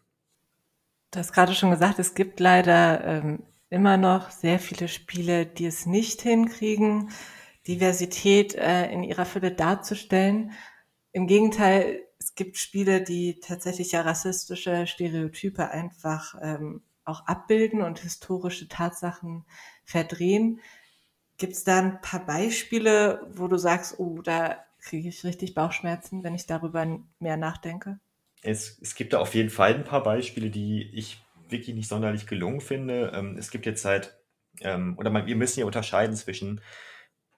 Du 1.12 1.20
hast 1.20 1.34
gerade 1.34 1.54
schon 1.54 1.70
gesagt, 1.70 2.00
es 2.00 2.16
gibt 2.16 2.40
leider 2.40 3.04
ähm, 3.04 3.44
immer 3.70 3.98
noch 3.98 4.32
sehr 4.32 4.58
viele 4.58 4.88
Spiele, 4.88 5.46
die 5.46 5.66
es 5.66 5.86
nicht 5.86 6.22
hinkriegen, 6.22 7.10
Diversität 7.68 8.56
äh, 8.56 8.90
in 8.90 9.04
ihrer 9.04 9.26
Fülle 9.26 9.52
darzustellen. 9.52 10.54
Im 11.12 11.28
Gegenteil, 11.28 12.04
es 12.20 12.36
gibt 12.36 12.56
Spiele, 12.56 13.02
die 13.02 13.42
tatsächlich 13.42 13.92
ja 13.92 14.02
rassistische 14.02 14.88
Stereotype 14.88 15.70
einfach 15.72 16.36
ähm, 16.42 16.84
auch 17.04 17.28
abbilden 17.28 17.82
und 17.82 18.00
historische 18.00 18.70
Tatsachen 18.70 19.44
verdrehen. 19.84 20.62
Gibt 21.38 21.54
es 21.54 21.64
da 21.64 21.80
ein 21.80 22.02
paar 22.02 22.26
Beispiele, 22.26 23.26
wo 23.32 23.48
du 23.48 23.58
sagst, 23.58 24.00
oh, 24.00 24.22
da 24.22 24.64
kriege 24.80 25.10
ich 25.10 25.24
richtig 25.24 25.54
Bauchschmerzen, 25.54 26.24
wenn 26.24 26.36
ich 26.36 26.46
darüber 26.46 26.86
mehr 27.20 27.38
nachdenke? 27.38 28.00
Es, 28.42 28.80
es 28.82 28.96
gibt 28.96 29.14
da 29.14 29.20
auf 29.20 29.34
jeden 29.34 29.50
Fall 29.50 29.74
ein 29.74 29.84
paar 29.84 30.04
Beispiele, 30.04 30.50
die 30.50 30.90
ich 30.94 31.22
wirklich 31.50 31.76
nicht 31.76 31.90
sonderlich 31.90 32.28
gelungen 32.28 32.62
finde. 32.62 33.12
Ähm, 33.14 33.38
es 33.38 33.52
gibt 33.52 33.66
jetzt 33.66 33.86
halt, 33.86 34.18
oder 34.62 35.10
man, 35.10 35.26
wir 35.26 35.36
müssen 35.36 35.60
ja 35.60 35.66
unterscheiden 35.66 36.16
zwischen, 36.16 36.62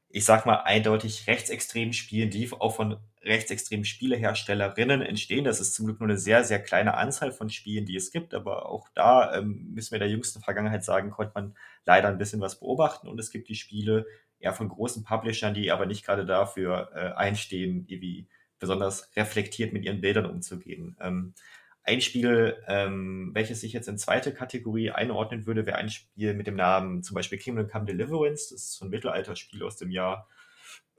ich 0.10 0.23
sag 0.23 0.45
mal, 0.45 0.57
eindeutig 0.57 1.25
rechtsextremen 1.25 1.93
Spielen, 1.93 2.29
die 2.29 2.51
auch 2.51 2.75
von 2.75 2.97
rechtsextremen 3.28 3.86
Spieleherstellerinnen 3.86 5.02
entstehen. 5.02 5.44
Das 5.44 5.60
ist 5.60 5.74
zum 5.76 5.86
Glück 5.86 6.00
nur 6.00 6.10
eine 6.10 6.18
sehr, 6.18 6.44
sehr 6.44 6.62
kleine 6.62 6.96
Anzahl 6.96 7.32
von 7.32 7.50
Spielen, 7.50 7.86
die 7.86 7.96
es 7.96 8.12
gibt, 8.12 8.34
aber 8.34 8.70
auch 8.70 8.90
da 8.96 9.36
ähm, 9.36 9.72
müssen 9.74 9.92
wir 9.92 10.00
der 10.00 10.10
jüngsten 10.10 10.42
Vergangenheit 10.42 10.84
sagen, 10.84 11.12
konnte 11.12 11.34
man 11.36 11.56
leider 11.86 12.08
ein 12.08 12.18
bisschen 12.18 12.42
was 12.42 12.60
beobachten 12.60 13.08
und 13.08 13.20
es 13.20 13.32
gibt 13.32 13.50
die 13.50 13.56
Spiele 13.56 14.06
eher 14.40 14.54
von 14.54 14.70
großen 14.70 15.04
Publishern, 15.04 15.54
die 15.54 15.72
aber 15.72 15.86
nicht 15.86 16.06
gerade 16.06 16.26
dafür 16.26 16.92
äh, 16.96 17.13
einstehen, 17.13 17.86
irgendwie 17.88 18.28
besonders 18.60 19.12
reflektiert 19.16 19.74
mit 19.74 19.86
ihren 19.86 20.02
Bildern 20.02 20.26
umzugehen. 20.26 20.96
Ähm, 21.00 21.34
ein 21.84 22.02
Spiel, 22.02 22.58
ähm, 22.68 23.32
welches 23.34 23.62
sich 23.62 23.72
jetzt 23.72 23.88
in 23.88 23.98
zweite 23.98 24.34
Kategorie 24.34 24.92
einordnen 24.92 25.46
würde, 25.46 25.66
wäre 25.66 25.78
ein 25.78 25.90
Spiel 25.90 26.34
mit 26.34 26.46
dem 26.46 26.56
Namen 26.56 27.02
zum 27.02 27.16
Beispiel 27.16 27.38
Kingdom 27.38 27.70
Come 27.70 27.86
Deliverance. 27.86 28.50
Das 28.50 28.63
ist 28.63 28.74
so 28.74 28.86
ein 28.86 28.92
Mittelalterspiel 28.92 29.63
aus 29.63 29.78
dem 29.78 29.90
Jahr 29.90 30.28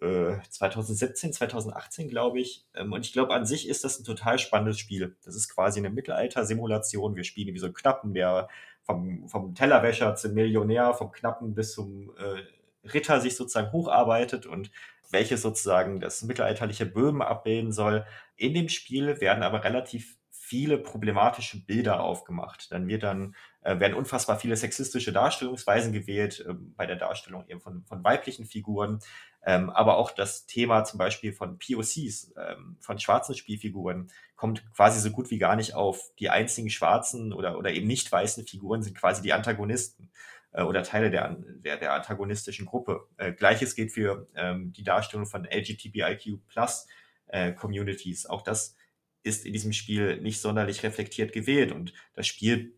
2017, 0.00 1.30
äh, 1.30 1.32
2018, 1.32 2.08
glaube 2.08 2.40
ich. 2.40 2.66
Ähm, 2.74 2.92
und 2.92 3.04
ich 3.04 3.12
glaube, 3.12 3.34
an 3.34 3.46
sich 3.46 3.68
ist 3.68 3.84
das 3.84 3.98
ein 3.98 4.04
total 4.04 4.38
spannendes 4.38 4.78
Spiel. 4.78 5.16
Das 5.24 5.34
ist 5.34 5.48
quasi 5.48 5.80
eine 5.80 5.90
Mittelalter-Simulation. 5.90 7.16
Wir 7.16 7.24
spielen 7.24 7.54
wie 7.54 7.58
so 7.58 7.66
einen 7.66 7.74
Knappen, 7.74 8.14
der 8.14 8.48
vom, 8.82 9.28
vom 9.28 9.54
Tellerwäscher 9.54 10.14
zum 10.14 10.34
Millionär, 10.34 10.94
vom 10.94 11.12
Knappen 11.12 11.54
bis 11.54 11.72
zum 11.72 12.10
äh, 12.16 12.88
Ritter 12.88 13.20
sich 13.20 13.36
sozusagen 13.36 13.72
hocharbeitet 13.72 14.46
und 14.46 14.70
welches 15.10 15.42
sozusagen 15.42 16.00
das 16.00 16.22
mittelalterliche 16.22 16.86
Böhmen 16.86 17.22
abbilden 17.22 17.72
soll. 17.72 18.06
In 18.36 18.54
dem 18.54 18.68
Spiel 18.68 19.20
werden 19.20 19.42
aber 19.42 19.64
relativ 19.64 20.16
viele 20.48 20.78
problematische 20.78 21.62
Bilder 21.62 22.00
aufgemacht. 22.00 22.72
Dann 22.72 22.88
wird 22.88 23.02
dann, 23.02 23.34
äh, 23.60 23.78
werden 23.80 23.92
unfassbar 23.92 24.38
viele 24.38 24.56
sexistische 24.56 25.12
Darstellungsweisen 25.12 25.92
gewählt 25.92 26.44
äh, 26.48 26.54
bei 26.54 26.86
der 26.86 26.96
Darstellung 26.96 27.44
eben 27.48 27.60
von, 27.60 27.84
von 27.84 28.02
weiblichen 28.02 28.46
Figuren. 28.46 29.00
Ähm, 29.48 29.70
aber 29.70 29.96
auch 29.96 30.10
das 30.10 30.44
Thema 30.44 30.84
zum 30.84 30.98
Beispiel 30.98 31.32
von 31.32 31.58
POCs, 31.58 32.34
ähm, 32.36 32.76
von 32.80 32.98
schwarzen 32.98 33.34
Spielfiguren, 33.34 34.10
kommt 34.36 34.62
quasi 34.74 35.00
so 35.00 35.10
gut 35.10 35.30
wie 35.30 35.38
gar 35.38 35.56
nicht 35.56 35.74
auf. 35.74 36.12
Die 36.18 36.28
einzigen 36.28 36.68
schwarzen 36.68 37.32
oder, 37.32 37.56
oder 37.56 37.72
eben 37.72 37.86
nicht 37.86 38.12
weißen 38.12 38.46
Figuren 38.46 38.82
sind 38.82 38.94
quasi 38.94 39.22
die 39.22 39.32
Antagonisten 39.32 40.10
äh, 40.52 40.62
oder 40.62 40.82
Teile 40.82 41.10
der, 41.10 41.38
der, 41.64 41.78
der 41.78 41.94
antagonistischen 41.94 42.66
Gruppe. 42.66 43.08
Äh, 43.16 43.32
Gleiches 43.32 43.74
gilt 43.74 43.90
für 43.90 44.28
ähm, 44.34 44.74
die 44.74 44.84
Darstellung 44.84 45.24
von 45.24 45.46
LGBTIQ 45.46 46.46
Plus 46.46 46.86
äh, 47.28 47.52
Communities. 47.52 48.26
Auch 48.26 48.42
das 48.42 48.76
ist 49.22 49.46
in 49.46 49.54
diesem 49.54 49.72
Spiel 49.72 50.20
nicht 50.20 50.42
sonderlich 50.42 50.82
reflektiert 50.82 51.32
gewählt 51.32 51.72
und 51.72 51.94
das 52.12 52.26
Spiel 52.26 52.77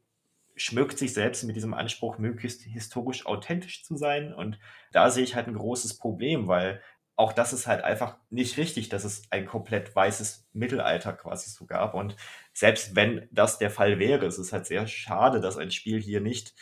schmückt 0.61 0.99
sich 0.99 1.15
selbst 1.15 1.43
mit 1.45 1.57
diesem 1.57 1.73
Anspruch, 1.73 2.19
möglichst 2.19 2.63
historisch 2.63 3.25
authentisch 3.25 3.83
zu 3.83 3.97
sein. 3.97 4.35
Und 4.35 4.59
da 4.93 5.11
sehe 5.11 5.25
ich 5.25 5.35
halt 5.35 5.47
ein 5.47 5.55
großes 5.55 5.97
Problem, 5.97 6.49
weil 6.49 6.83
auch 7.17 7.33
das 7.33 7.53
ist 7.53 7.67
halt 7.67 7.83
einfach 7.83 8.19
nicht 8.29 8.59
richtig, 8.59 8.91
dass 8.91 9.05
es 9.05 9.23
ein 9.31 9.47
komplett 9.47 9.95
weißes 9.97 10.49
Mittelalter 10.53 11.15
quasi 11.15 11.51
so 11.51 11.65
gab. 11.67 11.95
Und 11.95 12.17
selbst 12.53 12.95
wenn 12.95 13.27
das 13.31 13.59
der 13.59 13.71
Fall 13.71 13.99
wäre, 13.99 14.27
es 14.27 14.39
ist 14.39 14.53
halt 14.53 14.67
sehr 14.67 14.87
schade, 14.87 15.41
dass 15.41 15.57
ein 15.57 15.71
Spiel 15.71 16.01
hier 16.01 16.21
nicht 16.21 16.55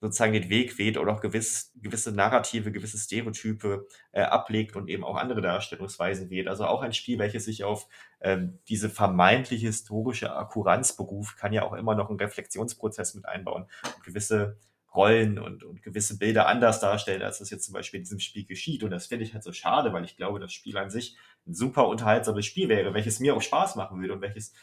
sozusagen 0.00 0.32
den 0.32 0.50
Weg 0.50 0.76
weht 0.78 0.98
oder 0.98 1.12
auch 1.12 1.20
gewiss, 1.20 1.72
gewisse 1.76 2.12
Narrative, 2.12 2.72
gewisse 2.72 2.98
Stereotype 2.98 3.86
äh, 4.12 4.22
ablegt 4.22 4.76
und 4.76 4.88
eben 4.88 5.04
auch 5.04 5.16
andere 5.16 5.40
Darstellungsweisen 5.40 6.28
wählt. 6.28 6.48
Also 6.48 6.66
auch 6.66 6.82
ein 6.82 6.92
Spiel, 6.92 7.18
welches 7.18 7.44
sich 7.46 7.64
auf 7.64 7.88
ähm, 8.24 8.58
diese 8.68 8.88
vermeintliche 8.88 9.66
historische 9.66 10.34
Akkuranz 10.34 10.96
beruft, 10.96 11.36
kann 11.36 11.52
ja 11.52 11.62
auch 11.62 11.74
immer 11.74 11.94
noch 11.94 12.08
einen 12.08 12.18
Reflexionsprozess 12.18 13.14
mit 13.14 13.26
einbauen 13.26 13.66
und 13.84 14.02
gewisse 14.02 14.56
Rollen 14.94 15.38
und, 15.38 15.62
und 15.62 15.82
gewisse 15.82 16.18
Bilder 16.18 16.46
anders 16.46 16.80
darstellen, 16.80 17.20
als 17.20 17.40
das 17.40 17.50
jetzt 17.50 17.66
zum 17.66 17.74
Beispiel 17.74 17.98
in 17.98 18.04
diesem 18.04 18.20
Spiel 18.20 18.46
geschieht. 18.46 18.82
Und 18.82 18.90
das 18.90 19.06
finde 19.06 19.24
ich 19.24 19.34
halt 19.34 19.44
so 19.44 19.52
schade, 19.52 19.92
weil 19.92 20.04
ich 20.04 20.16
glaube, 20.16 20.40
das 20.40 20.52
Spiel 20.52 20.78
an 20.78 20.88
sich 20.88 21.18
ein 21.46 21.52
super 21.52 21.86
unterhaltsames 21.86 22.46
Spiel 22.46 22.70
wäre, 22.70 22.94
welches 22.94 23.20
mir 23.20 23.36
auch 23.36 23.42
Spaß 23.42 23.76
machen 23.76 24.00
würde 24.00 24.14
und 24.14 24.22
welches 24.22 24.54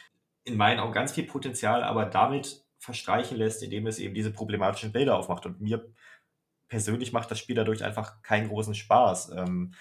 in 0.44 0.58
meinen 0.58 0.80
Augen 0.80 0.94
ganz 0.94 1.12
viel 1.12 1.26
Potenzial, 1.26 1.84
aber 1.84 2.06
damit 2.06 2.66
verstreichen 2.80 3.38
lässt, 3.38 3.62
indem 3.62 3.86
es 3.86 4.00
eben 4.00 4.16
diese 4.16 4.32
problematischen 4.32 4.92
Bilder 4.92 5.18
aufmacht. 5.18 5.46
Und 5.46 5.62
mir 5.62 5.88
persönlich 6.68 7.14
macht 7.14 7.30
das 7.30 7.38
Spiel 7.38 7.56
dadurch 7.56 7.84
einfach 7.84 8.24
keinen 8.24 8.48
großen 8.48 8.74
Spaß. 8.74 9.34
Ähm, 9.36 9.76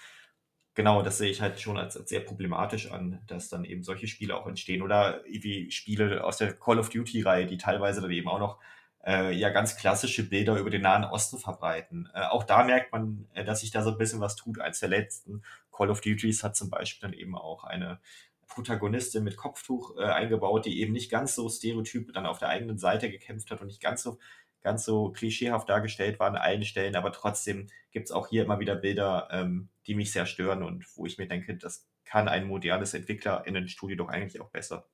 genau, 0.73 1.01
das 1.01 1.17
sehe 1.17 1.29
ich 1.29 1.41
halt 1.41 1.59
schon 1.59 1.77
als, 1.77 1.97
als, 1.97 2.09
sehr 2.09 2.21
problematisch 2.21 2.91
an, 2.91 3.21
dass 3.27 3.49
dann 3.49 3.65
eben 3.65 3.83
solche 3.83 4.07
Spiele 4.07 4.35
auch 4.35 4.47
entstehen. 4.47 4.81
Oder 4.81 5.23
wie 5.27 5.71
Spiele 5.71 6.23
aus 6.23 6.37
der 6.37 6.53
Call 6.53 6.79
of 6.79 6.89
Duty-Reihe, 6.89 7.45
die 7.45 7.57
teilweise 7.57 8.01
dann 8.01 8.11
eben 8.11 8.27
auch 8.29 8.39
noch 8.39 8.59
äh, 9.05 9.33
ja 9.33 9.49
ganz 9.49 9.75
klassische 9.77 10.27
Bilder 10.27 10.57
über 10.57 10.69
den 10.69 10.81
Nahen 10.81 11.03
Osten 11.05 11.39
verbreiten. 11.39 12.09
Äh, 12.13 12.23
auch 12.23 12.43
da 12.43 12.63
merkt 12.63 12.91
man, 12.91 13.27
äh, 13.33 13.43
dass 13.43 13.61
sich 13.61 13.71
da 13.71 13.83
so 13.83 13.91
ein 13.91 13.97
bisschen 13.97 14.19
was 14.19 14.35
tut. 14.35 14.59
Eins 14.59 14.79
der 14.79 14.89
letzten 14.89 15.43
Call 15.71 15.89
of 15.89 16.01
Duties 16.01 16.43
hat 16.43 16.55
zum 16.55 16.69
Beispiel 16.69 17.09
dann 17.09 17.17
eben 17.17 17.35
auch 17.35 17.63
eine 17.63 17.99
Protagonistin 18.47 19.23
mit 19.23 19.37
Kopftuch 19.37 19.97
äh, 19.97 20.03
eingebaut, 20.03 20.65
die 20.65 20.81
eben 20.81 20.91
nicht 20.93 21.09
ganz 21.09 21.35
so 21.35 21.49
stereotyp 21.49 22.13
dann 22.13 22.25
auf 22.25 22.37
der 22.39 22.49
eigenen 22.49 22.77
Seite 22.77 23.09
gekämpft 23.09 23.49
hat 23.49 23.61
und 23.61 23.67
nicht 23.67 23.81
ganz 23.81 24.03
so 24.03 24.19
ganz 24.61 24.85
so 24.85 25.11
klischeehaft 25.11 25.69
dargestellt 25.69 26.19
war 26.19 26.27
an 26.27 26.35
allen 26.35 26.63
Stellen, 26.63 26.95
aber 26.95 27.11
trotzdem 27.11 27.67
gibt 27.91 28.05
es 28.05 28.11
auch 28.11 28.27
hier 28.27 28.43
immer 28.43 28.59
wieder 28.59 28.75
Bilder, 28.75 29.27
ähm, 29.31 29.69
die 29.87 29.95
mich 29.95 30.11
sehr 30.11 30.25
stören 30.25 30.63
und 30.63 30.85
wo 30.95 31.05
ich 31.05 31.17
mir 31.17 31.27
denke, 31.27 31.55
das 31.55 31.87
kann 32.05 32.27
ein 32.27 32.47
modernes 32.47 32.93
EntwicklerInnen-Studio 32.93 33.97
doch 33.97 34.09
eigentlich 34.09 34.41
auch 34.41 34.49
besser. 34.49 34.87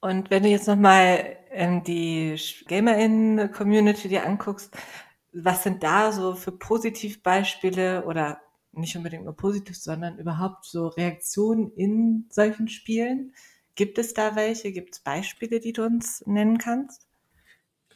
Und 0.00 0.30
wenn 0.30 0.42
du 0.42 0.48
jetzt 0.48 0.66
nochmal 0.66 1.36
ähm, 1.50 1.84
die 1.84 2.36
GamerInnen-Community 2.66 4.08
dir 4.08 4.26
anguckst, 4.26 4.76
was 5.32 5.62
sind 5.62 5.82
da 5.82 6.12
so 6.12 6.34
für 6.34 6.52
Positivbeispiele 6.52 8.04
oder 8.04 8.40
nicht 8.72 8.96
unbedingt 8.96 9.24
nur 9.24 9.36
positiv, 9.36 9.76
sondern 9.76 10.18
überhaupt 10.18 10.64
so 10.64 10.88
Reaktionen 10.88 11.70
in 11.72 12.26
solchen 12.30 12.68
Spielen? 12.68 13.34
Gibt 13.74 13.98
es 13.98 14.12
da 14.12 14.36
welche? 14.36 14.72
Gibt 14.72 14.94
es 14.94 15.00
Beispiele, 15.00 15.60
die 15.60 15.72
du 15.72 15.84
uns 15.84 16.22
nennen 16.26 16.58
kannst? 16.58 17.06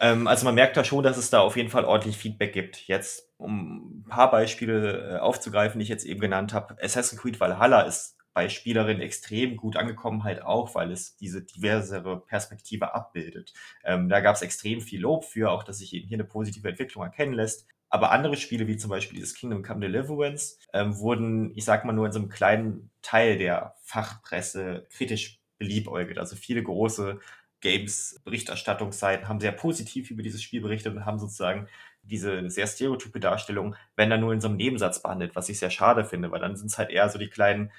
Ähm, 0.00 0.26
also 0.26 0.44
man 0.44 0.54
merkt 0.54 0.76
da 0.76 0.84
schon, 0.84 1.02
dass 1.02 1.16
es 1.16 1.30
da 1.30 1.40
auf 1.40 1.56
jeden 1.56 1.70
Fall 1.70 1.84
ordentlich 1.84 2.16
Feedback 2.16 2.52
gibt. 2.52 2.86
Jetzt, 2.86 3.30
um 3.36 4.00
ein 4.00 4.04
paar 4.08 4.30
Beispiele 4.30 5.16
äh, 5.16 5.18
aufzugreifen, 5.18 5.78
die 5.78 5.84
ich 5.84 5.88
jetzt 5.88 6.04
eben 6.04 6.20
genannt 6.20 6.52
habe. 6.52 6.76
Assassin's 6.82 7.20
Creed 7.20 7.40
Valhalla 7.40 7.82
ist 7.82 8.16
bei 8.36 8.50
Spielerinnen 8.50 9.00
extrem 9.00 9.56
gut 9.56 9.78
angekommen, 9.78 10.22
halt 10.22 10.42
auch, 10.42 10.74
weil 10.74 10.92
es 10.92 11.16
diese 11.16 11.42
diversere 11.42 12.20
Perspektive 12.20 12.94
abbildet. 12.94 13.54
Ähm, 13.82 14.10
da 14.10 14.20
gab 14.20 14.36
es 14.36 14.42
extrem 14.42 14.82
viel 14.82 15.00
Lob 15.00 15.24
für, 15.24 15.50
auch 15.50 15.62
dass 15.62 15.78
sich 15.78 15.94
eben 15.94 16.06
hier 16.06 16.16
eine 16.16 16.24
positive 16.24 16.68
Entwicklung 16.68 17.02
erkennen 17.02 17.32
lässt. 17.32 17.66
Aber 17.88 18.10
andere 18.10 18.36
Spiele, 18.36 18.66
wie 18.66 18.76
zum 18.76 18.90
Beispiel 18.90 19.18
dieses 19.18 19.34
Kingdom 19.34 19.62
Come 19.62 19.80
Deliverance, 19.80 20.58
ähm, 20.74 20.98
wurden, 20.98 21.56
ich 21.56 21.64
sag 21.64 21.86
mal, 21.86 21.94
nur 21.94 22.04
in 22.04 22.12
so 22.12 22.18
einem 22.18 22.28
kleinen 22.28 22.90
Teil 23.00 23.38
der 23.38 23.74
Fachpresse 23.84 24.86
kritisch 24.90 25.40
beliebäugelt. 25.56 26.18
Also 26.18 26.36
viele 26.36 26.62
große 26.62 27.20
Games-Berichterstattungsseiten 27.66 29.26
haben 29.26 29.40
sehr 29.40 29.50
positiv 29.50 30.12
über 30.12 30.22
dieses 30.22 30.40
Spiel 30.40 30.60
berichtet 30.60 30.94
und 30.94 31.04
haben 31.04 31.18
sozusagen 31.18 31.66
diese 32.04 32.48
sehr 32.48 32.68
stereotype 32.68 33.18
Darstellung, 33.18 33.74
wenn 33.96 34.08
dann 34.08 34.20
nur 34.20 34.32
in 34.32 34.40
so 34.40 34.46
einem 34.46 34.56
Nebensatz 34.56 35.02
behandelt, 35.02 35.34
was 35.34 35.48
ich 35.48 35.58
sehr 35.58 35.70
schade 35.70 36.04
finde, 36.04 36.30
weil 36.30 36.38
dann 36.40 36.54
sind 36.54 36.68
es 36.68 36.78
halt 36.78 36.90
eher 36.90 37.08
so 37.08 37.18
die 37.18 37.28
kleinen 37.28 37.72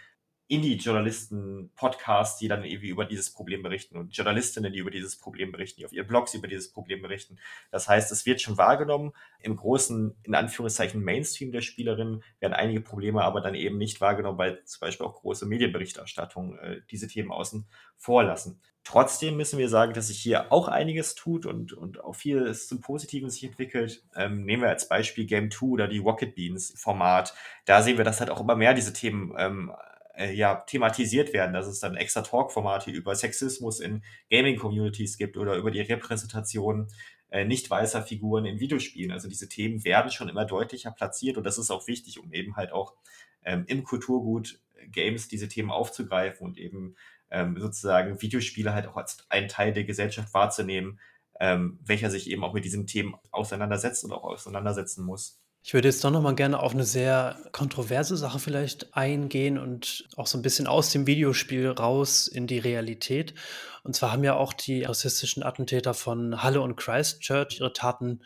Indie-Journalisten-Podcasts, 0.48 2.40
die 2.40 2.48
dann 2.48 2.64
irgendwie 2.64 2.90
über 2.90 3.06
dieses 3.06 3.34
Problem 3.34 3.64
berichten 3.64 3.98
und 3.98 4.16
Journalistinnen, 4.16 4.72
die 4.72 4.80
über 4.80 4.92
dieses 4.92 5.18
Problem 5.18 5.52
berichten, 5.52 5.82
die 5.82 5.86
auf 5.86 5.92
ihren 5.92 6.08
Blogs 6.08 6.34
über 6.34 6.48
dieses 6.48 6.72
Problem 6.72 7.02
berichten. 7.02 7.38
Das 7.72 7.90
heißt, 7.90 8.12
es 8.12 8.26
wird 8.26 8.42
schon 8.42 8.58
wahrgenommen. 8.58 9.12
Im 9.42 9.56
großen, 9.56 10.16
in 10.24 10.36
Anführungszeichen, 10.36 11.04
Mainstream 11.04 11.52
der 11.52 11.62
Spielerinnen 11.62 12.24
werden 12.40 12.54
einige 12.54 12.82
Probleme 12.82 13.24
aber 13.24 13.42
dann 13.42 13.56
eben 13.56 13.78
nicht 13.78 14.00
wahrgenommen, 14.00 14.38
weil 14.38 14.64
zum 14.64 14.80
Beispiel 14.82 15.06
auch 15.06 15.16
große 15.16 15.46
Medienberichterstattung 15.46 16.58
äh, 16.60 16.82
diese 16.90 17.08
Themen 17.08 17.32
außen 17.32 17.68
vorlassen. 17.98 18.62
Trotzdem 18.88 19.36
müssen 19.36 19.60
wir 19.60 19.68
sagen, 19.68 19.92
dass 19.92 20.08
sich 20.08 20.20
hier 20.20 20.50
auch 20.54 20.70
einiges 20.70 21.14
tut 21.14 21.46
und, 21.46 21.74
und 21.74 22.02
auch 22.06 22.16
vieles 22.16 22.70
zum 22.70 22.80
Positiven 22.80 23.30
sich 23.30 23.44
entwickelt. 23.44 24.02
Ähm, 24.16 24.46
nehmen 24.46 24.64
wir 24.64 24.70
als 24.70 24.88
Beispiel 24.88 25.26
Game 25.26 25.52
2 25.52 25.66
oder 25.66 25.88
die 25.90 25.98
Rocket 25.98 26.36
Beans 26.36 26.74
Format. 26.78 27.34
Da 27.66 27.82
sehen 27.82 27.98
wir, 27.98 28.06
dass 28.06 28.22
halt 28.22 28.30
auch 28.30 28.40
immer 28.40 28.56
mehr 28.56 28.74
diese 28.74 28.94
Themen 28.94 29.36
ähm, 29.38 29.74
äh, 30.18 30.34
ja, 30.34 30.56
thematisiert 30.56 31.34
werden, 31.34 31.54
dass 31.54 31.68
es 31.68 31.80
dann 31.80 31.96
extra 31.96 32.22
Talk-Formate 32.22 32.92
über 32.92 33.16
Sexismus 33.16 33.80
in 33.80 34.04
Gaming-Communities 34.32 35.18
gibt 35.18 35.38
oder 35.38 35.56
über 35.56 35.72
die 35.72 35.82
Repräsentation 35.82 36.88
äh, 37.30 37.46
nicht 37.46 37.70
weißer 37.70 38.02
Figuren 38.02 38.46
in 38.46 38.60
Videospielen. 38.60 39.12
Also 39.12 39.30
diese 39.30 39.50
Themen 39.50 39.84
werden 39.84 40.12
schon 40.12 40.30
immer 40.30 40.46
deutlicher 40.46 40.92
platziert 40.92 41.38
und 41.38 41.44
das 41.44 41.58
ist 41.58 41.72
auch 41.72 41.88
wichtig, 41.88 42.20
um 42.20 42.34
eben 42.34 42.56
halt 42.56 42.72
auch 42.72 42.96
ähm, 43.44 43.66
im 43.68 43.84
Kulturgut 43.84 44.60
äh, 44.76 44.88
Games 44.88 45.28
diese 45.28 45.48
Themen 45.48 45.72
aufzugreifen 45.72 46.48
und 46.48 46.58
eben 46.58 46.96
ähm, 47.30 47.58
sozusagen 47.60 48.22
Videospiele 48.22 48.74
halt 48.74 48.88
auch 48.88 48.98
als 48.98 49.26
einen 49.30 49.50
Teil 49.50 49.74
der 49.74 49.84
Gesellschaft 49.84 50.34
wahrzunehmen, 50.34 51.00
ähm, 51.40 51.80
welcher 51.84 52.10
sich 52.10 52.30
eben 52.30 52.44
auch 52.44 52.54
mit 52.54 52.66
diesen 52.66 52.88
Themen 52.88 53.16
auseinandersetzt 53.32 54.04
und 54.04 54.14
auch 54.14 54.24
auseinandersetzen 54.24 55.06
muss. 55.06 55.40
Ich 55.64 55.74
würde 55.74 55.90
jetzt 55.90 56.04
doch 56.04 56.12
noch 56.12 56.22
mal 56.22 56.36
gerne 56.36 56.60
auf 56.60 56.74
eine 56.74 56.86
sehr 56.86 57.38
kontroverse 57.52 58.16
Sache 58.16 58.40
vielleicht 58.40 58.96
eingehen 58.96 59.58
und 59.58 60.08
auch 60.16 60.28
so 60.28 60.38
ein 60.38 60.42
bisschen 60.42 60.66
aus 60.66 60.92
dem 60.92 61.08
Videospiel 61.08 61.68
raus 61.70 62.28
in 62.28 62.48
die 62.48 62.60
Realität. 62.60 63.34
Und 63.84 63.94
zwar 63.94 64.14
haben 64.14 64.24
ja 64.24 64.36
auch 64.36 64.54
die 64.54 64.84
rassistischen 64.84 65.44
Attentäter 65.44 65.94
von 65.94 66.42
Halle 66.42 66.62
und 66.62 66.78
Christchurch 66.78 67.60
ihre 67.60 67.74
Taten 67.74 68.22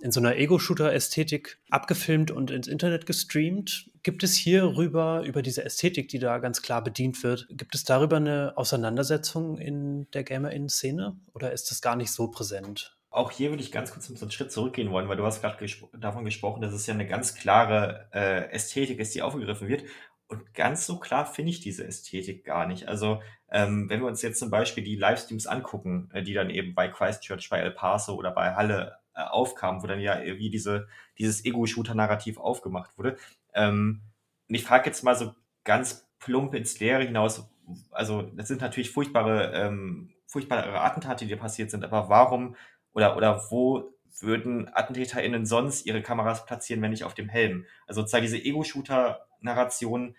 in 0.00 0.12
so 0.12 0.20
einer 0.20 0.36
Ego-Shooter-Ästhetik 0.36 1.58
abgefilmt 1.70 2.30
und 2.30 2.50
ins 2.50 2.68
Internet 2.68 3.06
gestreamt. 3.06 3.90
Gibt 4.02 4.22
es 4.22 4.34
hierüber, 4.34 5.22
über 5.24 5.42
diese 5.42 5.64
Ästhetik, 5.64 6.08
die 6.08 6.18
da 6.18 6.38
ganz 6.38 6.62
klar 6.62 6.82
bedient 6.82 7.22
wird, 7.22 7.46
gibt 7.50 7.74
es 7.74 7.84
darüber 7.84 8.16
eine 8.16 8.54
Auseinandersetzung 8.56 9.58
in 9.58 10.10
der 10.12 10.24
Gamer-In-Szene 10.24 11.16
oder 11.34 11.52
ist 11.52 11.70
das 11.70 11.82
gar 11.82 11.96
nicht 11.96 12.12
so 12.12 12.28
präsent? 12.28 12.96
Auch 13.10 13.32
hier 13.32 13.50
würde 13.50 13.62
ich 13.62 13.72
ganz 13.72 13.92
kurz 13.92 14.08
einen 14.08 14.30
Schritt 14.30 14.52
zurückgehen 14.52 14.90
wollen, 14.92 15.08
weil 15.08 15.16
du 15.16 15.26
hast 15.26 15.40
gerade 15.40 15.58
gespro 15.58 15.90
davon 15.98 16.24
gesprochen, 16.24 16.62
dass 16.62 16.72
es 16.72 16.86
ja 16.86 16.94
eine 16.94 17.06
ganz 17.06 17.34
klare 17.34 18.08
äh, 18.12 18.50
Ästhetik 18.52 19.00
ist, 19.00 19.14
die 19.14 19.22
aufgegriffen 19.22 19.68
wird. 19.68 19.84
Und 20.28 20.54
ganz 20.54 20.86
so 20.86 21.00
klar 21.00 21.26
finde 21.26 21.50
ich 21.50 21.60
diese 21.60 21.84
Ästhetik 21.84 22.44
gar 22.44 22.68
nicht. 22.68 22.86
Also 22.86 23.20
ähm, 23.50 23.90
wenn 23.90 24.00
wir 24.00 24.06
uns 24.06 24.22
jetzt 24.22 24.38
zum 24.38 24.48
Beispiel 24.48 24.84
die 24.84 24.94
Livestreams 24.94 25.48
angucken, 25.48 26.08
äh, 26.12 26.22
die 26.22 26.34
dann 26.34 26.50
eben 26.50 26.74
bei 26.76 26.86
Christchurch, 26.86 27.48
bei 27.50 27.58
El 27.58 27.72
Paso 27.72 28.14
oder 28.14 28.30
bei 28.30 28.54
Halle 28.54 28.98
äh, 29.14 29.22
aufkamen, 29.22 29.82
wo 29.82 29.88
dann 29.88 29.98
ja 29.98 30.20
irgendwie 30.20 30.50
diese, 30.50 30.86
dieses 31.18 31.44
Ego-Shooter-Narrativ 31.44 32.38
aufgemacht 32.38 32.96
wurde. 32.96 33.16
Ähm, 33.54 34.02
und 34.48 34.54
ich 34.54 34.62
frage 34.62 34.86
jetzt 34.86 35.02
mal 35.02 35.16
so 35.16 35.34
ganz 35.64 36.08
plump 36.20 36.54
ins 36.54 36.78
Leere 36.78 37.02
hinaus, 37.02 37.50
also 37.90 38.22
das 38.22 38.46
sind 38.46 38.60
natürlich 38.60 38.92
furchtbare, 38.92 39.52
ähm, 39.52 40.12
furchtbare 40.26 40.80
Attentate, 40.80 41.26
die 41.26 41.34
passiert 41.34 41.72
sind, 41.72 41.84
aber 41.84 42.08
warum 42.08 42.54
oder, 42.92 43.16
oder 43.16 43.42
wo 43.50 43.92
würden 44.20 44.68
AttentäterInnen 44.68 45.46
sonst 45.46 45.86
ihre 45.86 46.02
Kameras 46.02 46.44
platzieren, 46.46 46.82
wenn 46.82 46.90
nicht 46.90 47.04
auf 47.04 47.14
dem 47.14 47.28
Helm? 47.28 47.66
Also 47.86 48.00
sozusagen 48.00 48.24
diese 48.24 48.38
Ego-Shooter-Narration 48.38 50.16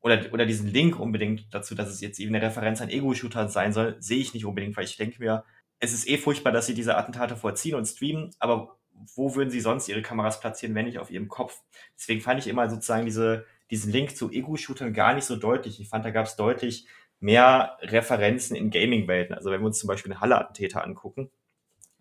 oder, 0.00 0.32
oder 0.32 0.46
diesen 0.46 0.68
Link 0.68 0.98
unbedingt 0.98 1.52
dazu, 1.54 1.74
dass 1.74 1.88
es 1.88 2.00
jetzt 2.00 2.18
eben 2.18 2.34
eine 2.34 2.44
Referenz 2.44 2.80
an 2.80 2.90
Ego-Shooter 2.90 3.48
sein 3.48 3.72
soll, 3.72 3.96
sehe 4.00 4.18
ich 4.18 4.34
nicht 4.34 4.44
unbedingt, 4.44 4.76
weil 4.76 4.84
ich 4.84 4.96
denke 4.96 5.18
mir, 5.20 5.44
es 5.78 5.92
ist 5.92 6.08
eh 6.08 6.18
furchtbar, 6.18 6.52
dass 6.52 6.66
sie 6.66 6.74
diese 6.74 6.96
Attentate 6.96 7.36
vorziehen 7.36 7.74
und 7.74 7.86
streamen, 7.86 8.30
aber 8.38 8.76
wo 9.14 9.34
würden 9.34 9.50
sie 9.50 9.60
sonst 9.60 9.88
ihre 9.88 10.02
Kameras 10.02 10.40
platzieren, 10.40 10.74
wenn 10.74 10.84
nicht 10.84 10.98
auf 10.98 11.10
ihrem 11.10 11.28
Kopf? 11.28 11.60
Deswegen 11.96 12.20
fand 12.20 12.40
ich 12.40 12.46
immer 12.46 12.68
sozusagen 12.68 13.04
diese, 13.04 13.46
diesen 13.70 13.90
Link 13.92 14.16
zu 14.16 14.30
Ego-Shootern 14.30 14.92
gar 14.92 15.14
nicht 15.14 15.24
so 15.24 15.36
deutlich. 15.36 15.80
Ich 15.80 15.88
fand, 15.88 16.04
da 16.04 16.10
gab 16.10 16.26
es 16.26 16.36
deutlich 16.36 16.86
mehr 17.18 17.78
Referenzen 17.80 18.56
in 18.56 18.70
Gaming-Welten. 18.70 19.34
Also 19.34 19.50
wenn 19.50 19.60
wir 19.60 19.66
uns 19.66 19.78
zum 19.78 19.88
Beispiel 19.88 20.12
den 20.12 20.20
Halle-Attentäter 20.20 20.84
angucken, 20.84 21.30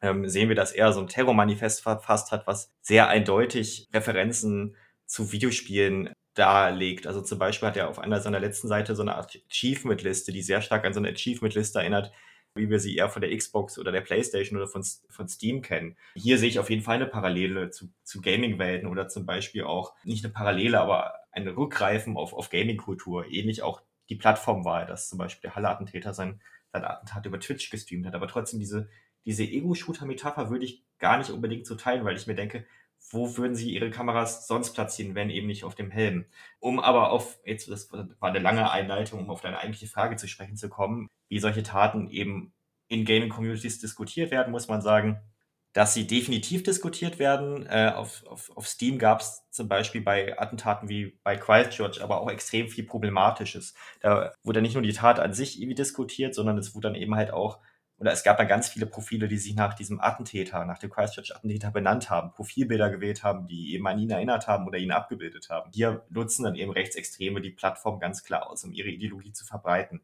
ähm, 0.02 0.28
sehen 0.28 0.50
wir, 0.50 0.56
dass 0.56 0.72
er 0.72 0.94
so 0.94 1.00
ein 1.00 1.08
Terrormanifest 1.08 1.82
verfasst 1.82 2.32
hat, 2.32 2.48
was 2.48 2.72
sehr 2.82 3.08
eindeutig 3.08 3.90
Referenzen 3.94 4.76
zu 5.06 5.32
Videospielen 5.32 6.14
darlegt. 6.34 7.08
Also 7.08 7.22
zum 7.22 7.40
Beispiel 7.40 7.68
hat 7.68 7.78
er 7.78 7.90
auf 7.90 8.00
einer 8.00 8.22
seiner 8.22 8.40
letzten 8.40 8.68
Seite 8.68 8.96
so 8.96 9.02
eine 9.02 9.16
Achievement-Liste, 9.16 10.32
die 10.32 10.42
sehr 10.42 10.62
stark 10.62 10.86
an 10.86 10.94
so 10.94 11.00
eine 11.00 11.10
Achievement-Liste 11.10 11.80
erinnert, 11.80 12.12
wie 12.56 12.70
wir 12.70 12.80
sie 12.80 12.96
eher 12.96 13.10
von 13.10 13.22
der 13.22 13.36
Xbox 13.36 13.78
oder 13.78 13.92
der 13.92 14.02
PlayStation 14.02 14.58
oder 14.58 14.68
von, 14.68 14.84
von 15.10 15.28
Steam 15.28 15.62
kennen. 15.62 15.98
Hier 16.16 16.38
sehe 16.38 16.50
ich 16.50 16.60
auf 16.60 16.70
jeden 16.70 16.82
Fall 16.82 16.96
eine 16.96 17.08
Parallele 17.08 17.70
zu, 17.70 17.90
zu 18.04 18.22
Gaming-Welten 18.22 18.88
oder 18.88 19.08
zum 19.08 19.26
Beispiel 19.26 19.64
auch 19.64 19.94
nicht 20.04 20.24
eine 20.24 20.34
Parallele, 20.34 20.80
aber 20.80 21.14
ein 21.32 21.48
Rückgreifen 21.48 22.18
auf, 22.18 22.34
auf 22.34 22.50
Gaming-Kultur. 22.50 23.26
Ähnlich 23.30 23.62
auch 23.62 23.82
die 24.10 24.16
Plattformwahl, 24.16 24.86
dass 24.86 25.10
zum 25.10 25.18
Beispiel 25.18 25.50
der 25.50 25.56
Halle-Attentäter 25.56 26.14
sein, 26.14 26.42
sein 26.74 26.84
Attentat 26.84 27.26
über 27.26 27.40
Twitch 27.40 27.70
gestreamt 27.70 28.06
hat, 28.06 28.16
aber 28.16 28.28
trotzdem 28.28 28.60
diese 28.60 28.90
diese 29.26 29.44
Ego-Shooter-Metapher 29.44 30.50
würde 30.50 30.66
ich 30.66 30.84
gar 31.00 31.18
nicht 31.18 31.30
unbedingt 31.30 31.66
so 31.66 31.76
teilen, 31.76 32.06
weil 32.06 32.16
ich 32.16 32.28
mir 32.28 32.36
denke, 32.36 32.66
wo 33.10 33.36
würden 33.38 33.56
sie 33.56 33.72
ihre 33.72 33.90
Kameras 33.90 34.48
sonst 34.48 34.74
platzieren, 34.74 35.16
wenn 35.16 35.30
eben 35.30 35.48
nicht 35.48 35.64
auf 35.64 35.76
dem 35.76 35.92
Helm? 35.92 36.26
Um 36.60 36.80
aber 36.80 37.12
auf, 37.12 37.40
jetzt, 37.46 37.70
das 37.70 37.92
war 37.92 38.08
eine 38.22 38.40
lange 38.40 38.70
Einleitung, 38.70 39.20
um 39.20 39.30
auf 39.30 39.42
deine 39.42 39.60
eigentliche 39.60 39.88
Frage 39.88 40.16
zu 40.16 40.28
sprechen 40.28 40.56
zu 40.56 40.70
kommen, 40.70 41.08
wie 41.28 41.40
solche 41.40 41.64
Taten 41.64 42.10
eben 42.10 42.54
in 42.88 43.06
Gaming-Communities 43.06 43.80
diskutiert 43.80 44.32
werden, 44.32 44.52
muss 44.52 44.68
man 44.68 44.82
sagen, 44.82 45.22
dass 45.74 45.94
sie 45.94 46.06
definitiv 46.06 46.64
diskutiert 46.64 47.20
werden. 47.20 47.66
Äh, 47.66 47.94
auf, 47.96 48.26
auf, 48.28 48.52
auf 48.56 48.68
Steam 48.68 48.98
gab 49.00 49.22
es 49.22 49.44
zum 49.52 49.68
Beispiel 49.68 50.02
bei 50.02 50.38
Attentaten 50.38 50.90
wie 50.90 51.18
bei 51.24 51.38
Christchurch 51.38 52.04
aber 52.04 52.20
auch 52.20 52.30
extrem 52.30 52.68
viel 52.68 52.84
Problematisches. 52.84 53.74
Da 54.02 54.34
wurde 54.44 54.62
nicht 54.62 54.74
nur 54.74 54.84
die 54.84 54.94
Tat 54.94 55.20
an 55.20 55.34
sich 55.34 55.60
irgendwie 55.60 55.76
diskutiert, 55.76 56.36
sondern 56.36 56.58
es 56.58 56.76
wurde 56.76 56.90
dann 56.90 56.96
eben 56.96 57.16
halt 57.16 57.32
auch 57.32 57.60
oder 58.02 58.12
es 58.12 58.24
gab 58.24 58.38
dann 58.38 58.48
ganz 58.48 58.68
viele 58.68 58.88
Profile, 58.88 59.28
die 59.28 59.38
sich 59.38 59.54
nach 59.54 59.76
diesem 59.76 60.02
Attentäter, 60.02 60.66
nach 60.66 60.80
dem 60.80 60.90
Christchurch-Attentäter 60.90 61.70
benannt 61.70 62.10
haben, 62.10 62.34
Profilbilder 62.34 62.90
gewählt 62.90 63.24
haben, 63.24 63.46
die 63.46 63.76
eben 63.76 63.86
an 63.86 64.00
ihn 64.00 64.10
erinnert 64.10 64.48
haben 64.48 64.66
oder 64.66 64.80
ihn 64.80 64.90
abgebildet 64.90 65.52
haben. 65.52 65.70
Hier 65.72 66.04
nutzen 66.10 66.44
dann 66.44 66.56
eben 66.56 66.72
Rechtsextreme 66.72 67.42
die 67.42 67.52
Plattform 67.52 68.00
ganz 68.00 68.24
klar 68.24 68.50
aus, 68.50 68.64
um 68.64 68.74
ihre 68.74 68.90
Ideologie 68.90 69.34
zu 69.34 69.46
verbreiten. 69.46 70.02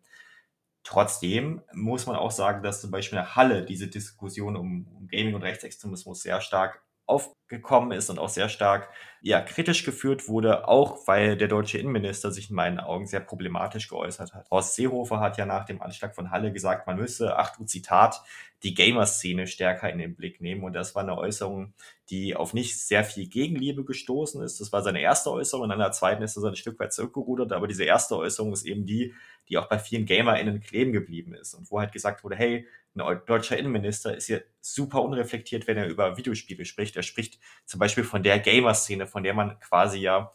Trotzdem 0.83 1.63
muss 1.73 2.05
man 2.05 2.17
auch 2.17 2.29
sagen, 2.29 2.61
dass 2.61 2.81
zum 2.81 2.91
Beispiel 2.91 3.17
nach 3.17 3.35
Halle 3.35 3.65
diese 3.65 3.87
Diskussion 3.87 4.55
um 4.55 5.07
Gaming 5.09 5.33
und 5.33 5.41
Rechtsextremismus 5.41 6.21
sehr 6.21 6.39
stark 6.39 6.83
aufgekommen 7.07 7.91
ist 7.91 8.09
und 8.09 8.19
auch 8.19 8.29
sehr 8.29 8.49
stark 8.49 8.89
ja, 9.21 9.41
kritisch 9.41 9.83
geführt 9.83 10.27
wurde, 10.27 10.67
auch 10.67 11.07
weil 11.07 11.37
der 11.37 11.47
deutsche 11.47 11.77
Innenminister 11.77 12.31
sich 12.31 12.49
in 12.49 12.55
meinen 12.55 12.79
Augen 12.79 13.07
sehr 13.07 13.21
problematisch 13.21 13.87
geäußert 13.87 14.33
hat. 14.33 14.49
Horst 14.51 14.75
Seehofer 14.75 15.19
hat 15.19 15.37
ja 15.37 15.45
nach 15.45 15.65
dem 15.65 15.81
Anschlag 15.81 16.13
von 16.13 16.31
Halle 16.31 16.51
gesagt, 16.51 16.85
man 16.85 16.97
müsse, 16.97 17.35
ach 17.37 17.55
du 17.55 17.63
Zitat, 17.63 18.21
die 18.63 18.73
Gamer-Szene 18.73 19.47
stärker 19.47 19.89
in 19.91 19.99
den 19.99 20.15
Blick 20.15 20.41
nehmen. 20.41 20.63
Und 20.63 20.73
das 20.73 20.95
war 20.95 21.03
eine 21.03 21.17
Äußerung, 21.17 21.73
die 22.09 22.35
auf 22.35 22.53
nicht 22.53 22.79
sehr 22.79 23.03
viel 23.03 23.27
Gegenliebe 23.27 23.85
gestoßen 23.85 24.41
ist. 24.41 24.59
Das 24.59 24.71
war 24.71 24.81
seine 24.81 25.01
erste 25.01 25.31
Äußerung. 25.31 25.65
In 25.65 25.71
einer 25.71 25.91
zweiten 25.91 26.23
ist 26.23 26.35
er 26.37 26.41
so 26.41 26.47
ein 26.47 26.55
Stück 26.55 26.79
weit 26.79 26.93
zurückgerudert. 26.93 27.53
Aber 27.53 27.67
diese 27.67 27.83
erste 27.83 28.17
Äußerung 28.17 28.53
ist 28.53 28.65
eben 28.65 28.85
die, 28.85 29.13
die 29.49 29.57
auch 29.57 29.69
bei 29.69 29.77
vielen 29.77 30.05
GamerInnen 30.05 30.59
kleben 30.59 30.91
geblieben 30.91 31.35
ist. 31.35 31.53
Und 31.53 31.69
wo 31.69 31.79
halt 31.79 31.91
gesagt 31.91 32.23
wurde, 32.23 32.35
hey, 32.35 32.67
ein 32.95 33.21
deutscher 33.27 33.57
Innenminister 33.57 34.15
ist 34.15 34.25
hier 34.25 34.43
super 34.59 35.03
unreflektiert, 35.03 35.67
wenn 35.67 35.77
er 35.77 35.87
über 35.87 36.17
Videospiele 36.17 36.65
spricht. 36.65 36.95
Er 36.95 37.03
spricht 37.03 37.39
zum 37.65 37.79
Beispiel 37.79 38.03
von 38.03 38.23
der 38.23 38.39
Gamer-Szene, 38.39 39.05
von 39.05 39.23
der 39.23 39.35
man 39.35 39.59
quasi 39.59 39.99
ja 39.99 40.31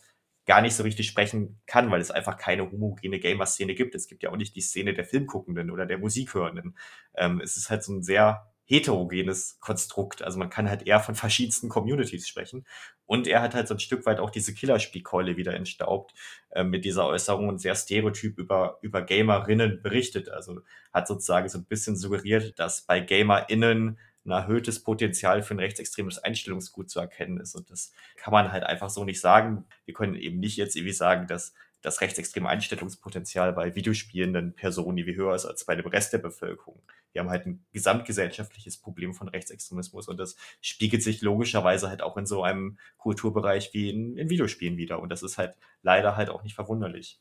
gar 0.47 0.61
nicht 0.61 0.74
so 0.74 0.82
richtig 0.82 1.07
sprechen 1.07 1.61
kann, 1.66 1.90
weil 1.90 2.01
es 2.01 2.11
einfach 2.11 2.36
keine 2.36 2.70
homogene 2.70 3.20
Gamer-Szene 3.20 3.74
gibt. 3.74 3.95
Es 3.95 4.09
gibt 4.09 4.22
ja 4.22 4.30
auch 4.30 4.36
nicht 4.36 4.57
die 4.57 4.61
Szene 4.61 4.95
der 4.95 5.05
Filmguckenden 5.05 5.70
oder 5.70 5.86
der 5.86 5.99
Musikhörenden. 5.99 6.76
Ähm, 7.14 7.40
es 7.40 7.57
ist 7.57 7.70
halt 7.70 7.84
so 7.84 7.93
ein 7.93 8.03
sehr 8.03 8.53
heterogenes 8.64 9.59
Konstrukt. 9.61 10.22
Also 10.22 10.38
man 10.38 10.51
kann 10.51 10.68
halt 10.68 10.86
eher 10.86 11.01
von 11.01 11.14
verschiedensten 11.14 11.68
Communities 11.68 12.26
sprechen. 12.26 12.66
Und 13.07 13.26
er 13.26 13.43
hat 13.43 13.55
halt 13.55 13.68
so 13.68 13.74
ein 13.74 13.80
Stück 13.80 14.07
weit 14.07 14.18
auch 14.18 14.30
diese 14.30 14.55
Killerspielkeule 14.55 15.36
wieder 15.36 15.55
entstaubt 15.55 16.14
äh, 16.51 16.64
mit 16.64 16.84
dieser 16.84 17.07
Äußerung 17.07 17.49
und 17.49 17.59
sehr 17.61 17.74
stereotyp 17.74 18.38
über, 18.38 18.78
über 18.80 19.03
Gamerinnen 19.03 19.82
berichtet. 19.82 20.30
Also 20.30 20.61
hat 20.93 21.07
sozusagen 21.07 21.49
so 21.49 21.59
ein 21.59 21.66
bisschen 21.66 21.97
suggeriert, 21.97 22.59
dass 22.59 22.82
bei 22.82 23.01
GamerInnen 23.01 23.99
ein 24.25 24.31
erhöhtes 24.31 24.83
Potenzial 24.83 25.43
für 25.43 25.55
ein 25.55 25.61
rechtsextremes 25.61 26.18
Einstellungsgut 26.18 26.91
zu 26.91 27.01
erkennen 27.01 27.39
ist. 27.39 27.55
Und 27.55 27.70
das 27.70 27.93
kann 28.16 28.33
man 28.33 28.53
halt 28.53 28.64
einfach 28.64 28.91
so 28.91 29.05
nicht 29.05 29.20
sagen. 29.20 29.64
Wir 29.85 29.95
können 29.95 30.14
eben 30.14 30.39
nicht 30.39 30.57
jetzt 30.57 30.77
irgendwie 30.77 30.93
sagen, 30.93 31.27
dass 31.27 31.55
das 31.83 32.01
rechtsextreme 32.01 32.49
Einstellungspotenzial 32.49 33.53
bei 33.53 33.75
videospielenden 33.75 34.55
Personen 34.55 34.99
irgendwie 34.99 35.16
höher 35.16 35.35
ist 35.35 35.47
als 35.47 35.64
bei 35.64 35.75
dem 35.75 35.87
Rest 35.87 36.12
der 36.12 36.18
Bevölkerung. 36.18 36.81
Wir 37.12 37.20
haben 37.20 37.31
halt 37.31 37.45
ein 37.47 37.64
gesamtgesellschaftliches 37.73 38.79
Problem 38.79 39.14
von 39.14 39.29
Rechtsextremismus 39.29 40.09
und 40.09 40.18
das 40.18 40.37
spiegelt 40.61 41.03
sich 41.03 41.20
logischerweise 41.20 41.89
halt 41.89 42.01
auch 42.01 42.16
in 42.16 42.25
so 42.25 42.43
einem 42.43 42.79
Kulturbereich 42.99 43.75
wie 43.75 43.91
in, 43.91 44.16
in 44.16 44.31
Videospielen 44.31 44.77
wieder. 44.77 45.01
Und 45.01 45.11
das 45.11 45.23
ist 45.23 45.39
halt 45.39 45.57
leider 45.83 46.16
halt 46.16 46.31
auch 46.31 46.45
nicht 46.45 46.55
verwunderlich. 46.55 47.20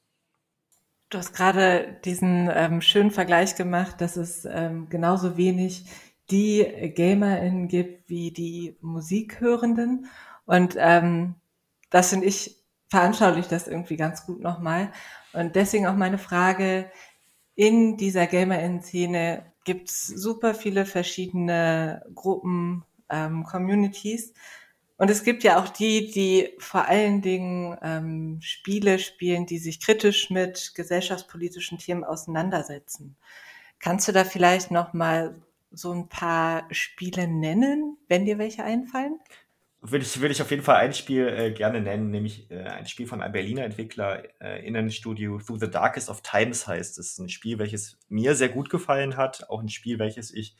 Du 1.09 1.17
hast 1.17 1.33
gerade 1.33 1.99
diesen 2.05 2.49
ähm, 2.53 2.81
schönen 2.81 3.11
Vergleich 3.11 3.55
gemacht, 3.55 3.99
dass 3.99 4.15
es 4.15 4.45
ähm, 4.45 4.87
genauso 4.89 5.35
wenig 5.35 5.85
die 6.31 6.93
GamerInnen 6.95 7.67
gibt 7.67 8.09
wie 8.09 8.31
die 8.31 8.77
Musikhörenden. 8.81 10.07
Und 10.45 10.75
ähm, 10.77 11.35
das 11.89 12.09
finde 12.09 12.27
ich 12.27 12.61
veranschaulicht 12.89 13.51
das 13.51 13.67
irgendwie 13.67 13.97
ganz 13.97 14.25
gut 14.25 14.41
nochmal. 14.41 14.91
Und 15.33 15.55
deswegen 15.55 15.87
auch 15.87 15.95
meine 15.95 16.17
Frage, 16.17 16.91
in 17.55 17.97
dieser 17.97 18.27
GamerInnen-Szene 18.27 19.45
gibt 19.63 19.89
es 19.89 20.07
super 20.07 20.53
viele 20.53 20.85
verschiedene 20.85 22.03
Gruppen, 22.15 22.83
ähm, 23.09 23.43
Communities. 23.43 24.33
Und 24.97 25.09
es 25.09 25.23
gibt 25.23 25.43
ja 25.43 25.59
auch 25.59 25.69
die, 25.69 26.11
die 26.11 26.49
vor 26.59 26.85
allen 26.85 27.21
Dingen 27.21 27.77
ähm, 27.81 28.39
Spiele 28.41 28.99
spielen, 28.99 29.45
die 29.45 29.57
sich 29.57 29.79
kritisch 29.79 30.29
mit 30.29 30.73
gesellschaftspolitischen 30.75 31.77
Themen 31.77 32.03
auseinandersetzen. 32.03 33.15
Kannst 33.79 34.07
du 34.07 34.11
da 34.11 34.23
vielleicht 34.25 34.69
noch 34.69 34.93
mal 34.93 35.41
so 35.71 35.91
ein 35.91 36.09
paar 36.09 36.67
Spiele 36.71 37.27
nennen, 37.27 37.97
wenn 38.07 38.25
dir 38.25 38.37
welche 38.37 38.63
einfallen? 38.63 39.19
Würde 39.83 40.05
ich, 40.05 40.19
würde 40.21 40.31
ich 40.31 40.41
auf 40.43 40.51
jeden 40.51 40.61
Fall 40.61 40.75
ein 40.75 40.93
Spiel 40.93 41.27
äh, 41.27 41.51
gerne 41.51 41.81
nennen, 41.81 42.11
nämlich 42.11 42.51
äh, 42.51 42.59
ein 42.59 42.85
Spiel 42.85 43.07
von 43.07 43.21
einem 43.21 43.33
Berliner 43.33 43.63
Entwickler, 43.63 44.23
äh, 44.39 44.63
Innenstudio 44.65 45.39
Through 45.39 45.59
the 45.59 45.71
Darkest 45.71 46.09
of 46.09 46.21
Times 46.21 46.67
heißt 46.67 46.99
es. 46.99 47.17
Ein 47.17 47.29
Spiel, 47.29 47.57
welches 47.57 47.97
mir 48.07 48.35
sehr 48.35 48.49
gut 48.49 48.69
gefallen 48.69 49.17
hat, 49.17 49.49
auch 49.49 49.59
ein 49.59 49.69
Spiel, 49.69 49.97
welches 49.97 50.31
ich 50.31 50.55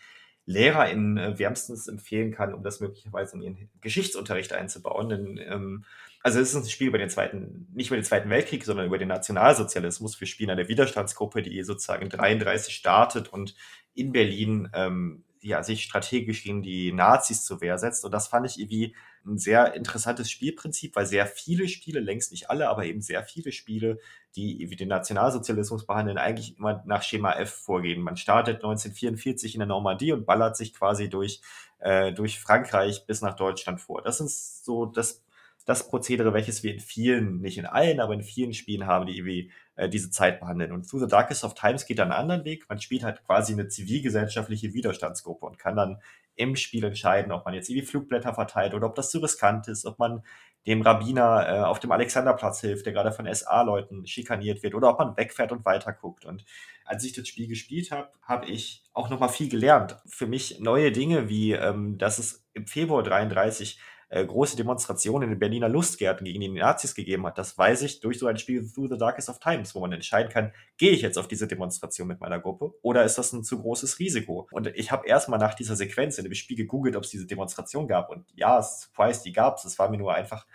LehrerInnen 0.45 1.17
äh, 1.17 1.39
wärmstens 1.39 1.87
empfehlen 1.87 2.31
kann, 2.31 2.53
um 2.53 2.63
das 2.63 2.79
möglicherweise 2.79 3.35
in 3.35 3.41
ihren 3.41 3.69
Geschichtsunterricht 3.81 4.53
einzubauen. 4.53 5.09
Denn, 5.09 5.37
ähm, 5.37 5.85
also 6.23 6.39
es 6.39 6.49
ist 6.49 6.55
ein 6.55 6.69
Spiel 6.69 6.87
über 6.87 6.97
den 6.97 7.09
zweiten, 7.09 7.67
nicht 7.73 7.87
über 7.87 7.97
den 7.97 8.05
Zweiten 8.05 8.29
Weltkrieg, 8.29 8.63
sondern 8.63 8.85
über 8.85 8.97
den 8.97 9.07
Nationalsozialismus. 9.07 10.19
Wir 10.19 10.27
spielen 10.27 10.49
eine 10.49 10.67
Widerstandsgruppe, 10.67 11.41
die 11.41 11.61
sozusagen 11.63 12.09
33 12.09 12.73
startet 12.73 13.27
und 13.27 13.55
in 13.93 14.11
Berlin 14.11 14.69
ähm, 14.73 15.23
ja, 15.43 15.63
sich 15.63 15.83
strategisch 15.83 16.43
gegen 16.43 16.61
die 16.61 16.91
Nazis 16.91 17.43
zur 17.43 17.61
Wehr 17.61 17.77
setzt. 17.77 18.05
Und 18.05 18.11
das 18.11 18.27
fand 18.27 18.45
ich 18.45 18.59
irgendwie 18.59 18.95
ein 19.25 19.37
sehr 19.37 19.73
interessantes 19.73 20.29
Spielprinzip, 20.29 20.95
weil 20.95 21.05
sehr 21.05 21.25
viele 21.25 21.67
Spiele, 21.67 21.99
längst 21.99 22.31
nicht 22.31 22.49
alle, 22.49 22.69
aber 22.69 22.85
eben 22.85 23.01
sehr 23.01 23.23
viele 23.23 23.51
Spiele, 23.51 23.99
die 24.35 24.69
wie 24.69 24.75
den 24.75 24.87
Nationalsozialismus 24.87 25.85
behandeln, 25.85 26.17
eigentlich 26.17 26.57
immer 26.57 26.83
nach 26.85 27.01
Schema 27.01 27.33
F 27.33 27.51
vorgehen. 27.51 28.01
Man 28.01 28.17
startet 28.17 28.57
1944 28.57 29.55
in 29.55 29.59
der 29.59 29.67
Normandie 29.67 30.11
und 30.11 30.25
ballert 30.25 30.55
sich 30.57 30.73
quasi 30.73 31.09
durch, 31.09 31.41
äh, 31.79 32.13
durch 32.13 32.39
Frankreich 32.39 33.05
bis 33.07 33.21
nach 33.21 33.35
Deutschland 33.35 33.81
vor. 33.81 34.01
Das 34.03 34.21
ist 34.21 34.63
so 34.63 34.85
das 34.85 35.23
das 35.65 35.87
Prozedere, 35.87 36.33
welches 36.33 36.63
wir 36.63 36.73
in 36.73 36.79
vielen, 36.79 37.39
nicht 37.41 37.57
in 37.57 37.65
allen, 37.65 37.99
aber 37.99 38.13
in 38.13 38.23
vielen 38.23 38.53
Spielen 38.53 38.87
haben, 38.87 39.05
die 39.05 39.17
irgendwie 39.17 39.51
äh, 39.75 39.89
diese 39.89 40.09
Zeit 40.09 40.39
behandeln. 40.39 40.71
Und 40.71 40.89
Through 40.89 41.01
the 41.01 41.07
Darkest 41.07 41.43
of 41.43 41.53
Times 41.53 41.85
geht 41.85 41.99
dann 41.99 42.11
einen 42.11 42.21
anderen 42.21 42.45
Weg. 42.45 42.65
Man 42.67 42.79
spielt 42.79 43.03
halt 43.03 43.23
quasi 43.23 43.53
eine 43.53 43.67
zivilgesellschaftliche 43.67 44.73
Widerstandsgruppe 44.73 45.45
und 45.45 45.59
kann 45.59 45.75
dann 45.75 46.01
im 46.35 46.55
Spiel 46.55 46.83
entscheiden, 46.83 47.31
ob 47.31 47.45
man 47.45 47.53
jetzt 47.53 47.69
irgendwie 47.69 47.85
Flugblätter 47.85 48.33
verteilt 48.33 48.73
oder 48.73 48.87
ob 48.87 48.95
das 48.95 49.11
zu 49.11 49.19
riskant 49.19 49.67
ist, 49.67 49.85
ob 49.85 49.99
man 49.99 50.23
dem 50.67 50.81
Rabbiner 50.81 51.47
äh, 51.47 51.59
auf 51.61 51.79
dem 51.79 51.91
Alexanderplatz 51.91 52.61
hilft, 52.61 52.85
der 52.85 52.93
gerade 52.93 53.11
von 53.11 53.31
SA-Leuten 53.31 54.05
schikaniert 54.05 54.61
wird, 54.61 54.75
oder 54.75 54.89
ob 54.89 54.99
man 54.99 55.17
wegfährt 55.17 55.51
und 55.51 55.65
weiterguckt. 55.65 56.25
Und 56.25 56.45
als 56.85 57.03
ich 57.03 57.13
das 57.13 57.27
Spiel 57.27 57.47
gespielt 57.47 57.91
habe, 57.91 58.09
habe 58.21 58.45
ich 58.45 58.83
auch 58.93 59.09
nochmal 59.09 59.29
viel 59.29 59.49
gelernt. 59.49 59.97
Für 60.05 60.27
mich 60.27 60.59
neue 60.59 60.91
Dinge, 60.91 61.29
wie 61.29 61.53
ähm, 61.53 61.97
dass 61.97 62.19
es 62.19 62.45
im 62.53 62.67
Februar 62.67 63.01
33 63.01 63.79
äh, 64.11 64.25
große 64.25 64.57
Demonstrationen 64.57 65.23
in 65.23 65.35
den 65.35 65.39
Berliner 65.39 65.69
Lustgärten 65.69 66.25
gegen 66.25 66.41
die 66.41 66.49
Nazis 66.49 66.93
gegeben 66.93 67.25
hat. 67.25 67.37
Das 67.37 67.57
weiß 67.57 67.81
ich 67.83 68.01
durch 68.01 68.19
so 68.19 68.27
ein 68.27 68.37
Spiel 68.37 68.69
Through 68.69 68.89
the 68.89 68.97
Darkest 68.97 69.29
of 69.29 69.39
Times, 69.39 69.73
wo 69.73 69.79
man 69.79 69.93
entscheiden 69.93 70.29
kann, 70.29 70.51
gehe 70.77 70.91
ich 70.91 71.01
jetzt 71.01 71.17
auf 71.17 71.29
diese 71.29 71.47
Demonstration 71.47 72.09
mit 72.09 72.19
meiner 72.19 72.39
Gruppe 72.39 72.73
oder 72.81 73.05
ist 73.05 73.17
das 73.17 73.31
ein 73.31 73.45
zu 73.45 73.61
großes 73.61 73.99
Risiko? 73.99 74.49
Und 74.51 74.67
ich 74.67 74.91
habe 74.91 75.07
erstmal 75.07 75.39
nach 75.39 75.53
dieser 75.53 75.77
Sequenz 75.77 76.17
in 76.17 76.25
dem 76.25 76.33
Spiel 76.33 76.57
gegoogelt, 76.57 76.97
ob 76.97 77.05
es 77.05 77.09
diese 77.09 77.25
Demonstration 77.25 77.87
gab. 77.87 78.09
Und 78.09 78.25
ja, 78.35 78.61
surprise, 78.61 79.23
die 79.23 79.31
gab 79.31 79.57
es. 79.57 79.63
Es 79.63 79.79
war 79.79 79.89
mir 79.89 79.97
nur 79.97 80.13
einfach 80.13 80.45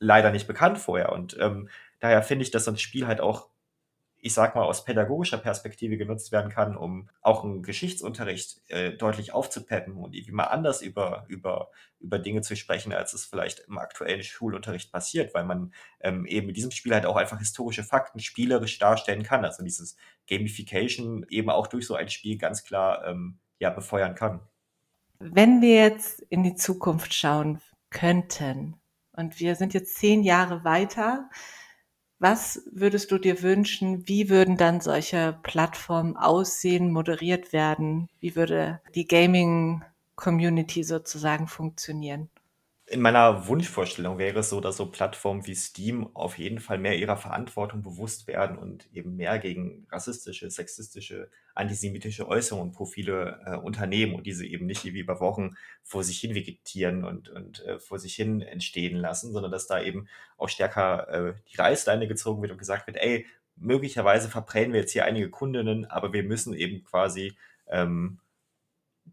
leider 0.00 0.32
nicht 0.32 0.48
bekannt 0.48 0.78
vorher. 0.78 1.12
Und 1.12 1.36
ähm, 1.40 1.68
daher 2.00 2.22
finde 2.24 2.42
ich, 2.42 2.50
dass 2.50 2.64
so 2.64 2.72
ein 2.72 2.78
Spiel 2.78 3.06
halt 3.06 3.20
auch 3.20 3.48
ich 4.24 4.34
sag 4.34 4.54
mal, 4.54 4.62
aus 4.62 4.84
pädagogischer 4.84 5.36
Perspektive 5.36 5.96
genutzt 5.96 6.30
werden 6.30 6.48
kann, 6.48 6.76
um 6.76 7.08
auch 7.22 7.42
einen 7.42 7.64
Geschichtsunterricht 7.64 8.62
äh, 8.68 8.92
deutlich 8.92 9.34
aufzupeppen 9.34 9.96
und 9.96 10.14
irgendwie 10.14 10.30
mal 10.30 10.44
anders 10.44 10.80
über, 10.80 11.24
über, 11.26 11.72
über 11.98 12.20
Dinge 12.20 12.40
zu 12.40 12.54
sprechen, 12.54 12.92
als 12.92 13.14
es 13.14 13.24
vielleicht 13.24 13.64
im 13.66 13.78
aktuellen 13.78 14.22
Schulunterricht 14.22 14.92
passiert, 14.92 15.34
weil 15.34 15.44
man 15.44 15.74
ähm, 16.00 16.24
eben 16.26 16.46
mit 16.46 16.56
diesem 16.56 16.70
Spiel 16.70 16.94
halt 16.94 17.04
auch 17.04 17.16
einfach 17.16 17.40
historische 17.40 17.82
Fakten 17.82 18.20
spielerisch 18.20 18.78
darstellen 18.78 19.24
kann. 19.24 19.44
Also 19.44 19.64
dieses 19.64 19.96
Gamification 20.28 21.26
eben 21.28 21.50
auch 21.50 21.66
durch 21.66 21.84
so 21.84 21.96
ein 21.96 22.08
Spiel 22.08 22.38
ganz 22.38 22.62
klar 22.62 23.04
ähm, 23.04 23.40
ja, 23.58 23.70
befeuern 23.70 24.14
kann. 24.14 24.40
Wenn 25.18 25.60
wir 25.60 25.82
jetzt 25.82 26.20
in 26.20 26.44
die 26.44 26.54
Zukunft 26.54 27.12
schauen 27.12 27.60
könnten 27.90 28.76
und 29.10 29.40
wir 29.40 29.56
sind 29.56 29.74
jetzt 29.74 29.96
zehn 29.96 30.22
Jahre 30.22 30.62
weiter, 30.62 31.28
Was 32.22 32.62
würdest 32.72 33.12
du 33.12 33.18
dir 33.18 33.42
wünschen? 33.42 34.08
Wie 34.08 34.30
würden 34.30 34.56
dann 34.56 34.80
solche 34.80 35.38
Plattformen 35.42 36.16
aussehen, 36.16 36.90
moderiert 36.90 37.52
werden? 37.52 38.08
Wie 38.18 38.34
würde 38.34 38.80
die 38.94 39.06
Gaming-Community 39.06 40.84
sozusagen 40.84 41.48
funktionieren? 41.48 42.30
In 42.92 43.00
meiner 43.00 43.48
Wunschvorstellung 43.48 44.18
wäre 44.18 44.40
es 44.40 44.50
so, 44.50 44.60
dass 44.60 44.76
so 44.76 44.84
Plattformen 44.84 45.46
wie 45.46 45.54
Steam 45.54 46.14
auf 46.14 46.36
jeden 46.36 46.60
Fall 46.60 46.76
mehr 46.76 46.98
ihrer 46.98 47.16
Verantwortung 47.16 47.80
bewusst 47.80 48.26
werden 48.26 48.58
und 48.58 48.86
eben 48.92 49.16
mehr 49.16 49.38
gegen 49.38 49.86
rassistische, 49.90 50.50
sexistische, 50.50 51.30
antisemitische 51.54 52.28
Äußerungen 52.28 52.68
und 52.68 52.74
Profile 52.74 53.40
äh, 53.46 53.56
unternehmen 53.56 54.14
und 54.14 54.26
diese 54.26 54.44
eben 54.44 54.66
nicht 54.66 54.84
wie 54.84 54.98
über 54.98 55.20
Wochen 55.20 55.56
vor 55.82 56.04
sich 56.04 56.20
hin 56.20 56.34
vegetieren 56.34 57.02
und, 57.02 57.30
und 57.30 57.64
äh, 57.64 57.78
vor 57.78 57.98
sich 57.98 58.14
hin 58.14 58.42
entstehen 58.42 58.98
lassen, 58.98 59.32
sondern 59.32 59.52
dass 59.52 59.66
da 59.66 59.80
eben 59.80 60.06
auch 60.36 60.50
stärker 60.50 61.08
äh, 61.08 61.34
die 61.50 61.56
Reißleine 61.56 62.06
gezogen 62.06 62.42
wird 62.42 62.52
und 62.52 62.58
gesagt 62.58 62.86
wird, 62.88 62.98
ey, 62.98 63.24
möglicherweise 63.56 64.28
verprellen 64.28 64.74
wir 64.74 64.80
jetzt 64.80 64.92
hier 64.92 65.06
einige 65.06 65.30
Kundinnen, 65.30 65.86
aber 65.86 66.12
wir 66.12 66.24
müssen 66.24 66.52
eben 66.52 66.84
quasi 66.84 67.38
ähm, 67.68 68.18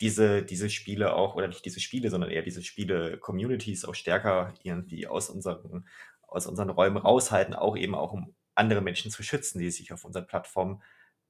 diese, 0.01 0.43
diese 0.43 0.69
Spiele 0.69 1.13
auch, 1.13 1.35
oder 1.35 1.47
nicht 1.47 1.65
diese 1.65 1.79
Spiele, 1.79 2.09
sondern 2.09 2.31
eher 2.31 2.41
diese 2.41 2.63
Spiele-Communities 2.63 3.85
auch 3.85 3.95
stärker 3.95 4.53
irgendwie 4.63 5.07
aus 5.07 5.29
unseren, 5.29 5.87
aus 6.21 6.47
unseren 6.47 6.69
Räumen 6.69 6.97
raushalten, 6.97 7.53
auch 7.53 7.77
eben 7.77 7.95
auch 7.95 8.13
um 8.13 8.35
andere 8.55 8.81
Menschen 8.81 9.11
zu 9.11 9.23
schützen, 9.23 9.59
die 9.59 9.71
sich 9.71 9.93
auf 9.93 10.05
unseren 10.05 10.27
Plattformen 10.27 10.81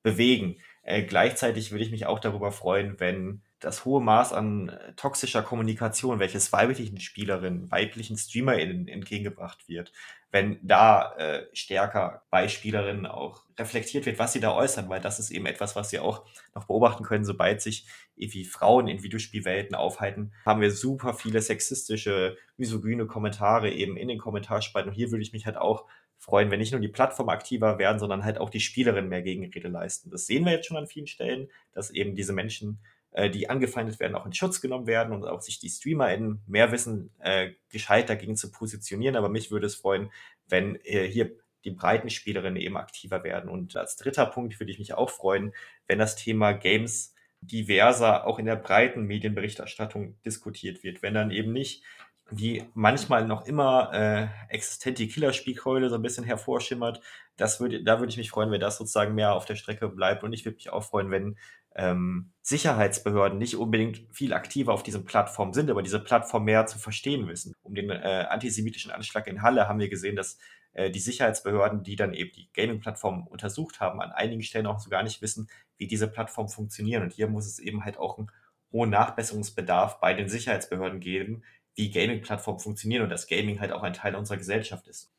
bewegen. 0.03 0.57
Äh, 0.83 1.03
gleichzeitig 1.03 1.71
würde 1.71 1.83
ich 1.83 1.91
mich 1.91 2.05
auch 2.05 2.19
darüber 2.19 2.51
freuen, 2.51 2.99
wenn 2.99 3.43
das 3.59 3.85
hohe 3.85 4.01
Maß 4.01 4.33
an 4.33 4.69
äh, 4.69 4.93
toxischer 4.93 5.43
Kommunikation, 5.43 6.19
welches 6.19 6.51
weiblichen 6.53 6.99
Spielerinnen, 6.99 7.69
weiblichen 7.71 8.17
StreamerInnen 8.17 8.87
entgegengebracht 8.87 9.67
wird, 9.67 9.91
wenn 10.31 10.59
da 10.61 11.15
äh, 11.17 11.47
stärker 11.53 12.23
bei 12.29 12.47
Spielerinnen 12.47 13.05
auch 13.05 13.43
reflektiert 13.57 14.05
wird, 14.05 14.19
was 14.19 14.33
sie 14.33 14.39
da 14.39 14.53
äußern, 14.53 14.89
weil 14.89 15.01
das 15.01 15.19
ist 15.19 15.31
eben 15.31 15.45
etwas, 15.45 15.75
was 15.75 15.89
sie 15.89 15.99
auch 15.99 16.25
noch 16.55 16.65
beobachten 16.65 17.03
können, 17.03 17.25
sobald 17.25 17.61
sich 17.61 17.87
irgendwie 18.15 18.45
Frauen 18.45 18.87
in 18.87 19.03
Videospielwelten 19.03 19.75
aufhalten, 19.75 20.33
haben 20.45 20.61
wir 20.61 20.71
super 20.71 21.13
viele 21.13 21.41
sexistische, 21.41 22.37
misogyne 22.57 23.07
Kommentare 23.07 23.71
eben 23.71 23.97
in 23.97 24.07
den 24.07 24.19
Kommentarspalten. 24.19 24.89
Und 24.89 24.95
hier 24.95 25.11
würde 25.11 25.23
ich 25.23 25.33
mich 25.33 25.45
halt 25.45 25.57
auch 25.57 25.85
freuen, 26.17 26.51
wenn 26.51 26.59
nicht 26.59 26.73
nur 26.73 26.81
die 26.81 26.89
Plattform 26.89 27.29
aktiver 27.29 27.79
werden, 27.79 27.97
sondern 27.97 28.25
halt 28.25 28.37
auch 28.37 28.49
die 28.49 28.59
Spielerinnen 28.59 29.09
mehr 29.09 29.21
Gegenrede 29.21 29.69
leisten. 29.69 30.11
Das 30.11 30.27
sehen 30.27 30.45
wir 30.45 30.51
jetzt 30.51 30.67
schon 30.67 30.77
an 30.77 30.87
vielen 30.87 31.07
Stellen, 31.07 31.47
dass 31.73 31.89
eben 31.89 32.13
diese 32.13 32.33
Menschen 32.33 32.79
äh, 33.11 33.29
die 33.29 33.49
angefeindet 33.49 33.99
werden, 33.99 34.15
auch 34.15 34.25
in 34.25 34.33
Schutz 34.33 34.61
genommen 34.61 34.87
werden 34.87 35.13
und 35.13 35.25
auch 35.25 35.41
sich 35.41 35.59
die 35.59 35.69
StreamerInnen 35.69 36.41
mehr 36.47 36.71
wissen, 36.71 37.11
äh, 37.19 37.51
gescheit 37.69 38.09
dagegen 38.09 38.35
zu 38.35 38.51
positionieren. 38.51 39.15
Aber 39.15 39.29
mich 39.29 39.51
würde 39.51 39.67
es 39.67 39.75
freuen, 39.75 40.11
wenn 40.47 40.75
äh, 40.83 41.07
hier 41.07 41.31
die 41.65 41.71
breiten 41.71 42.09
Spielerinnen 42.09 42.61
eben 42.61 42.77
aktiver 42.77 43.23
werden. 43.23 43.49
Und 43.49 43.75
als 43.75 43.97
dritter 43.97 44.25
Punkt 44.25 44.59
würde 44.59 44.71
ich 44.71 44.79
mich 44.79 44.93
auch 44.93 45.09
freuen, 45.09 45.53
wenn 45.87 45.99
das 45.99 46.15
Thema 46.15 46.53
Games 46.53 47.13
diverser 47.41 48.25
auch 48.27 48.39
in 48.39 48.45
der 48.45 48.55
breiten 48.55 49.03
Medienberichterstattung 49.03 50.21
diskutiert 50.23 50.83
wird. 50.83 51.01
Wenn 51.01 51.13
dann 51.13 51.31
eben 51.31 51.53
nicht 51.53 51.83
wie 52.31 52.63
manchmal 52.73 53.25
noch 53.25 53.45
immer 53.45 53.91
äh, 53.93 54.53
existent 54.53 54.99
die 54.99 55.07
Killerspielkeule 55.07 55.89
so 55.89 55.95
ein 55.95 56.01
bisschen 56.01 56.23
hervorschimmert. 56.23 57.01
Das 57.37 57.59
würde, 57.59 57.83
da 57.83 57.99
würde 57.99 58.11
ich 58.11 58.17
mich 58.17 58.29
freuen, 58.29 58.51
wenn 58.51 58.59
das 58.59 58.77
sozusagen 58.77 59.15
mehr 59.15 59.33
auf 59.33 59.45
der 59.45 59.55
Strecke 59.55 59.89
bleibt. 59.89 60.23
Und 60.23 60.33
ich 60.33 60.45
würde 60.45 60.55
mich 60.55 60.69
auch 60.69 60.83
freuen, 60.83 61.11
wenn 61.11 61.37
ähm, 61.75 62.31
Sicherheitsbehörden 62.41 63.37
nicht 63.37 63.55
unbedingt 63.55 64.03
viel 64.11 64.33
aktiver 64.33 64.73
auf 64.73 64.83
diesen 64.83 65.05
Plattformen 65.05 65.53
sind, 65.53 65.69
aber 65.69 65.83
diese 65.83 65.99
Plattform 65.99 66.45
mehr 66.45 66.65
zu 66.65 66.79
verstehen 66.79 67.27
wissen. 67.27 67.53
Um 67.61 67.75
den 67.75 67.89
äh, 67.89 68.25
antisemitischen 68.29 68.91
Anschlag 68.91 69.27
in 69.27 69.41
Halle 69.41 69.67
haben 69.67 69.79
wir 69.79 69.89
gesehen, 69.89 70.15
dass 70.15 70.37
äh, 70.73 70.89
die 70.89 70.99
Sicherheitsbehörden, 70.99 71.83
die 71.83 71.95
dann 71.95 72.13
eben 72.13 72.31
die 72.31 72.49
Gaming-Plattform 72.53 73.27
untersucht 73.27 73.79
haben, 73.79 74.01
an 74.01 74.11
einigen 74.11 74.43
Stellen 74.43 74.67
auch 74.67 74.79
so 74.79 74.89
gar 74.89 75.03
nicht 75.03 75.21
wissen, 75.21 75.47
wie 75.77 75.87
diese 75.87 76.07
Plattformen 76.07 76.49
funktionieren. 76.49 77.03
Und 77.03 77.13
hier 77.13 77.27
muss 77.27 77.47
es 77.47 77.59
eben 77.59 77.83
halt 77.83 77.97
auch 77.97 78.17
einen 78.17 78.31
hohen 78.71 78.89
Nachbesserungsbedarf 78.89 79.99
bei 79.99 80.13
den 80.13 80.29
Sicherheitsbehörden 80.29 80.99
geben, 80.99 81.43
wie 81.75 81.91
Gaming-Plattformen 81.91 82.59
funktionieren 82.59 83.03
und 83.03 83.09
dass 83.09 83.27
Gaming 83.27 83.59
halt 83.59 83.71
auch 83.71 83.83
ein 83.83 83.93
Teil 83.93 84.15
unserer 84.15 84.37
Gesellschaft 84.37 84.87
ist. 84.87 85.11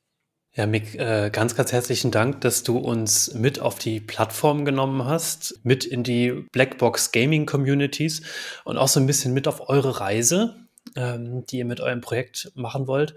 Ja, 0.52 0.66
Mick, 0.66 0.96
äh, 0.96 1.30
ganz, 1.32 1.54
ganz 1.54 1.70
herzlichen 1.70 2.10
Dank, 2.10 2.40
dass 2.40 2.64
du 2.64 2.78
uns 2.78 3.34
mit 3.34 3.60
auf 3.60 3.78
die 3.78 4.00
Plattform 4.00 4.64
genommen 4.64 5.04
hast, 5.04 5.60
mit 5.64 5.84
in 5.84 6.02
die 6.02 6.44
Blackbox 6.50 7.12
Gaming 7.12 7.46
Communities 7.46 8.22
und 8.64 8.76
auch 8.76 8.88
so 8.88 8.98
ein 8.98 9.06
bisschen 9.06 9.32
mit 9.32 9.46
auf 9.46 9.68
eure 9.68 10.00
Reise, 10.00 10.66
ähm, 10.96 11.46
die 11.46 11.58
ihr 11.58 11.64
mit 11.64 11.80
eurem 11.80 12.00
Projekt 12.00 12.50
machen 12.56 12.88
wollt. 12.88 13.14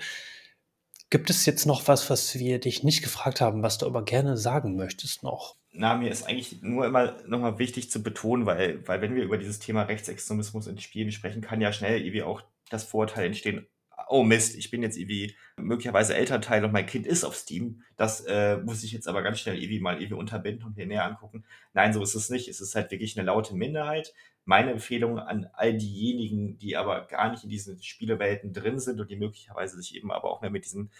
Gibt 1.09 1.31
es 1.31 1.47
jetzt 1.47 1.65
noch 1.65 1.87
was, 1.87 2.07
was 2.11 2.35
wir 2.37 2.59
dich 2.59 2.83
nicht 2.83 3.01
gefragt 3.01 3.41
haben, 3.41 3.63
was 3.63 3.79
du 3.79 3.87
aber 3.87 4.05
gerne 4.05 4.37
sagen 4.37 4.75
möchtest 4.75 5.23
noch? 5.23 5.55
Na, 5.71 5.95
mir 5.95 6.11
ist 6.11 6.27
eigentlich 6.27 6.61
nur 6.61 6.85
immer 6.85 7.15
nochmal 7.25 7.57
wichtig 7.57 7.89
zu 7.89 8.03
betonen, 8.03 8.45
weil, 8.45 8.87
weil 8.87 9.01
wenn 9.01 9.15
wir 9.15 9.23
über 9.23 9.39
dieses 9.39 9.57
Thema 9.57 9.83
Rechtsextremismus 9.83 10.67
in 10.67 10.77
Spielen 10.77 11.11
sprechen, 11.11 11.41
kann 11.41 11.61
ja 11.61 11.73
schnell 11.73 11.99
irgendwie 11.99 12.21
auch 12.21 12.43
das 12.69 12.83
Vorurteil 12.83 13.25
entstehen, 13.25 13.65
oh 14.09 14.23
Mist, 14.23 14.55
ich 14.55 14.71
bin 14.71 14.81
jetzt 14.81 14.97
irgendwie 14.97 15.35
möglicherweise 15.57 16.15
Elternteil 16.15 16.63
und 16.65 16.71
mein 16.71 16.85
Kind 16.85 17.05
ist 17.05 17.23
auf 17.23 17.35
Steam. 17.35 17.83
Das 17.97 18.21
äh, 18.21 18.57
muss 18.57 18.83
ich 18.83 18.91
jetzt 18.91 19.07
aber 19.07 19.21
ganz 19.21 19.39
schnell 19.39 19.57
irgendwie 19.57 19.79
mal 19.79 19.95
irgendwie 19.95 20.19
unterbinden 20.19 20.65
und 20.65 20.77
mir 20.77 20.85
näher 20.85 21.05
angucken. 21.05 21.43
Nein, 21.73 21.93
so 21.93 22.01
ist 22.01 22.15
es 22.15 22.29
nicht. 22.29 22.47
Es 22.47 22.61
ist 22.61 22.75
halt 22.75 22.91
wirklich 22.91 23.17
eine 23.17 23.25
laute 23.25 23.55
Minderheit. 23.55 24.13
Meine 24.45 24.71
Empfehlung 24.71 25.19
an 25.19 25.49
all 25.53 25.77
diejenigen, 25.77 26.57
die 26.57 26.75
aber 26.75 27.07
gar 27.07 27.31
nicht 27.31 27.43
in 27.43 27.49
diesen 27.49 27.81
Spielewelten 27.81 28.53
drin 28.53 28.79
sind 28.79 28.99
und 28.99 29.09
die 29.09 29.15
möglicherweise 29.15 29.77
sich 29.77 29.95
eben 29.95 30.11
aber 30.11 30.29
auch 30.29 30.41
mehr 30.41 30.51
mit 30.51 30.65
diesen 30.65 30.91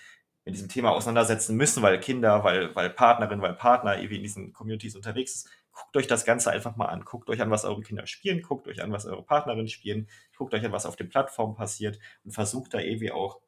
mit 0.46 0.56
diesem 0.56 0.68
Thema 0.68 0.92
auseinandersetzen 0.92 1.56
müssen, 1.56 1.84
weil 1.84 2.00
Kinder, 2.00 2.44
weil, 2.44 2.76
weil 2.76 2.90
Partnerin, 2.90 3.42
weil 3.42 3.54
Partner 3.54 3.98
irgendwie 3.98 4.18
in 4.18 4.24
diesen 4.24 4.52
Communities 4.52 4.96
unterwegs 4.96 5.36
ist, 5.36 5.50
guckt 5.74 5.98
euch 5.98 6.08
das 6.08 6.26
Ganze 6.26 6.52
einfach 6.52 6.76
mal 6.76 6.86
an. 6.86 7.04
Guckt 7.04 7.30
euch 7.30 7.42
an, 7.42 7.52
was 7.52 7.66
eure 7.66 7.82
Kinder 7.82 8.08
spielen, 8.08 8.42
guckt 8.42 8.68
euch 8.68 8.82
an, 8.82 8.92
was 8.92 9.06
eure 9.06 9.24
Partnerinnen 9.24 9.68
spielen, 9.68 10.08
guckt 10.38 10.54
euch 10.54 10.64
an, 10.64 10.72
was 10.72 10.86
auf 10.86 10.96
den 10.96 11.10
Plattformen 11.10 11.56
passiert 11.56 12.00
und 12.24 12.32
versucht 12.32 12.74
da 12.74 12.80
irgendwie 12.80 13.12
auch 13.12 13.42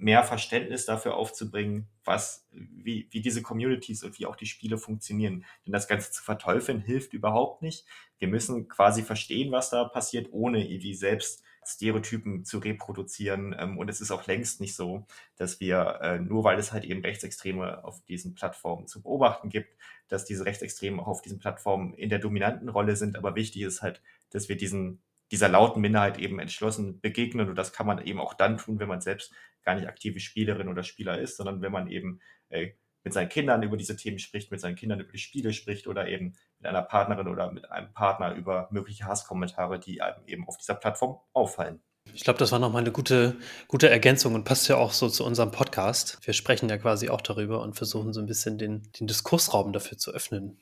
mehr 0.00 0.24
Verständnis 0.24 0.86
dafür 0.86 1.14
aufzubringen, 1.14 1.86
was, 2.04 2.48
wie, 2.52 3.06
wie 3.10 3.20
diese 3.20 3.42
Communities 3.42 4.02
und 4.02 4.18
wie 4.18 4.26
auch 4.26 4.36
die 4.36 4.46
Spiele 4.46 4.78
funktionieren. 4.78 5.44
Denn 5.66 5.72
das 5.72 5.88
Ganze 5.88 6.10
zu 6.10 6.22
verteufeln 6.22 6.80
hilft 6.80 7.12
überhaupt 7.12 7.60
nicht. 7.60 7.84
Wir 8.18 8.28
müssen 8.28 8.68
quasi 8.68 9.02
verstehen, 9.02 9.52
was 9.52 9.70
da 9.70 9.84
passiert, 9.84 10.28
ohne 10.32 10.66
irgendwie 10.66 10.94
selbst 10.94 11.42
Stereotypen 11.66 12.44
zu 12.46 12.58
reproduzieren. 12.58 13.54
Ähm, 13.58 13.78
und 13.78 13.88
es 13.90 14.00
ist 14.00 14.10
auch 14.10 14.26
längst 14.26 14.60
nicht 14.60 14.74
so, 14.74 15.06
dass 15.36 15.60
wir, 15.60 16.00
äh, 16.02 16.18
nur 16.18 16.44
weil 16.44 16.58
es 16.58 16.72
halt 16.72 16.84
eben 16.84 17.02
Rechtsextreme 17.02 17.84
auf 17.84 18.02
diesen 18.06 18.34
Plattformen 18.34 18.86
zu 18.86 19.02
beobachten 19.02 19.50
gibt, 19.50 19.76
dass 20.10 20.24
diese 20.24 20.44
Rechtsextremen 20.44 21.00
auch 21.00 21.06
auf 21.06 21.22
diesen 21.22 21.38
Plattformen 21.38 21.94
in 21.94 22.10
der 22.10 22.18
dominanten 22.18 22.68
Rolle 22.68 22.96
sind. 22.96 23.16
Aber 23.16 23.34
wichtig 23.36 23.62
ist 23.62 23.82
halt, 23.82 24.02
dass 24.30 24.48
wir 24.48 24.56
diesen, 24.56 25.02
dieser 25.30 25.48
lauten 25.48 25.80
Minderheit 25.80 26.18
eben 26.18 26.38
entschlossen 26.38 27.00
begegnen. 27.00 27.48
Und 27.48 27.56
das 27.56 27.72
kann 27.72 27.86
man 27.86 28.04
eben 28.04 28.20
auch 28.20 28.34
dann 28.34 28.58
tun, 28.58 28.78
wenn 28.78 28.88
man 28.88 29.00
selbst 29.00 29.32
gar 29.62 29.74
nicht 29.74 29.88
aktive 29.88 30.20
Spielerin 30.20 30.68
oder 30.68 30.82
Spieler 30.82 31.18
ist, 31.18 31.36
sondern 31.36 31.62
wenn 31.62 31.72
man 31.72 31.88
eben 31.88 32.20
äh, 32.48 32.70
mit 33.02 33.12
seinen 33.12 33.28
Kindern 33.28 33.62
über 33.62 33.76
diese 33.76 33.96
Themen 33.96 34.18
spricht, 34.18 34.50
mit 34.50 34.60
seinen 34.60 34.76
Kindern 34.76 35.00
über 35.00 35.12
die 35.12 35.18
Spiele 35.18 35.52
spricht 35.52 35.86
oder 35.86 36.08
eben 36.08 36.34
mit 36.58 36.68
einer 36.68 36.82
Partnerin 36.82 37.28
oder 37.28 37.50
mit 37.50 37.70
einem 37.70 37.92
Partner 37.92 38.34
über 38.34 38.68
mögliche 38.70 39.04
Hasskommentare, 39.04 39.80
die 39.80 40.02
einem 40.02 40.26
eben 40.26 40.46
auf 40.46 40.58
dieser 40.58 40.74
Plattform 40.74 41.18
auffallen. 41.32 41.80
Ich 42.14 42.24
glaube, 42.24 42.38
das 42.38 42.52
war 42.52 42.58
nochmal 42.58 42.82
eine 42.82 42.92
gute, 42.92 43.36
gute 43.68 43.88
Ergänzung 43.88 44.34
und 44.34 44.44
passt 44.44 44.68
ja 44.68 44.76
auch 44.76 44.92
so 44.92 45.08
zu 45.08 45.24
unserem 45.24 45.50
Podcast. 45.50 46.18
Wir 46.22 46.34
sprechen 46.34 46.68
ja 46.68 46.78
quasi 46.78 47.08
auch 47.08 47.20
darüber 47.20 47.62
und 47.62 47.74
versuchen 47.74 48.12
so 48.12 48.20
ein 48.20 48.26
bisschen 48.26 48.58
den, 48.58 48.82
den 48.98 49.06
Diskursraum 49.06 49.72
dafür 49.72 49.98
zu 49.98 50.12
öffnen, 50.12 50.58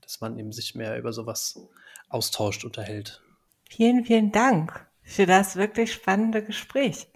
dass 0.00 0.20
man 0.20 0.38
eben 0.38 0.52
sich 0.52 0.74
mehr 0.74 0.98
über 0.98 1.12
sowas 1.12 1.60
austauscht, 2.08 2.64
unterhält. 2.64 3.22
Vielen, 3.68 4.04
vielen 4.04 4.32
Dank 4.32 4.86
für 5.02 5.26
das 5.26 5.56
wirklich 5.56 5.92
spannende 5.92 6.44
Gespräch. 6.44 7.06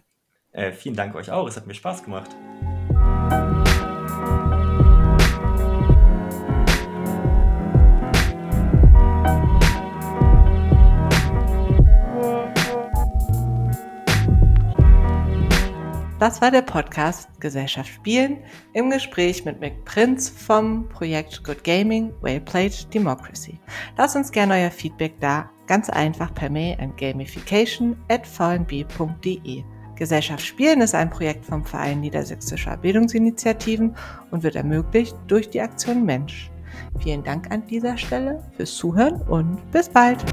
Äh, 0.53 0.73
vielen 0.73 0.97
Dank 0.97 1.15
euch 1.15 1.31
auch, 1.31 1.47
es 1.47 1.57
hat 1.57 1.67
mir 1.67 1.75
Spaß 1.75 2.05
gemacht. 2.05 2.31
Das 16.19 16.43
war 16.43 16.51
der 16.51 16.63
Podcast 16.63 17.29
Gesellschaft 17.39 17.89
Spielen 17.89 18.39
im 18.73 18.91
Gespräch 18.91 19.45
mit 19.45 19.61
Mick 19.61 19.85
Prinz 19.85 20.29
vom 20.29 20.89
Projekt 20.89 21.45
Good 21.45 21.63
Gaming 21.63 22.13
Well 22.23 22.41
Played 22.41 22.93
Democracy. 22.93 23.61
Lasst 23.97 24.17
uns 24.17 24.33
gerne 24.33 24.55
euer 24.55 24.71
Feedback 24.73 25.15
da, 25.21 25.49
ganz 25.69 25.89
einfach 25.89 26.35
per 26.35 26.51
Mail 26.51 26.77
an 26.81 26.93
gamification 26.97 27.97
at 28.09 28.27
vnb.de. 28.27 29.63
Gesellschaft 29.95 30.45
Spielen 30.45 30.81
ist 30.81 30.97
ein 30.97 31.09
Projekt 31.09 31.45
vom 31.45 31.65
Verein 31.65 32.01
Niedersächsischer 32.01 32.77
Bildungsinitiativen 32.77 33.95
und 34.33 34.43
wird 34.43 34.57
ermöglicht 34.57 35.17
durch 35.29 35.49
die 35.51 35.61
Aktion 35.61 36.05
Mensch. 36.05 36.51
Vielen 36.99 37.23
Dank 37.23 37.53
an 37.53 37.65
dieser 37.67 37.97
Stelle 37.97 38.43
fürs 38.57 38.75
Zuhören 38.75 39.23
und 39.23 39.59
bis 39.71 39.89
bald! 39.89 40.25